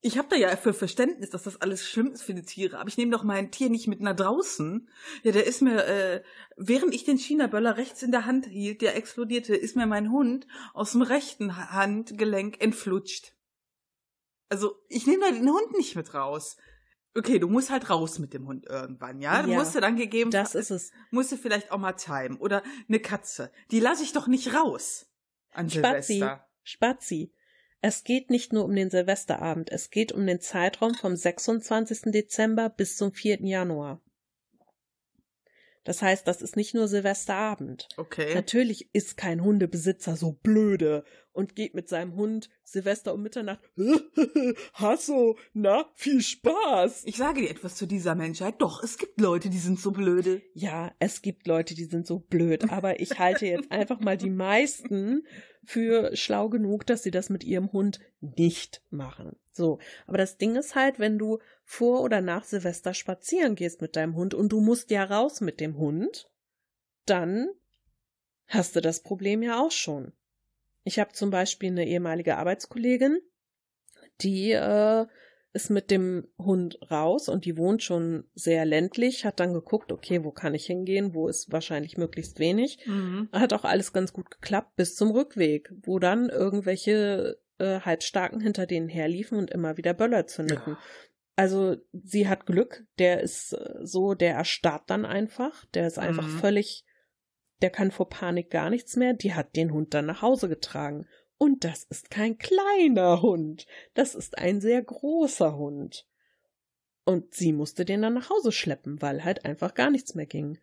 ich 0.00 0.18
habe 0.18 0.28
da 0.28 0.36
ja 0.36 0.56
für 0.56 0.72
Verständnis, 0.72 1.30
dass 1.30 1.44
das 1.44 1.60
alles 1.60 1.88
schlimm 1.88 2.12
ist 2.12 2.22
für 2.22 2.34
die 2.34 2.42
Tiere, 2.42 2.78
aber 2.78 2.88
ich 2.88 2.96
nehme 2.96 3.12
doch 3.12 3.22
mein 3.22 3.50
Tier 3.52 3.70
nicht 3.70 3.86
mit 3.86 4.00
nach 4.00 4.16
draußen. 4.16 4.88
Ja, 5.22 5.32
der 5.32 5.46
ist 5.46 5.62
mir, 5.62 5.84
äh, 5.86 6.22
während 6.56 6.94
ich 6.94 7.04
den 7.04 7.18
China-Böller 7.18 7.76
rechts 7.76 8.02
in 8.02 8.10
der 8.10 8.26
Hand 8.26 8.46
hielt, 8.46 8.80
der 8.80 8.96
explodierte, 8.96 9.54
ist 9.54 9.76
mir 9.76 9.86
mein 9.86 10.10
Hund 10.10 10.46
aus 10.74 10.92
dem 10.92 11.02
rechten 11.02 11.56
Handgelenk 11.56 12.60
entflutscht. 12.60 13.37
Also, 14.48 14.76
ich 14.88 15.06
nehme 15.06 15.24
da 15.24 15.30
den 15.32 15.48
Hund 15.48 15.76
nicht 15.76 15.94
mit 15.96 16.14
raus. 16.14 16.56
Okay, 17.16 17.38
du 17.38 17.48
musst 17.48 17.70
halt 17.70 17.90
raus 17.90 18.18
mit 18.18 18.32
dem 18.32 18.46
Hund 18.46 18.66
irgendwann, 18.66 19.20
ja? 19.20 19.42
Du 19.42 19.50
Ja, 19.50 19.58
musst 19.58 19.74
du 19.74 19.80
dann 19.80 19.96
gegeben, 19.96 20.30
Das 20.30 20.54
ist 20.54 20.70
es. 20.70 20.92
musst 21.10 21.32
du 21.32 21.36
vielleicht 21.36 21.72
auch 21.72 21.78
mal 21.78 21.92
timen. 21.94 22.38
Oder 22.38 22.62
eine 22.88 23.00
Katze. 23.00 23.50
Die 23.70 23.80
lasse 23.80 24.02
ich 24.04 24.12
doch 24.12 24.26
nicht 24.26 24.54
raus. 24.54 25.10
An 25.52 25.68
Spazi, 25.68 26.14
Silvester. 26.14 26.46
Spazi. 26.62 27.34
Es 27.80 28.04
geht 28.04 28.30
nicht 28.30 28.52
nur 28.52 28.64
um 28.64 28.74
den 28.74 28.90
Silvesterabend, 28.90 29.70
es 29.70 29.90
geht 29.90 30.12
um 30.12 30.26
den 30.26 30.40
Zeitraum 30.40 30.94
vom 30.94 31.14
26. 31.14 32.12
Dezember 32.12 32.68
bis 32.68 32.96
zum 32.96 33.12
4. 33.12 33.40
Januar. 33.42 34.00
Das 35.88 36.02
heißt, 36.02 36.28
das 36.28 36.42
ist 36.42 36.54
nicht 36.54 36.74
nur 36.74 36.86
Silvesterabend. 36.86 37.88
Okay. 37.96 38.34
Natürlich 38.34 38.90
ist 38.92 39.16
kein 39.16 39.42
Hundebesitzer 39.42 40.16
so 40.16 40.32
blöde 40.32 41.02
und 41.32 41.56
geht 41.56 41.72
mit 41.72 41.88
seinem 41.88 42.14
Hund 42.14 42.50
Silvester 42.62 43.14
um 43.14 43.22
Mitternacht. 43.22 43.60
Hasso, 44.74 45.38
na, 45.54 45.86
viel 45.94 46.20
Spaß. 46.20 47.04
Ich 47.06 47.16
sage 47.16 47.40
dir 47.40 47.48
etwas 47.48 47.74
zu 47.76 47.86
dieser 47.86 48.14
Menschheit. 48.14 48.56
Doch, 48.58 48.82
es 48.84 48.98
gibt 48.98 49.18
Leute, 49.18 49.48
die 49.48 49.56
sind 49.56 49.80
so 49.80 49.90
blöde. 49.90 50.42
Ja, 50.52 50.92
es 50.98 51.22
gibt 51.22 51.46
Leute, 51.46 51.74
die 51.74 51.86
sind 51.86 52.06
so 52.06 52.18
blöd, 52.18 52.70
aber 52.70 53.00
ich 53.00 53.18
halte 53.18 53.46
jetzt 53.46 53.72
einfach 53.72 53.98
mal 53.98 54.18
die 54.18 54.28
meisten 54.28 55.26
für 55.64 56.14
schlau 56.14 56.50
genug, 56.50 56.84
dass 56.84 57.02
sie 57.02 57.10
das 57.10 57.30
mit 57.30 57.44
ihrem 57.44 57.72
Hund 57.72 57.98
nicht 58.20 58.82
machen. 58.90 59.36
So, 59.58 59.80
aber 60.06 60.18
das 60.18 60.38
Ding 60.38 60.54
ist 60.54 60.76
halt, 60.76 61.00
wenn 61.00 61.18
du 61.18 61.40
vor 61.64 62.02
oder 62.02 62.20
nach 62.20 62.44
Silvester 62.44 62.94
spazieren 62.94 63.56
gehst 63.56 63.82
mit 63.82 63.96
deinem 63.96 64.14
Hund 64.14 64.32
und 64.32 64.50
du 64.50 64.60
musst 64.60 64.90
ja 64.92 65.02
raus 65.02 65.40
mit 65.40 65.58
dem 65.58 65.76
Hund, 65.76 66.30
dann 67.06 67.48
hast 68.46 68.76
du 68.76 68.80
das 68.80 69.02
Problem 69.02 69.42
ja 69.42 69.60
auch 69.60 69.72
schon. 69.72 70.12
Ich 70.84 71.00
habe 71.00 71.12
zum 71.12 71.30
Beispiel 71.30 71.70
eine 71.70 71.86
ehemalige 71.86 72.36
Arbeitskollegin, 72.36 73.18
die 74.20 74.52
äh, 74.52 75.06
ist 75.52 75.70
mit 75.70 75.90
dem 75.90 76.28
Hund 76.38 76.78
raus 76.88 77.28
und 77.28 77.44
die 77.44 77.56
wohnt 77.56 77.82
schon 77.82 78.24
sehr 78.34 78.64
ländlich, 78.64 79.24
hat 79.24 79.40
dann 79.40 79.54
geguckt, 79.54 79.90
okay, 79.90 80.22
wo 80.22 80.30
kann 80.30 80.54
ich 80.54 80.66
hingehen, 80.66 81.14
wo 81.14 81.26
ist 81.26 81.50
wahrscheinlich 81.50 81.96
möglichst 81.96 82.38
wenig. 82.38 82.78
Mhm. 82.86 83.28
Hat 83.32 83.52
auch 83.52 83.64
alles 83.64 83.92
ganz 83.92 84.12
gut 84.12 84.30
geklappt 84.30 84.76
bis 84.76 84.94
zum 84.94 85.10
Rückweg, 85.10 85.72
wo 85.82 85.98
dann 85.98 86.28
irgendwelche 86.28 87.40
äh, 87.58 87.80
Halbstarken 87.80 88.40
hinter 88.40 88.66
denen 88.66 88.88
herliefen 88.88 89.38
und 89.38 89.50
immer 89.50 89.76
wieder 89.76 89.94
Böller 89.94 90.26
zündeten. 90.26 90.74
Ja. 90.74 90.78
Also 91.36 91.76
sie 91.92 92.26
hat 92.28 92.46
Glück, 92.46 92.84
der 92.98 93.20
ist 93.20 93.52
äh, 93.52 93.74
so, 93.82 94.14
der 94.14 94.34
erstarrt 94.34 94.90
dann 94.90 95.04
einfach, 95.04 95.64
der 95.66 95.86
ist 95.86 95.98
einfach 95.98 96.26
Mhm. 96.26 96.38
völlig, 96.38 96.84
der 97.62 97.70
kann 97.70 97.90
vor 97.90 98.08
Panik 98.08 98.50
gar 98.50 98.70
nichts 98.70 98.96
mehr, 98.96 99.14
die 99.14 99.34
hat 99.34 99.54
den 99.54 99.72
Hund 99.72 99.94
dann 99.94 100.06
nach 100.06 100.22
Hause 100.22 100.48
getragen. 100.48 101.06
Und 101.36 101.62
das 101.62 101.84
ist 101.84 102.10
kein 102.10 102.38
kleiner 102.38 103.22
Hund, 103.22 103.66
das 103.94 104.16
ist 104.16 104.36
ein 104.38 104.60
sehr 104.60 104.82
großer 104.82 105.56
Hund. 105.56 106.06
Und 107.04 107.34
sie 107.34 107.52
musste 107.52 107.84
den 107.84 108.02
dann 108.02 108.14
nach 108.14 108.28
Hause 108.30 108.50
schleppen, 108.52 109.00
weil 109.00 109.24
halt 109.24 109.44
einfach 109.44 109.74
gar 109.74 109.90
nichts 109.90 110.14
mehr 110.16 110.26
ging. 110.26 110.58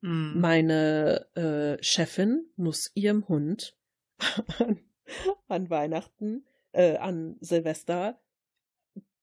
Mhm. 0.00 0.32
Meine 0.36 1.26
äh, 1.36 1.82
Chefin 1.82 2.50
muss 2.56 2.90
ihrem 2.94 3.28
Hund 3.28 3.76
an, 4.58 4.80
an 5.48 5.70
Weihnachten, 5.70 6.44
äh, 6.72 6.96
an 6.96 7.36
Silvester 7.40 8.20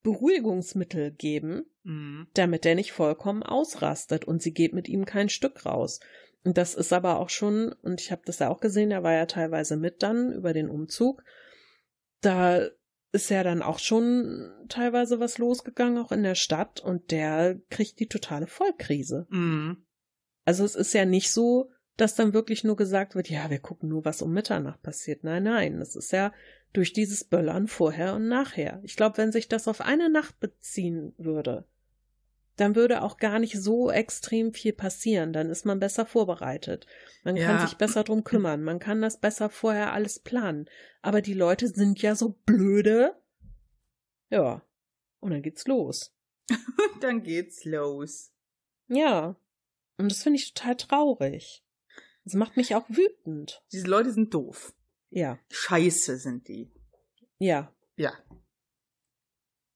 Beruhigungsmittel 0.02 1.12
geben, 1.12 1.66
Mhm. 1.84 2.28
damit 2.34 2.64
der 2.64 2.74
nicht 2.74 2.92
vollkommen 2.92 3.42
ausrastet 3.42 4.24
und 4.24 4.42
sie 4.42 4.54
geht 4.54 4.72
mit 4.72 4.88
ihm 4.88 5.04
kein 5.04 5.28
Stück 5.28 5.66
raus. 5.66 6.00
Und 6.44 6.58
das 6.58 6.74
ist 6.74 6.92
aber 6.92 7.18
auch 7.20 7.30
schon, 7.30 7.72
und 7.82 8.00
ich 8.00 8.10
habe 8.10 8.22
das 8.24 8.38
ja 8.38 8.48
auch 8.48 8.60
gesehen, 8.60 8.90
er 8.90 9.02
war 9.02 9.12
ja 9.12 9.26
teilweise 9.26 9.76
mit 9.76 10.02
dann 10.02 10.32
über 10.32 10.52
den 10.52 10.68
Umzug. 10.68 11.22
Da 12.20 12.66
ist 13.12 13.30
ja 13.30 13.42
dann 13.42 13.62
auch 13.62 13.78
schon 13.78 14.50
teilweise 14.68 15.20
was 15.20 15.38
losgegangen, 15.38 15.98
auch 15.98 16.10
in 16.12 16.22
der 16.22 16.34
Stadt, 16.34 16.80
und 16.80 17.10
der 17.10 17.60
kriegt 17.70 18.00
die 18.00 18.08
totale 18.08 18.46
Vollkrise. 18.46 19.26
Mhm. 19.30 19.86
Also 20.44 20.64
es 20.64 20.74
ist 20.74 20.92
ja 20.92 21.04
nicht 21.04 21.32
so, 21.32 21.70
dass 21.96 22.14
dann 22.14 22.32
wirklich 22.34 22.64
nur 22.64 22.76
gesagt 22.76 23.14
wird, 23.14 23.30
ja, 23.30 23.50
wir 23.50 23.58
gucken 23.60 23.88
nur, 23.88 24.04
was 24.04 24.22
um 24.22 24.32
Mitternacht 24.32 24.82
passiert. 24.82 25.24
Nein, 25.24 25.44
nein, 25.44 25.80
es 25.80 25.94
ist 25.96 26.12
ja 26.12 26.32
durch 26.72 26.92
dieses 26.92 27.24
Böllern 27.24 27.68
vorher 27.68 28.14
und 28.14 28.26
nachher. 28.28 28.80
Ich 28.82 28.96
glaube, 28.96 29.18
wenn 29.18 29.30
sich 29.32 29.48
das 29.48 29.68
auf 29.68 29.80
eine 29.80 30.10
Nacht 30.10 30.40
beziehen 30.40 31.14
würde, 31.18 31.64
dann 32.56 32.74
würde 32.76 33.02
auch 33.02 33.16
gar 33.16 33.38
nicht 33.38 33.60
so 33.60 33.90
extrem 33.90 34.52
viel 34.52 34.72
passieren. 34.72 35.32
Dann 35.32 35.50
ist 35.50 35.64
man 35.66 35.80
besser 35.80 36.06
vorbereitet. 36.06 36.86
Man 37.24 37.34
kann 37.36 37.56
Ja. 37.58 37.66
sich 37.66 37.76
besser 37.76 38.04
drum 38.04 38.22
kümmern. 38.24 38.62
Man 38.62 38.78
kann 38.78 39.02
das 39.02 39.18
besser 39.20 39.50
vorher 39.50 39.92
alles 39.92 40.18
planen. 40.20 40.68
Aber 41.02 41.20
die 41.20 41.34
Leute 41.34 41.66
sind 41.68 42.00
ja 42.00 42.14
so 42.14 42.36
blöde. 42.46 43.14
Ja. 44.30 44.62
Und 45.20 45.30
dann 45.32 45.42
geht's 45.42 45.66
los. 45.66 46.12
Dann 47.00 47.22
geht's 47.22 47.64
los. 47.64 48.32
Ja. 48.88 49.36
Und 49.96 50.10
das 50.12 50.22
finde 50.22 50.38
ich 50.38 50.54
total 50.54 50.76
traurig. 50.76 51.63
Das 52.24 52.34
macht 52.34 52.56
mich 52.56 52.74
auch 52.74 52.88
wütend. 52.88 53.62
Diese 53.72 53.86
Leute 53.86 54.12
sind 54.12 54.32
doof. 54.32 54.74
Ja. 55.10 55.38
Scheiße 55.50 56.16
sind 56.16 56.48
die. 56.48 56.72
Ja. 57.38 57.72
Ja. 57.96 58.12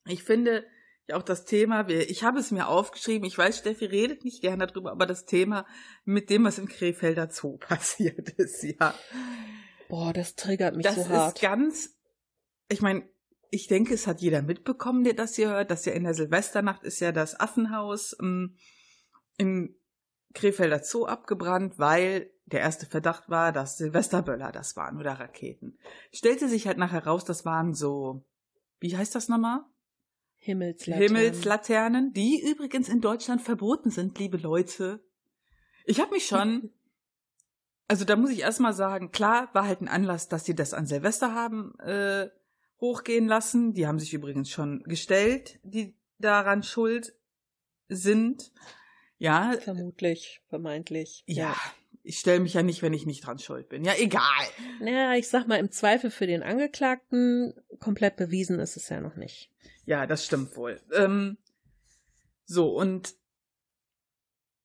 Ich 0.07 0.23
finde 0.23 0.65
ja 1.07 1.17
auch 1.17 1.23
das 1.23 1.45
Thema, 1.45 1.89
ich 1.89 2.25
habe 2.25 2.39
es 2.39 2.51
mir 2.51 2.69
aufgeschrieben, 2.69 3.27
ich 3.27 3.37
weiß, 3.37 3.59
Steffi 3.59 3.87
redet 3.87 4.25
nicht 4.25 4.41
gerne 4.41 4.67
darüber, 4.67 4.93
aber 4.93 5.07
das 5.07 5.25
Thema 5.25 5.67
mit 6.05 6.31
dem, 6.31 6.45
was 6.45 6.59
im 6.59 6.69
Krefelder 6.69 7.31
Zoo 7.31 7.57
passiert 7.59 8.31
ist, 8.31 8.63
ja. 8.63 8.95
Boah, 9.89 10.13
das 10.13 10.35
triggert 10.35 10.77
mich 10.77 10.85
das 10.85 10.97
so 10.97 11.01
ist 11.03 11.09
hart. 11.09 11.41
ganz, 11.41 11.97
ich 12.69 12.83
meine, 12.83 13.09
ich 13.51 13.67
denke, 13.67 13.95
es 13.95 14.07
hat 14.07 14.21
jeder 14.21 14.43
mitbekommen, 14.43 15.05
der 15.05 15.15
das 15.15 15.37
hier 15.37 15.49
hört, 15.49 15.71
dass 15.71 15.87
ja 15.87 15.93
in 15.93 16.05
der 16.05 16.13
Silvesternacht 16.13 16.85
ist 16.85 17.01
ja 17.01 17.13
das 17.13 17.39
Affenhaus 17.39 18.15
ähm, 18.21 18.57
im 19.39 19.75
Krefelder 20.35 20.83
Zoo 20.83 21.07
abgebrannt, 21.07 21.79
weil 21.79 22.31
der 22.47 22.61
erste 22.61 22.87
Verdacht 22.87 23.29
war, 23.29 23.53
dass 23.53 23.77
Silvesterböller 23.77 24.53
das 24.53 24.77
waren 24.77 24.99
oder 24.99 25.13
Raketen. 25.13 25.79
Stellte 26.13 26.49
sich 26.49 26.67
halt 26.67 26.79
nachher 26.79 27.05
raus, 27.05 27.25
das 27.25 27.45
waren 27.45 27.75
so, 27.75 28.25
wie 28.81 28.97
heißt 28.97 29.15
das 29.15 29.29
nochmal? 29.29 29.65
Himmelslaternen. 30.39 31.17
Himmelslaternen, 31.17 32.13
die 32.13 32.41
übrigens 32.41 32.89
in 32.89 33.01
Deutschland 33.01 33.43
verboten 33.43 33.91
sind, 33.91 34.19
liebe 34.19 34.37
Leute. 34.37 35.05
Ich 35.85 36.01
habe 36.01 36.13
mich 36.13 36.27
schon, 36.27 36.71
also 37.89 38.05
da 38.05 38.17
muss 38.17 38.31
ich 38.31 38.41
erstmal 38.41 38.73
sagen, 38.73 39.11
klar 39.11 39.51
war 39.53 39.67
halt 39.67 39.81
ein 39.81 39.89
Anlass, 39.89 40.29
dass 40.29 40.45
sie 40.45 40.55
das 40.55 40.75
an 40.75 40.87
Silvester 40.87 41.35
haben 41.35 41.79
äh, 41.81 42.29
hochgehen 42.81 43.27
lassen. 43.27 43.75
Die 43.75 43.87
haben 43.87 43.99
sich 43.99 44.15
übrigens 44.15 44.51
schon 44.51 44.83
gestellt, 44.85 45.59
die 45.65 45.97
daran 46.19 46.63
schuld 46.63 47.15
sind. 47.89 48.53
Ja, 49.19 49.55
Vermutlich, 49.61 50.41
vermeintlich. 50.49 51.25
ja, 51.27 51.55
ich 52.05 52.19
stelle 52.21 52.41
mich 52.41 52.55
ja 52.55 52.63
nicht, 52.63 52.83
wenn 52.83 52.93
ich 52.95 53.05
nicht 53.05 53.27
dran 53.27 53.39
schuld 53.39 53.69
bin. 53.69 53.85
Ja, 53.85 53.93
egal. 53.99 54.23
Naja, 54.81 55.15
ich 55.15 55.29
sag 55.29 55.47
mal, 55.47 55.57
im 55.59 55.71
Zweifel 55.71 56.11
für 56.11 56.27
den 56.27 56.43
Angeklagten 56.43 57.53
komplett 57.81 58.17
bewiesen 58.17 58.61
ist 58.61 58.77
es 58.77 58.89
ja 58.89 59.01
noch 59.01 59.17
nicht. 59.17 59.51
Ja, 59.85 60.07
das 60.07 60.25
stimmt 60.25 60.57
wohl. 60.57 60.81
Ähm, 60.95 61.37
so, 62.45 62.71
und 62.75 63.15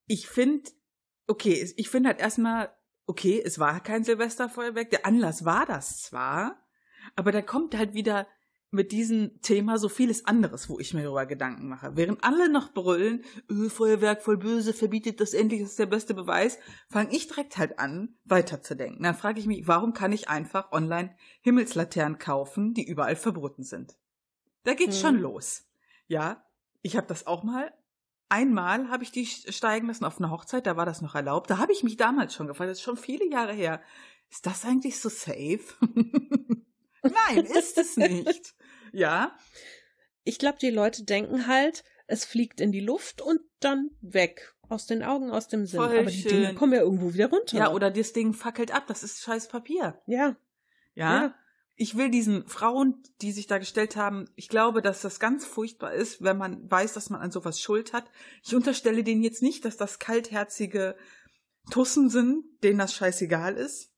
ich 0.07 0.27
finde, 0.27 0.69
okay, 1.27 1.73
ich 1.75 1.89
finde 1.89 2.09
halt 2.09 2.19
erstmal, 2.21 2.73
okay, 3.07 3.41
es 3.43 3.59
war 3.59 3.81
kein 3.81 4.03
Silvesterfeuerwerk, 4.03 4.89
der 4.91 5.05
Anlass 5.05 5.43
war 5.43 5.65
das 5.65 6.01
zwar, 6.01 6.63
aber 7.15 7.31
da 7.31 7.41
kommt 7.41 7.75
halt 7.75 7.93
wieder 7.93 8.27
mit 8.73 8.91
diesem 8.91 9.39
Thema 9.41 9.77
so 9.77 9.87
vieles 9.89 10.25
anderes, 10.25 10.67
wo 10.69 10.79
ich 10.79 10.93
mir 10.93 11.03
darüber 11.03 11.25
Gedanken 11.25 11.67
mache. 11.69 11.91
Während 11.95 12.23
alle 12.23 12.49
noch 12.49 12.73
brüllen, 12.73 13.23
öh, 13.49 13.69
Feuerwerk 13.69 14.21
voll 14.21 14.37
böse, 14.37 14.73
verbietet 14.73 15.19
das 15.21 15.33
endlich, 15.33 15.61
das 15.61 15.71
ist 15.71 15.79
der 15.79 15.85
beste 15.85 16.13
Beweis, 16.13 16.57
fange 16.89 17.15
ich 17.15 17.27
direkt 17.27 17.57
halt 17.57 17.79
an, 17.79 18.15
weiterzudenken. 18.25 19.03
Dann 19.03 19.15
frage 19.15 19.39
ich 19.39 19.45
mich, 19.45 19.67
warum 19.67 19.93
kann 19.93 20.11
ich 20.11 20.29
einfach 20.29 20.71
online 20.71 21.15
Himmelslaternen 21.41 22.17
kaufen, 22.19 22.73
die 22.73 22.87
überall 22.87 23.15
verboten 23.15 23.63
sind? 23.63 23.95
Da 24.63 24.73
geht's 24.73 24.97
Hm. 24.97 25.01
schon 25.01 25.19
los. 25.19 25.65
Ja, 26.07 26.43
ich 26.81 26.97
habe 26.97 27.07
das 27.07 27.27
auch 27.27 27.43
mal. 27.43 27.71
Einmal 28.29 28.89
habe 28.89 29.03
ich 29.03 29.11
die 29.11 29.25
steigen 29.27 29.87
lassen 29.87 30.05
auf 30.05 30.17
einer 30.19 30.31
Hochzeit, 30.31 30.65
da 30.65 30.75
war 30.75 30.85
das 30.87 31.01
noch 31.01 31.13
erlaubt. 31.13 31.49
Da 31.51 31.59
habe 31.59 31.71
ich 31.71 31.83
mich 31.83 31.97
damals 31.97 32.33
schon 32.33 32.47
gefragt, 32.47 32.71
das 32.71 32.79
ist 32.79 32.83
schon 32.83 32.97
viele 32.97 33.29
Jahre 33.29 33.53
her. 33.53 33.81
Ist 34.31 34.47
das 34.47 34.65
eigentlich 34.65 34.99
so 34.99 35.09
safe? 35.09 35.61
Nein, 37.03 37.45
ist 37.45 37.77
es 37.77 37.97
nicht. 37.97 38.55
Ja, 38.93 39.35
Ich 40.23 40.39
glaube, 40.39 40.57
die 40.61 40.69
Leute 40.69 41.03
denken 41.03 41.47
halt, 41.47 41.83
es 42.07 42.23
fliegt 42.23 42.61
in 42.61 42.71
die 42.71 42.79
Luft 42.79 43.21
und 43.21 43.41
dann 43.59 43.89
weg. 44.01 44.55
Aus 44.69 44.85
den 44.85 45.03
Augen, 45.03 45.29
aus 45.31 45.49
dem 45.49 45.65
Sinn. 45.65 45.81
Voll 45.81 45.97
Aber 45.99 46.09
die 46.09 46.23
Dinge 46.23 46.53
kommen 46.55 46.73
ja 46.73 46.79
irgendwo 46.81 47.13
wieder 47.13 47.29
runter. 47.29 47.57
ja, 47.57 47.71
oder 47.71 47.91
das 47.91 48.13
Ding 48.13 48.33
fackelt 48.33 48.73
ab, 48.73 48.85
das 48.87 49.03
ist 49.03 49.21
scheiß 49.21 49.49
Papier. 49.49 49.99
Ja, 50.07 50.35
Ja. 50.95 51.21
Ja. 51.21 51.35
ich 51.75 51.97
will 51.97 52.09
diesen 52.09 52.47
Frauen, 52.47 53.01
die 53.21 53.31
sich 53.31 53.47
da 53.47 53.57
gestellt 53.57 53.95
haben, 53.95 54.29
ich 54.35 54.47
glaube, 54.47 54.81
dass 54.81 55.01
das 55.01 55.19
ganz 55.19 55.45
furchtbar 55.45 55.93
ist, 55.93 56.21
wenn 56.23 56.37
man 56.37 56.69
weiß, 56.69 56.93
dass 56.93 57.09
man 57.09 57.19
an 57.19 57.31
sowas 57.31 57.59
Schuld 57.59 57.93
hat. 57.93 58.05
Ich 58.43 58.55
unterstelle 58.55 59.03
denen 59.03 59.23
jetzt 59.23 59.41
nicht, 59.41 59.65
dass 59.65 59.75
das 59.75 59.99
kaltherzige 59.99 60.95
Tussen 61.71 62.09
sind, 62.09 62.45
denen 62.63 62.79
das 62.79 62.93
scheißegal 62.93 63.55
ist. 63.55 63.89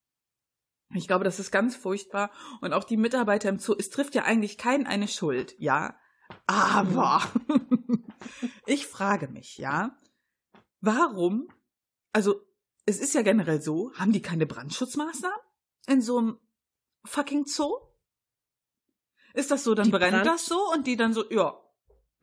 Ich 0.94 1.08
glaube, 1.08 1.24
das 1.24 1.40
ist 1.40 1.52
ganz 1.52 1.76
furchtbar. 1.76 2.32
Und 2.62 2.74
auch 2.74 2.84
die 2.84 2.98
Mitarbeiter 2.98 3.50
im 3.50 3.60
Zoo, 3.60 3.76
es 3.78 3.90
trifft 3.90 4.16
ja 4.16 4.24
eigentlich 4.24 4.58
keinen 4.58 4.88
eine 4.88 5.08
Schuld, 5.08 5.56
ja. 5.58 5.96
Aber 6.48 7.22
ich 8.66 8.88
frage 8.88 9.28
mich, 9.28 9.58
ja, 9.58 9.98
warum, 10.82 11.48
also 12.12 12.42
es 12.86 13.00
ist 13.00 13.14
ja 13.16 13.22
generell 13.24 13.62
so, 13.62 13.92
haben 13.96 14.12
die 14.12 14.22
keine 14.22 14.46
Brandschutzmaßnahmen 14.46 15.38
in 15.88 16.02
so 16.02 16.18
einem 16.20 16.40
fucking 17.04 17.46
Zoo? 17.46 17.78
Ist 19.34 19.52
das 19.52 19.64
so, 19.64 19.74
dann 19.76 19.86
Die 19.86 19.92
brennt 19.92 20.14
Brand- 20.14 20.28
das 20.28 20.46
so 20.46 20.72
und 20.72 20.88
die 20.88 20.96
dann 20.96 21.14
so, 21.14 21.30
ja, 21.30 21.60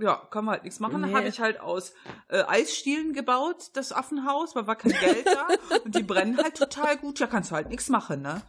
ja, 0.02 0.16
kann 0.30 0.44
man 0.44 0.54
halt 0.54 0.64
nichts 0.64 0.80
machen. 0.80 1.00
Nee. 1.02 1.12
habe 1.14 1.28
ich 1.28 1.40
halt 1.40 1.60
aus 1.60 1.94
äh, 2.28 2.42
Eisstielen 2.42 3.12
gebaut, 3.12 3.70
das 3.74 3.92
Affenhaus, 3.92 4.54
weil 4.54 4.66
war 4.66 4.76
kein 4.76 4.92
Geld 4.92 5.26
da 5.26 5.48
und 5.84 5.94
die 5.94 6.02
brennen 6.02 6.36
halt 6.36 6.56
total 6.56 6.96
gut. 6.98 7.20
Ja, 7.20 7.26
kannst 7.26 7.50
du 7.50 7.54
halt 7.54 7.68
nichts 7.68 7.88
machen, 7.88 8.22
ne? 8.22 8.42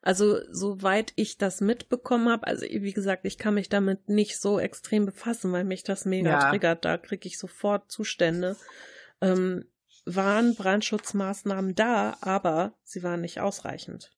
Also, 0.00 0.38
soweit 0.50 1.12
ich 1.16 1.38
das 1.38 1.60
mitbekommen 1.60 2.28
habe, 2.28 2.46
also 2.46 2.64
wie 2.64 2.92
gesagt, 2.92 3.24
ich 3.24 3.36
kann 3.36 3.54
mich 3.54 3.68
damit 3.68 4.08
nicht 4.08 4.40
so 4.40 4.60
extrem 4.60 5.06
befassen, 5.06 5.52
weil 5.52 5.64
mich 5.64 5.82
das 5.82 6.04
mega 6.04 6.30
Ja. 6.30 6.50
triggert. 6.50 6.84
Da 6.84 6.96
kriege 6.98 7.26
ich 7.26 7.36
sofort 7.38 7.90
Zustände. 7.90 8.56
Ähm, 9.20 9.64
waren 10.06 10.54
Brandschutzmaßnahmen 10.54 11.74
da, 11.74 12.16
aber 12.20 12.74
sie 12.84 13.02
waren 13.02 13.20
nicht 13.20 13.40
ausreichend. 13.40 14.12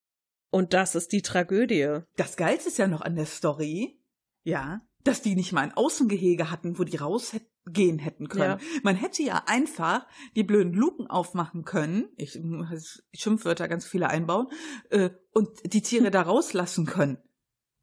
Und 0.51 0.75
das 0.75 0.95
ist 0.95 1.13
die 1.13 1.23
Tragödie. 1.23 2.01
Das 2.17 2.37
Geilste 2.37 2.69
ist 2.69 2.79
ja 2.79 2.87
noch 2.87 3.01
an 3.01 3.17
der 3.17 3.27
Story, 3.27 3.99
ja, 4.43 4.83
dass 5.05 5.23
die 5.23 5.35
nicht 5.35 5.53
mal 5.53 5.63
ein 5.63 5.75
Außengehege 5.75 6.51
hatten, 6.51 6.79
wo 6.79 6.85
die 6.85 6.97
rausgehen 6.97 7.99
hätten 7.99 8.29
können. 8.29 8.59
Ja. 8.61 8.81
Man 8.83 8.97
hätte 8.97 9.23
ja 9.23 9.45
einfach 9.47 10.07
die 10.37 10.45
blöden 10.45 10.75
Luken 10.75 11.07
aufmachen 11.07 11.65
können, 11.65 12.09
ich 12.17 12.39
Schimpfwörter 13.15 13.69
ganz 13.69 13.87
viele 13.87 14.09
einbauen, 14.09 14.49
äh, 14.91 15.11
und 15.33 15.49
die 15.73 15.83
Tiere 15.83 16.11
da 16.11 16.23
rauslassen 16.23 16.87
können. 16.87 17.19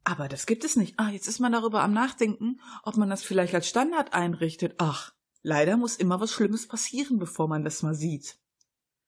Aber 0.04 0.28
das 0.28 0.46
gibt 0.46 0.64
es 0.64 0.76
nicht. 0.76 0.94
Ah, 0.98 1.10
jetzt 1.10 1.28
ist 1.28 1.38
man 1.38 1.52
darüber 1.52 1.82
am 1.82 1.92
Nachdenken, 1.92 2.60
ob 2.82 2.96
man 2.96 3.10
das 3.10 3.22
vielleicht 3.22 3.54
als 3.54 3.68
Standard 3.68 4.14
einrichtet. 4.14 4.74
Ach, 4.78 5.12
leider 5.42 5.76
muss 5.76 5.96
immer 5.96 6.20
was 6.20 6.32
Schlimmes 6.32 6.66
passieren, 6.66 7.18
bevor 7.18 7.46
man 7.46 7.64
das 7.64 7.82
mal 7.82 7.94
sieht. 7.94 8.38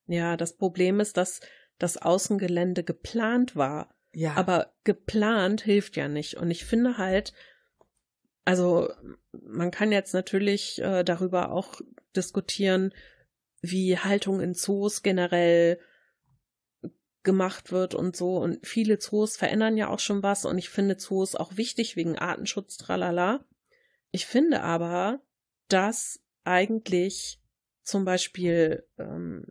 Ja, 0.07 0.37
das 0.37 0.57
Problem 0.57 1.01
ist, 1.01 1.17
dass 1.17 1.41
das 1.79 1.97
Außengelände 1.97 2.85
geplant 2.85 3.57
war. 3.57 3.95
Ja. 4.13 4.35
Aber 4.35 4.75
geplant 4.85 5.63
hilft 5.63 5.97
ja 5.97 6.09
nicht. 6.09 6.35
Und 6.35 6.51
ich 6.51 6.65
finde 6.65 6.99
halt, 6.99 7.33
also 8.45 8.91
man 9.33 9.71
kann 9.71 9.93
jetzt 9.93 10.15
natürlich 10.15 10.81
äh, 10.81 11.05
darüber 11.05 11.53
auch 11.53 11.81
diskutieren, 12.17 12.93
wie 13.63 13.99
Haltung 13.99 14.41
in 14.41 14.55
Zoos 14.55 15.03
generell 15.03 15.79
gemacht 17.23 17.71
wird 17.71 17.95
und 17.95 18.17
so. 18.17 18.39
Und 18.39 18.67
viele 18.67 18.99
Zoos 18.99 19.37
verändern 19.37 19.77
ja 19.77 19.89
auch 19.89 19.99
schon 19.99 20.23
was. 20.23 20.45
Und 20.45 20.59
ich 20.59 20.71
finde 20.71 20.97
Zoos 20.97 21.35
auch 21.35 21.57
wichtig 21.57 21.97
wegen 21.97 22.19
Artenschutz, 22.19 22.77
tralala. 22.77 23.45
Ich 24.11 24.27
finde 24.27 24.63
aber, 24.63 25.21
dass 25.69 26.23
eigentlich 26.45 27.41
zum 27.83 28.05
Beispiel 28.05 28.87
ähm, 28.99 29.47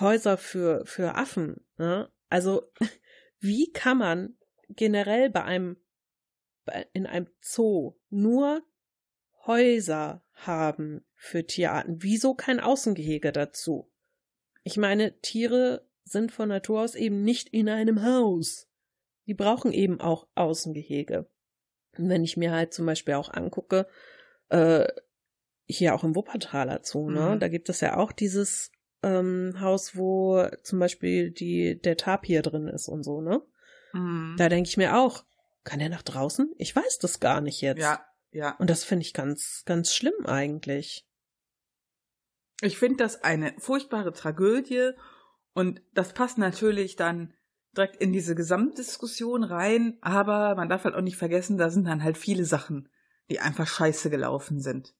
Häuser 0.00 0.36
für, 0.36 0.84
für 0.84 1.14
Affen, 1.14 1.64
ne? 1.78 2.10
also 2.28 2.70
wie 3.40 3.72
kann 3.72 3.98
man 3.98 4.36
generell 4.68 5.30
bei 5.30 5.44
einem 5.44 5.76
in 6.92 7.06
einem 7.06 7.28
Zoo 7.40 7.94
nur 8.10 8.62
Häuser 9.46 10.22
haben 10.34 11.04
für 11.14 11.46
Tierarten? 11.46 12.02
Wieso 12.02 12.34
kein 12.34 12.60
Außengehege 12.60 13.32
dazu? 13.32 13.90
Ich 14.62 14.76
meine, 14.76 15.18
Tiere 15.20 15.88
sind 16.04 16.32
von 16.32 16.48
Natur 16.48 16.82
aus 16.82 16.94
eben 16.94 17.22
nicht 17.22 17.48
in 17.48 17.68
einem 17.68 18.02
Haus. 18.02 18.68
Die 19.26 19.34
brauchen 19.34 19.72
eben 19.72 20.00
auch 20.00 20.26
Außengehege. 20.34 21.28
Und 21.96 22.08
wenn 22.08 22.24
ich 22.24 22.36
mir 22.36 22.52
halt 22.52 22.72
zum 22.72 22.86
Beispiel 22.86 23.14
auch 23.14 23.30
angucke, 23.32 23.86
äh, 24.48 24.86
hier 25.66 25.94
auch 25.94 26.04
im 26.04 26.14
Wuppertaler 26.14 26.80
Zoo, 26.82 27.10
ne, 27.10 27.34
Mhm. 27.34 27.40
da 27.40 27.48
gibt 27.48 27.68
es 27.68 27.80
ja 27.80 27.96
auch 27.96 28.12
dieses 28.12 28.72
ähm, 29.02 29.54
Haus, 29.60 29.96
wo 29.96 30.44
zum 30.62 30.78
Beispiel 30.80 31.30
die, 31.30 31.80
der 31.80 31.96
Tapir 31.96 32.42
drin 32.42 32.66
ist 32.68 32.88
und 32.88 33.04
so, 33.04 33.20
ne? 33.20 33.42
Mhm. 33.92 34.34
Da 34.38 34.48
denke 34.48 34.68
ich 34.68 34.76
mir 34.76 34.98
auch, 34.98 35.24
kann 35.68 35.80
er 35.80 35.90
nach 35.90 36.02
draußen? 36.02 36.50
Ich 36.56 36.74
weiß 36.74 36.98
das 36.98 37.20
gar 37.20 37.42
nicht 37.42 37.60
jetzt. 37.60 37.82
ja, 37.82 38.00
ja. 38.30 38.56
Und 38.56 38.70
das 38.70 38.84
finde 38.84 39.02
ich 39.02 39.12
ganz, 39.12 39.64
ganz 39.66 39.94
schlimm 39.94 40.24
eigentlich. 40.24 41.06
Ich 42.62 42.78
finde 42.78 42.96
das 42.96 43.22
eine 43.22 43.54
furchtbare 43.58 44.14
Tragödie 44.14 44.92
und 45.52 45.82
das 45.92 46.14
passt 46.14 46.38
natürlich 46.38 46.96
dann 46.96 47.34
direkt 47.76 47.96
in 47.96 48.14
diese 48.14 48.34
Gesamtdiskussion 48.34 49.44
rein, 49.44 49.98
aber 50.00 50.54
man 50.54 50.70
darf 50.70 50.84
halt 50.84 50.94
auch 50.94 51.02
nicht 51.02 51.18
vergessen, 51.18 51.58
da 51.58 51.68
sind 51.68 51.84
dann 51.84 52.02
halt 52.02 52.16
viele 52.16 52.46
Sachen, 52.46 52.88
die 53.30 53.38
einfach 53.38 53.66
scheiße 53.66 54.08
gelaufen 54.08 54.60
sind. 54.60 54.94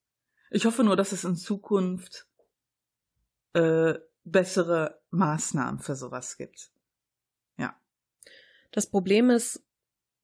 Ich 0.51 0.67
hoffe 0.67 0.85
nur, 0.85 0.97
dass 0.97 1.13
es 1.13 1.25
in 1.25 1.37
Zukunft 1.37 2.27
äh, 3.55 3.95
bessere 4.25 5.01
Maßnahmen 5.11 5.81
für 5.81 5.97
sowas 5.97 6.37
gibt. 6.37 6.71
Das 8.71 8.87
Problem 8.87 9.31
ist, 9.31 9.65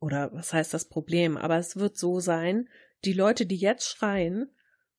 oder 0.04 0.30
was 0.34 0.52
heißt 0.52 0.74
das 0.74 0.84
Problem, 0.84 1.38
aber 1.38 1.56
es 1.56 1.76
wird 1.76 1.96
so 1.96 2.20
sein, 2.20 2.68
die 3.06 3.14
Leute, 3.14 3.46
die 3.46 3.56
jetzt 3.56 3.88
schreien, 3.88 4.50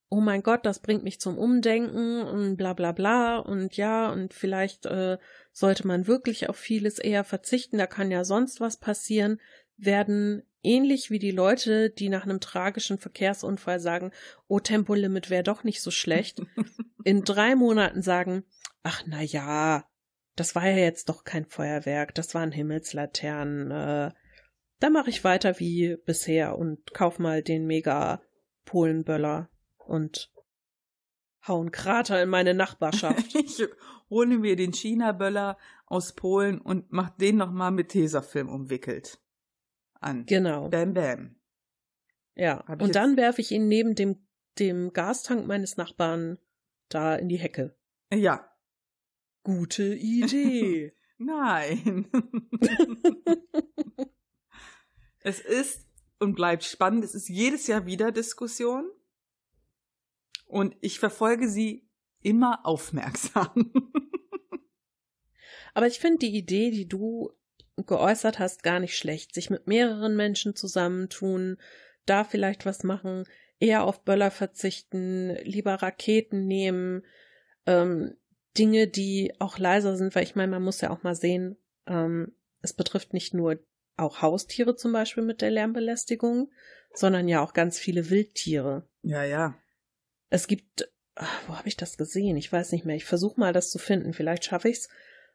oh 0.10 0.20
mein 0.20 0.42
Gott, 0.42 0.66
das 0.66 0.80
bringt 0.80 1.04
mich 1.04 1.20
zum 1.20 1.38
Umdenken 1.38 2.24
und 2.24 2.58
bla 2.58 2.74
bla 2.74 2.92
bla 2.92 3.38
und 3.38 3.78
ja, 3.78 4.12
und 4.12 4.34
vielleicht 4.34 4.88
äh, 4.88 5.20
sollte 5.52 5.86
man 5.86 6.08
wirklich 6.08 6.50
auf 6.50 6.58
vieles 6.58 6.98
eher 6.98 7.24
verzichten, 7.24 7.78
da 7.78 7.86
kann 7.86 8.10
ja 8.10 8.24
sonst 8.24 8.60
was 8.60 8.78
passieren, 8.78 9.40
werden 9.78 10.42
ähnlich 10.64 11.12
wie 11.12 11.20
die 11.20 11.32
Leute, 11.32 11.92
die 11.92 12.10
nach 12.10 12.24
einem 12.24 12.40
tragischen 12.40 12.98
Verkehrsunfall 12.98 13.80
sagen, 13.80 14.12
oh, 14.48 14.60
Tempolimit 14.60 15.30
wäre 15.30 15.44
doch 15.44 15.64
nicht 15.64 15.82
so 15.82 15.92
schlecht, 15.92 16.42
in 17.04 17.24
drei 17.24 17.56
Monaten 17.56 18.02
sagen, 18.02 18.44
ach 18.82 19.04
na 19.06 19.22
ja, 19.22 19.88
das 20.36 20.56
war 20.56 20.68
ja 20.68 20.78
jetzt 20.78 21.10
doch 21.10 21.26
kein 21.26 21.46
Feuerwerk, 21.46 22.16
das 22.16 22.34
waren 22.34 22.52
Himmelslaternen, 22.52 23.70
äh, 23.72 24.12
da 24.80 24.90
mache 24.90 25.10
ich 25.10 25.24
weiter 25.24 25.60
wie 25.60 25.98
bisher 26.06 26.58
und 26.58 26.94
kauf 26.94 27.20
mal 27.20 27.42
den 27.42 27.66
mega 27.66 28.22
Polenböller 28.66 29.50
und 29.78 30.32
hau 31.48 31.60
einen 31.60 31.72
Krater 31.72 32.22
in 32.22 32.30
meine 32.30 32.54
Nachbarschaft. 32.54 33.36
Ich 33.36 33.62
hole 34.10 34.38
mir 34.38 34.56
den 34.56 34.74
China-Böller 34.74 35.58
aus 35.88 36.14
Polen 36.14 36.62
und 36.62 36.92
mach 36.92 37.10
den 37.10 37.38
nochmal 37.38 37.72
mit 37.72 37.90
Tesafilm 37.90 38.50
umwickelt 38.50 39.20
an. 40.00 40.26
genau. 40.26 40.70
Bam, 40.70 40.94
bam. 40.94 41.36
Ja. 42.36 42.64
Hab 42.68 42.82
Und 42.82 42.96
dann 42.96 43.18
werfe 43.18 43.42
ich 43.42 43.52
ihn 43.52 43.68
neben 43.68 43.96
dem, 43.96 44.28
dem 44.60 44.94
Gastank 44.94 45.48
meines 45.48 45.78
Nachbarn 45.78 46.38
da 46.90 47.16
in 47.16 47.30
die 47.30 47.40
Hecke. 47.40 47.76
Ja. 48.14 48.48
Gute 49.44 49.96
Idee. 49.96 50.96
Nein. 51.18 52.08
es 55.26 55.40
ist 55.40 55.88
und 56.20 56.36
bleibt 56.36 56.64
spannend. 56.64 57.04
Es 57.04 57.16
ist 57.16 57.30
jedes 57.30 57.66
Jahr 57.66 57.88
wieder 57.88 58.12
Diskussion. 58.12 58.88
Und 60.46 60.76
ich 60.82 61.00
verfolge 61.00 61.50
sie 61.50 61.90
immer 62.22 62.64
aufmerksam. 62.64 63.74
Aber 65.74 65.88
ich 65.88 65.98
finde 65.98 66.20
die 66.20 66.38
Idee, 66.38 66.70
die 66.70 66.88
du 66.88 67.32
geäußert 67.76 68.38
hast, 68.38 68.62
gar 68.62 68.80
nicht 68.80 68.96
schlecht. 68.96 69.34
Sich 69.34 69.50
mit 69.50 69.66
mehreren 69.66 70.16
Menschen 70.16 70.56
zusammentun, 70.56 71.58
da 72.06 72.24
vielleicht 72.24 72.68
was 72.68 72.84
machen, 72.84 73.26
eher 73.60 73.84
auf 73.84 74.04
Böller 74.04 74.30
verzichten, 74.30 75.36
lieber 75.42 75.74
Raketen 75.74 76.46
nehmen, 76.46 77.04
ähm, 77.66 78.16
Dinge, 78.60 78.88
die 78.88 79.34
auch 79.40 79.58
leiser 79.58 79.98
sind, 79.98 80.14
weil 80.14 80.24
ich 80.24 80.36
meine, 80.36 80.52
man 80.52 80.64
muss 80.64 80.82
ja 80.82 80.92
auch 80.92 81.02
mal 81.02 81.16
sehen, 81.16 81.58
ähm, 81.88 82.36
es 82.62 82.74
betrifft 82.74 83.12
nicht 83.12 83.34
nur 83.34 83.60
auch 83.98 84.22
Haustiere 84.22 84.76
zum 84.76 84.92
Beispiel 84.92 85.24
mit 85.24 85.42
der 85.42 85.52
Lärmbelästigung, 85.52 86.52
sondern 86.94 87.28
ja 87.28 87.42
auch 87.42 87.54
ganz 87.54 87.80
viele 87.80 88.10
Wildtiere. 88.10 88.88
ja, 89.02 89.24
ja. 89.24 89.56
Es 90.30 90.48
gibt, 90.48 90.92
ach, 91.14 91.42
wo 91.48 91.56
habe 91.56 91.68
ich 91.68 91.78
das 91.78 91.98
gesehen? 91.98 92.36
Ich 92.36 92.52
weiß 92.52 92.72
nicht 92.72 92.84
mehr. 92.84 92.96
Ich 92.96 93.06
versuche 93.06 93.40
mal, 93.40 93.54
das 93.54 93.70
zu 93.70 93.78
finden. 93.78 94.12
Vielleicht 94.12 94.46
schaffe 94.46 94.70
ich's. 94.70 94.90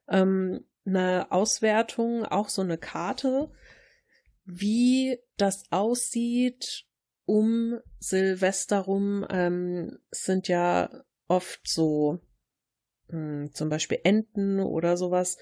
Ähm, 0.09 0.67
eine 0.85 1.31
Auswertung, 1.31 2.25
auch 2.25 2.49
so 2.49 2.63
eine 2.63 2.77
Karte, 2.77 3.51
wie 4.45 5.19
das 5.37 5.65
aussieht 5.71 6.87
um 7.25 7.79
Silvester 7.99 8.81
rum. 8.81 9.25
Ähm, 9.31 9.99
sind 10.11 10.49
ja 10.49 10.91
oft 11.29 11.61
so 11.69 12.19
mh, 13.09 13.53
zum 13.53 13.69
Beispiel 13.69 14.01
Enten 14.03 14.61
oder 14.61 14.97
sowas 14.97 15.39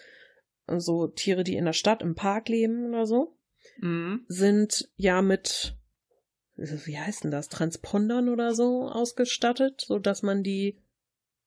so 0.77 1.09
Tiere, 1.09 1.45
die 1.45 1.57
in 1.57 1.65
der 1.65 1.73
Stadt 1.73 2.03
im 2.03 2.15
Park 2.15 2.49
leben 2.49 2.89
oder 2.89 3.07
so, 3.07 3.35
Mhm. 3.81 4.25
sind 4.29 4.91
ja 4.97 5.23
mit, 5.23 5.77
wie 6.57 6.99
heißt 6.99 7.25
denn 7.25 7.31
das, 7.31 7.49
Transpondern 7.49 8.29
oder 8.29 8.55
so 8.55 8.89
ausgestattet, 8.89 9.85
so 9.87 9.99
dass 9.99 10.23
man 10.23 10.43
die 10.43 10.79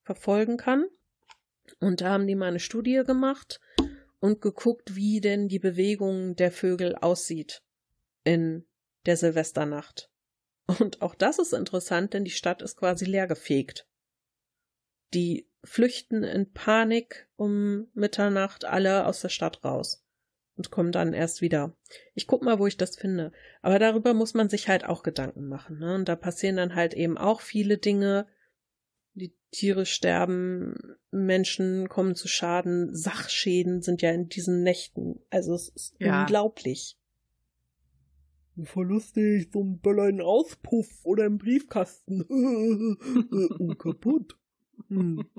verfolgen 0.03 0.57
kann. 0.57 0.85
Und 1.79 2.01
da 2.01 2.11
haben 2.11 2.27
die 2.27 2.35
mal 2.35 2.47
eine 2.47 2.59
Studie 2.59 3.03
gemacht 3.05 3.59
und 4.19 4.41
geguckt, 4.41 4.95
wie 4.95 5.21
denn 5.21 5.47
die 5.47 5.59
Bewegung 5.59 6.35
der 6.35 6.51
Vögel 6.51 6.95
aussieht 6.95 7.63
in 8.23 8.65
der 9.05 9.17
Silvesternacht. 9.17 10.09
Und 10.79 11.01
auch 11.01 11.15
das 11.15 11.39
ist 11.39 11.53
interessant, 11.53 12.13
denn 12.13 12.23
die 12.23 12.31
Stadt 12.31 12.61
ist 12.61 12.77
quasi 12.77 13.05
leergefegt. 13.05 13.87
Die 15.13 15.47
flüchten 15.63 16.23
in 16.23 16.51
Panik 16.51 17.27
um 17.35 17.87
Mitternacht 17.93 18.65
alle 18.65 19.05
aus 19.05 19.21
der 19.21 19.29
Stadt 19.29 19.63
raus 19.63 20.03
und 20.55 20.71
kommen 20.71 20.91
dann 20.91 21.13
erst 21.13 21.41
wieder. 21.41 21.75
Ich 22.13 22.27
guck 22.27 22.43
mal, 22.43 22.59
wo 22.59 22.67
ich 22.67 22.77
das 22.77 22.95
finde. 22.97 23.31
Aber 23.61 23.79
darüber 23.79 24.13
muss 24.13 24.33
man 24.33 24.49
sich 24.49 24.67
halt 24.67 24.85
auch 24.85 25.03
Gedanken 25.03 25.47
machen. 25.47 25.79
Ne? 25.79 25.95
Und 25.95 26.09
da 26.09 26.15
passieren 26.15 26.57
dann 26.57 26.75
halt 26.75 26.93
eben 26.93 27.17
auch 27.17 27.41
viele 27.41 27.77
Dinge. 27.77 28.27
Die 29.13 29.33
Tiere 29.51 29.85
sterben, 29.85 30.75
Menschen 31.11 31.89
kommen 31.89 32.15
zu 32.15 32.27
Schaden, 32.27 32.95
Sachschäden 32.95 33.81
sind 33.81 34.01
ja 34.01 34.11
in 34.11 34.29
diesen 34.29 34.63
Nächten. 34.63 35.19
Also 35.29 35.53
es 35.53 35.69
ist 35.69 35.95
Ja. 35.99 36.21
unglaublich. 36.21 36.97
Verlustig, 38.63 39.49
so 39.51 39.63
ein 39.63 39.79
Böller 39.79 40.09
in 40.09 40.21
Auspuff 40.21 40.87
oder 41.03 41.25
im 41.25 41.37
Briefkasten. 41.37 42.25
oh, 43.59 43.75
kaputt. 43.75 44.37
Hm. 44.87 45.29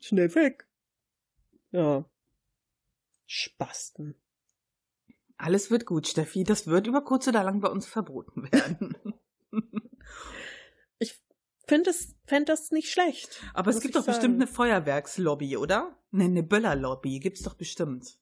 Schnell 0.00 0.34
weg. 0.34 0.66
Ja. 1.70 2.04
Spasten. 3.26 4.14
Alles 5.36 5.70
wird 5.70 5.86
gut, 5.86 6.06
Steffi. 6.06 6.44
Das 6.44 6.66
wird 6.66 6.86
über 6.86 7.02
kurz 7.02 7.26
oder 7.28 7.42
lang 7.44 7.60
bei 7.60 7.68
uns 7.68 7.86
verboten 7.86 8.50
werden. 8.52 8.96
Ich 11.02 11.18
finde 11.66 11.90
es, 11.90 12.14
fänd 12.26 12.48
das 12.48 12.72
nicht 12.72 12.90
schlecht. 12.90 13.40
Aber 13.54 13.70
es 13.70 13.80
gibt 13.80 13.94
doch 13.94 14.04
bestimmt 14.04 14.34
sagen. 14.34 14.42
eine 14.42 14.46
Feuerwerkslobby, 14.46 15.56
oder? 15.56 15.96
Ne, 16.10 16.24
eine 16.24 16.42
Böllerlobby 16.42 17.20
gibt's 17.20 17.42
doch 17.42 17.54
bestimmt. 17.54 18.18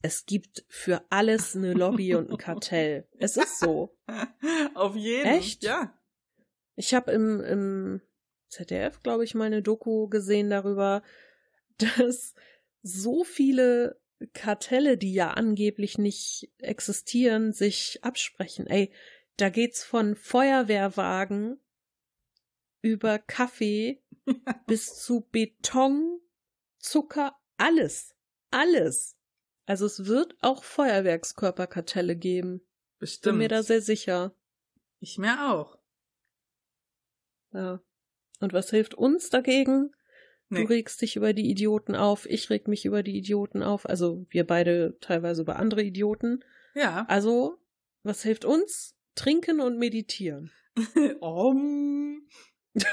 Es 0.00 0.24
gibt 0.24 0.64
für 0.68 1.04
alles 1.10 1.54
eine 1.54 1.74
Lobby 1.74 2.14
und 2.14 2.30
ein 2.30 2.38
Kartell. 2.38 3.08
Es 3.18 3.36
ist 3.36 3.58
so. 3.58 3.98
Auf 4.74 4.94
jeden. 4.96 5.26
Echt? 5.26 5.64
Ja. 5.64 5.92
Ich 6.76 6.94
habe 6.94 7.10
im, 7.10 7.40
im 7.40 8.00
ZDF, 8.48 9.02
glaube 9.02 9.24
ich, 9.24 9.34
mal 9.34 9.44
eine 9.44 9.62
Doku 9.62 10.08
gesehen 10.08 10.50
darüber, 10.50 11.02
dass 11.78 12.34
so 12.82 13.24
viele 13.24 14.00
Kartelle, 14.32 14.96
die 14.98 15.12
ja 15.12 15.32
angeblich 15.32 15.98
nicht 15.98 16.50
existieren, 16.58 17.52
sich 17.52 18.00
absprechen. 18.02 18.66
Ey, 18.66 18.92
da 19.36 19.48
geht's 19.48 19.84
von 19.84 20.16
Feuerwehrwagen 20.16 21.60
über 22.82 23.18
Kaffee 23.18 24.02
bis 24.66 24.96
zu 24.96 25.20
Beton, 25.30 26.20
Zucker, 26.78 27.36
alles. 27.56 28.14
Alles. 28.50 29.16
Also 29.66 29.86
es 29.86 30.06
wird 30.06 30.36
auch 30.40 30.64
Feuerwerkskörperkartelle 30.64 32.16
geben. 32.16 32.58
Bin 32.58 32.66
Bestimmt. 32.98 33.38
mir 33.38 33.48
da 33.48 33.62
sehr 33.62 33.82
sicher. 33.82 34.34
ich 34.98 35.18
mir 35.18 35.52
auch. 35.52 35.78
Ja. 37.52 37.80
Und 38.40 38.52
was 38.52 38.70
hilft 38.70 38.94
uns 38.94 39.30
dagegen? 39.30 39.92
Nee. 40.48 40.62
Du 40.62 40.68
regst 40.68 41.02
dich 41.02 41.16
über 41.16 41.32
die 41.32 41.50
Idioten 41.50 41.94
auf, 41.94 42.24
ich 42.26 42.48
reg 42.48 42.68
mich 42.68 42.84
über 42.86 43.02
die 43.02 43.18
Idioten 43.18 43.62
auf, 43.62 43.86
also 43.86 44.26
wir 44.30 44.46
beide 44.46 44.96
teilweise 45.00 45.42
über 45.42 45.56
andere 45.56 45.82
Idioten. 45.82 46.42
Ja. 46.74 47.04
Also, 47.08 47.58
was 48.02 48.22
hilft 48.22 48.44
uns? 48.44 48.94
Trinken 49.14 49.60
und 49.60 49.78
meditieren. 49.78 50.50
Om. 51.20 52.26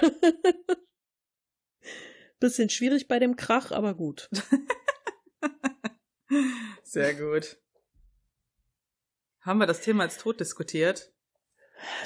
Bisschen 2.40 2.70
schwierig 2.70 3.08
bei 3.08 3.20
dem 3.20 3.38
Krach, 3.38 3.72
aber 3.72 3.96
gut. 3.96 4.30
Sehr 6.84 7.14
gut. 7.14 7.58
Haben 9.40 9.60
wir 9.60 9.68
das 9.68 9.82
Thema 9.82 10.04
als 10.04 10.18
tot 10.18 10.40
diskutiert? 10.40 11.14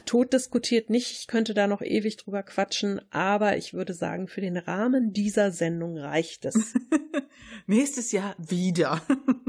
Tod 0.06 0.34
diskutiert 0.34 0.90
nicht, 0.90 1.12
ich 1.12 1.28
könnte 1.28 1.54
da 1.54 1.68
noch 1.68 1.82
ewig 1.82 2.18
drüber 2.18 2.44
quatschen, 2.44 3.02
aber 3.12 3.58
ich 3.58 3.74
würde 3.74 3.94
sagen, 3.94 4.28
für 4.28 4.42
den 4.42 4.58
Rahmen 4.58 5.14
dieser 5.14 5.52
Sendung 5.52 5.98
reicht 5.98 6.46
es. 6.46 6.74
Nächstes 7.68 8.12
Jahr 8.12 8.36
wieder. 8.38 9.02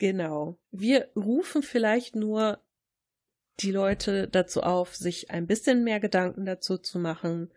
Genau. 0.00 0.58
Wir 0.70 1.10
rufen 1.14 1.62
vielleicht 1.62 2.16
nur 2.16 2.58
die 3.60 3.70
Leute 3.70 4.28
dazu 4.28 4.62
auf, 4.62 4.96
sich 4.96 5.30
ein 5.30 5.46
bisschen 5.46 5.84
mehr 5.84 6.00
Gedanken 6.00 6.46
dazu 6.46 6.78
zu 6.78 6.98
machen, 6.98 7.52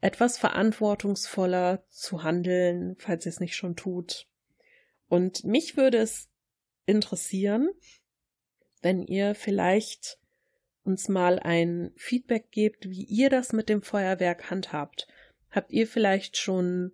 etwas 0.00 0.36
verantwortungsvoller 0.36 1.84
zu 1.88 2.24
handeln, 2.24 2.96
falls 2.98 3.26
ihr 3.26 3.30
es 3.30 3.38
nicht 3.38 3.54
schon 3.54 3.76
tut. 3.76 4.26
Und 5.06 5.44
mich 5.44 5.76
würde 5.76 5.98
es 5.98 6.28
interessieren, 6.84 7.70
wenn 8.82 9.00
ihr 9.00 9.36
vielleicht 9.36 10.18
uns 10.84 11.08
mal 11.08 11.38
ein 11.38 11.92
Feedback 11.96 12.50
gebt, 12.50 12.88
wie 12.88 13.04
ihr 13.04 13.30
das 13.30 13.52
mit 13.52 13.68
dem 13.68 13.82
Feuerwerk 13.82 14.50
handhabt. 14.50 15.08
Habt 15.50 15.72
ihr 15.72 15.86
vielleicht 15.86 16.36
schon, 16.36 16.92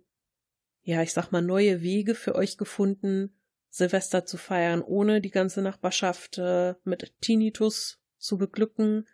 ja, 0.83 1.01
ich 1.01 1.13
sag 1.13 1.31
mal, 1.31 1.41
neue 1.41 1.81
Wege 1.81 2.15
für 2.15 2.35
euch 2.35 2.57
gefunden, 2.57 3.33
Silvester 3.69 4.25
zu 4.25 4.37
feiern, 4.37 4.81
ohne 4.81 5.21
die 5.21 5.31
ganze 5.31 5.61
Nachbarschaft 5.61 6.37
äh, 6.37 6.75
mit 6.83 7.13
Tinnitus 7.21 7.99
zu 8.17 8.37
beglücken 8.37 9.07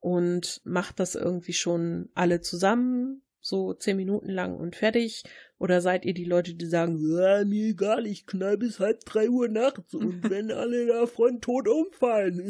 und 0.00 0.60
macht 0.64 1.00
das 1.00 1.14
irgendwie 1.14 1.54
schon 1.54 2.10
alle 2.14 2.40
zusammen, 2.40 3.22
so 3.40 3.74
zehn 3.74 3.96
Minuten 3.96 4.30
lang 4.30 4.56
und 4.56 4.76
fertig? 4.76 5.24
Oder 5.58 5.80
seid 5.80 6.04
ihr 6.04 6.14
die 6.14 6.24
Leute, 6.24 6.54
die 6.54 6.66
sagen, 6.66 6.98
ja, 6.98 7.44
mir 7.44 7.70
egal, 7.70 8.06
ich 8.06 8.26
knall 8.26 8.58
bis 8.58 8.78
halb 8.80 9.04
drei 9.04 9.30
Uhr 9.30 9.48
nachts 9.48 9.94
und 9.94 10.22
wenn 10.30 10.50
alle 10.50 10.86
davon 10.86 11.40
tot 11.40 11.66
umfallen. 11.66 12.40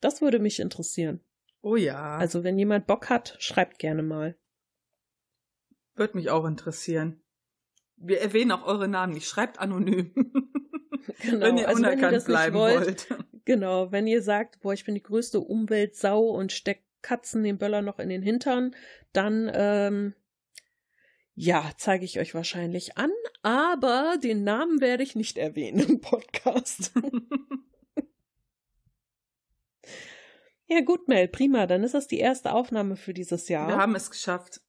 Das 0.00 0.20
würde 0.20 0.38
mich 0.38 0.60
interessieren. 0.60 1.20
Oh 1.62 1.76
ja. 1.76 2.16
Also 2.16 2.44
wenn 2.44 2.58
jemand 2.58 2.86
Bock 2.86 3.08
hat, 3.10 3.36
schreibt 3.38 3.78
gerne 3.78 4.02
mal. 4.02 4.36
Würde 5.94 6.16
mich 6.16 6.30
auch 6.30 6.44
interessieren. 6.44 7.22
Wir 7.96 8.20
erwähnen 8.20 8.52
auch 8.52 8.66
eure 8.66 8.88
Namen 8.88 9.14
nicht. 9.14 9.28
Schreibt 9.28 9.58
anonym. 9.58 10.12
Genau, 11.22 11.46
wenn 11.46 11.56
ihr 11.56 11.68
also 11.68 11.82
wenn 11.82 11.88
ihr 11.88 11.92
unerkannt 11.92 12.16
das 12.16 12.24
nicht 12.24 12.26
bleiben 12.26 12.56
wollt, 12.56 13.10
wollt. 13.10 13.24
Genau, 13.44 13.92
wenn 13.92 14.06
ihr 14.06 14.22
sagt, 14.22 14.60
boah, 14.60 14.72
ich 14.72 14.84
bin 14.84 14.96
die 14.96 15.02
größte 15.02 15.40
Umweltsau 15.40 16.28
und 16.28 16.52
steck 16.52 16.82
Katzen 17.00 17.44
den 17.44 17.58
Böller 17.58 17.80
noch 17.80 18.00
in 18.00 18.08
den 18.08 18.22
Hintern, 18.22 18.74
dann 19.12 19.48
ähm, 19.54 20.14
ja, 21.34 21.70
zeige 21.76 22.04
ich 22.04 22.18
euch 22.18 22.34
wahrscheinlich 22.34 22.98
an, 22.98 23.12
aber 23.42 24.16
den 24.22 24.42
Namen 24.42 24.80
werde 24.80 25.04
ich 25.04 25.14
nicht 25.14 25.38
erwähnen 25.38 25.78
im 25.78 26.00
Podcast. 26.00 26.92
ja, 30.66 30.80
gut, 30.80 31.08
Mel, 31.08 31.28
prima, 31.28 31.66
dann 31.66 31.82
ist 31.82 31.94
das 31.94 32.06
die 32.08 32.18
erste 32.18 32.52
Aufnahme 32.52 32.96
für 32.96 33.14
dieses 33.14 33.48
Jahr. 33.48 33.68
Wir 33.68 33.76
haben 33.76 33.94
es 33.94 34.10
geschafft. 34.10 34.60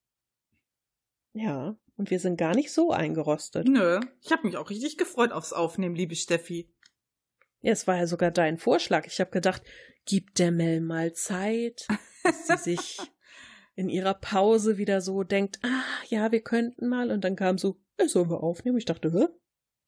ja, 1.33 1.77
und 1.97 2.11
wir 2.11 2.19
sind 2.19 2.37
gar 2.37 2.53
nicht 2.53 2.71
so 2.71 2.91
eingerostet. 2.91 3.67
Nö. 3.67 3.99
Ich 4.21 4.31
habe 4.31 4.45
mich 4.45 4.55
auch 4.57 4.69
richtig 4.69 4.97
gefreut 4.97 5.31
aufs 5.31 5.51
Aufnehmen, 5.51 5.95
liebe 5.95 6.15
Steffi. 6.15 6.71
Ja, 7.61 7.71
es 7.71 7.87
war 7.87 7.97
ja 7.97 8.05
sogar 8.05 8.29
dein 8.29 8.57
Vorschlag. 8.57 9.07
Ich 9.07 9.19
habe 9.19 9.31
gedacht, 9.31 9.63
gib 10.05 10.35
der 10.35 10.51
Mel 10.51 10.79
mal 10.79 11.13
Zeit, 11.13 11.87
dass 12.23 12.45
sie 12.45 12.57
sich 12.57 12.99
in 13.75 13.89
ihrer 13.89 14.13
Pause 14.13 14.77
wieder 14.77 15.01
so 15.01 15.23
denkt, 15.23 15.59
ah, 15.63 15.83
ja, 16.07 16.31
wir 16.31 16.41
könnten 16.41 16.87
mal. 16.87 17.09
Und 17.09 17.23
dann 17.23 17.35
kam 17.35 17.57
so, 17.57 17.79
äh, 17.97 18.07
sollen 18.07 18.29
wir 18.29 18.43
aufnehmen? 18.43 18.77
Ich 18.77 18.85
dachte, 18.85 19.11
hä? 19.11 19.27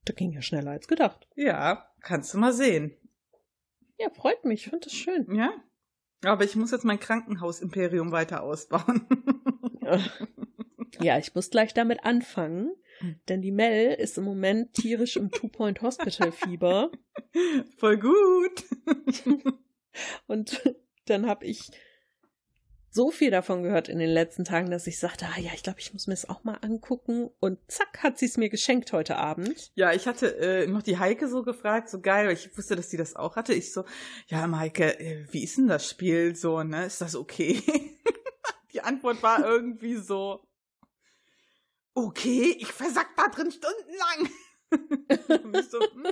Das 0.05 0.16
ging 0.16 0.32
ja 0.32 0.41
schneller 0.41 0.72
als 0.72 0.88
gedacht. 0.88 1.28
Ja, 1.36 1.91
kannst 2.01 2.34
du 2.34 2.39
mal 2.39 2.53
sehen. 2.53 2.97
Ja, 3.99 4.10
freut 4.10 4.45
mich. 4.45 4.62
Ich 4.64 4.70
finde 4.70 4.86
das 4.86 4.93
schön. 4.93 5.36
Ja. 5.36 5.51
Aber 6.24 6.43
ich 6.43 6.55
muss 6.55 6.72
jetzt 6.72 6.86
mein 6.86 6.99
Krankenhausimperium 6.99 8.11
weiter 8.11 8.43
ausbauen. 8.43 9.07
Ja, 11.01 11.17
ich 11.17 11.34
muss 11.34 11.49
gleich 11.49 11.74
damit 11.74 12.03
anfangen, 12.03 12.74
denn 13.30 13.41
die 13.41 13.51
Mel 13.51 13.93
ist 13.93 14.17
im 14.17 14.26
Moment 14.26 14.74
tierisch 14.74 15.15
im 15.15 15.32
Two-Point-Hospital-Fieber. 15.32 16.91
Voll 17.78 17.97
gut. 17.97 18.65
Und 20.28 20.61
dann 21.05 21.26
habe 21.26 21.45
ich 21.45 21.72
so 22.91 23.11
viel 23.11 23.31
davon 23.31 23.63
gehört 23.63 23.89
in 23.89 23.99
den 23.99 24.09
letzten 24.09 24.45
Tagen, 24.45 24.71
dass 24.71 24.87
ich 24.87 24.99
sagte, 24.99 25.25
ah 25.25 25.39
ja, 25.39 25.51
ich 25.53 25.63
glaube, 25.63 25.79
ich 25.79 25.93
muss 25.93 26.07
mir 26.07 26.13
das 26.13 26.27
auch 26.27 26.43
mal 26.43 26.57
angucken. 26.61 27.29
Und 27.39 27.59
zack, 27.67 28.03
hat 28.03 28.17
sie 28.17 28.25
es 28.25 28.37
mir 28.37 28.49
geschenkt 28.49 28.93
heute 28.93 29.17
Abend. 29.17 29.71
Ja, 29.75 29.93
ich 29.93 30.07
hatte 30.07 30.37
äh, 30.37 30.67
noch 30.67 30.81
die 30.81 30.97
Heike 30.97 31.27
so 31.27 31.43
gefragt, 31.43 31.89
so 31.89 32.01
geil, 32.01 32.27
weil 32.27 32.33
ich 32.33 32.57
wusste, 32.57 32.75
dass 32.75 32.89
die 32.89 32.97
das 32.97 33.15
auch 33.15 33.35
hatte. 33.35 33.53
Ich 33.53 33.71
so, 33.71 33.85
ja, 34.27 34.47
Maike, 34.47 34.99
äh, 34.99 35.25
wie 35.31 35.43
ist 35.43 35.57
denn 35.57 35.67
das 35.67 35.87
Spiel 35.87 36.35
so, 36.35 36.63
ne? 36.63 36.85
Ist 36.85 37.01
das 37.01 37.15
okay? 37.15 37.61
die 38.73 38.81
Antwort 38.81 39.21
war 39.21 39.45
irgendwie 39.45 39.97
so, 39.97 40.47
okay, 41.93 42.55
ich 42.59 42.71
versack 42.71 43.09
da 43.15 43.27
drin 43.27 43.51
stundenlang. 43.51 44.29
Und 45.43 45.57
ich 45.57 45.69
so, 45.69 45.79
mm, 45.79 46.07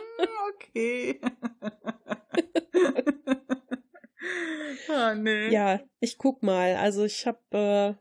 okay. 0.53 1.21
ah, 4.89 5.15
nee. 5.15 5.49
Ja, 5.49 5.81
ich 5.99 6.17
guck 6.17 6.43
mal. 6.43 6.75
Also 6.75 7.03
ich 7.03 7.27
habe 7.27 7.39
äh, 7.51 7.93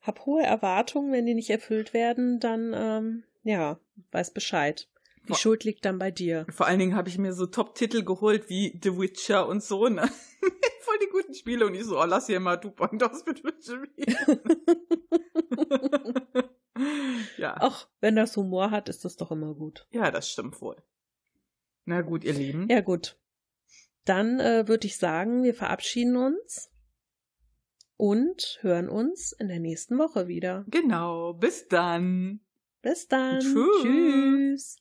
hab 0.00 0.26
hohe 0.26 0.42
Erwartungen. 0.42 1.12
Wenn 1.12 1.26
die 1.26 1.34
nicht 1.34 1.50
erfüllt 1.50 1.94
werden, 1.94 2.40
dann 2.40 2.72
ähm, 2.74 3.24
ja, 3.42 3.78
weiß 4.10 4.32
Bescheid. 4.32 4.88
Die 5.28 5.34
Schuld 5.34 5.64
liegt 5.64 5.84
dann 5.84 5.98
bei 5.98 6.10
dir. 6.10 6.46
Vor 6.50 6.66
allen 6.66 6.80
Dingen 6.80 6.96
habe 6.96 7.08
ich 7.08 7.16
mir 7.16 7.32
so 7.32 7.46
Top-Titel 7.46 8.02
geholt 8.02 8.48
wie 8.48 8.78
The 8.82 8.98
Witcher 8.98 9.46
und 9.46 9.62
so, 9.62 9.88
ne? 9.88 10.02
Voll 10.80 10.98
die 11.00 11.10
guten 11.10 11.34
Spiele 11.34 11.66
und 11.66 11.74
ich 11.74 11.84
so, 11.84 12.00
oh, 12.00 12.04
lass 12.04 12.26
hier 12.26 12.40
mal 12.40 12.58
Point 12.58 13.02
aus 13.04 13.24
mit 13.24 13.44
Witcher. 13.44 13.84
ja. 17.38 17.54
Ach, 17.60 17.88
wenn 18.00 18.16
das 18.16 18.36
Humor 18.36 18.72
hat, 18.72 18.88
ist 18.88 19.04
das 19.04 19.16
doch 19.16 19.30
immer 19.30 19.54
gut. 19.54 19.86
ja, 19.92 20.10
das 20.10 20.28
stimmt 20.28 20.60
wohl. 20.60 20.76
Na 21.84 22.02
gut, 22.02 22.24
ihr 22.24 22.32
Lieben. 22.32 22.68
Ja, 22.68 22.80
gut. 22.80 23.16
Dann 24.04 24.40
äh, 24.40 24.66
würde 24.66 24.86
ich 24.86 24.96
sagen, 24.96 25.42
wir 25.42 25.54
verabschieden 25.54 26.16
uns 26.16 26.70
und 27.96 28.58
hören 28.62 28.88
uns 28.88 29.32
in 29.32 29.48
der 29.48 29.60
nächsten 29.60 29.98
Woche 29.98 30.26
wieder. 30.26 30.64
Genau, 30.68 31.34
bis 31.34 31.68
dann. 31.68 32.40
Bis 32.82 33.06
dann. 33.06 33.38
Tschüss. 33.38 33.82
Tschüss. 33.82 34.76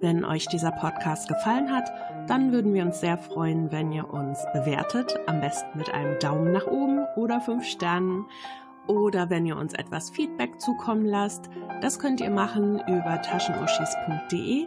Wenn 0.00 0.24
euch 0.24 0.46
dieser 0.46 0.70
Podcast 0.70 1.28
gefallen 1.28 1.70
hat, 1.70 1.90
dann 2.28 2.52
würden 2.52 2.72
wir 2.72 2.84
uns 2.84 3.00
sehr 3.00 3.18
freuen, 3.18 3.72
wenn 3.72 3.90
ihr 3.90 4.08
uns 4.08 4.38
bewertet, 4.52 5.18
am 5.26 5.40
besten 5.40 5.76
mit 5.76 5.92
einem 5.92 6.18
Daumen 6.20 6.52
nach 6.52 6.66
oben 6.66 7.04
oder 7.16 7.40
fünf 7.40 7.64
Sternen. 7.64 8.24
Oder 8.86 9.28
wenn 9.28 9.44
ihr 9.44 9.56
uns 9.56 9.74
etwas 9.74 10.10
Feedback 10.10 10.60
zukommen 10.60 11.04
lasst, 11.04 11.50
das 11.82 11.98
könnt 11.98 12.20
ihr 12.20 12.30
machen 12.30 12.80
über 12.86 13.20
taschenuschis.de. 13.20 14.66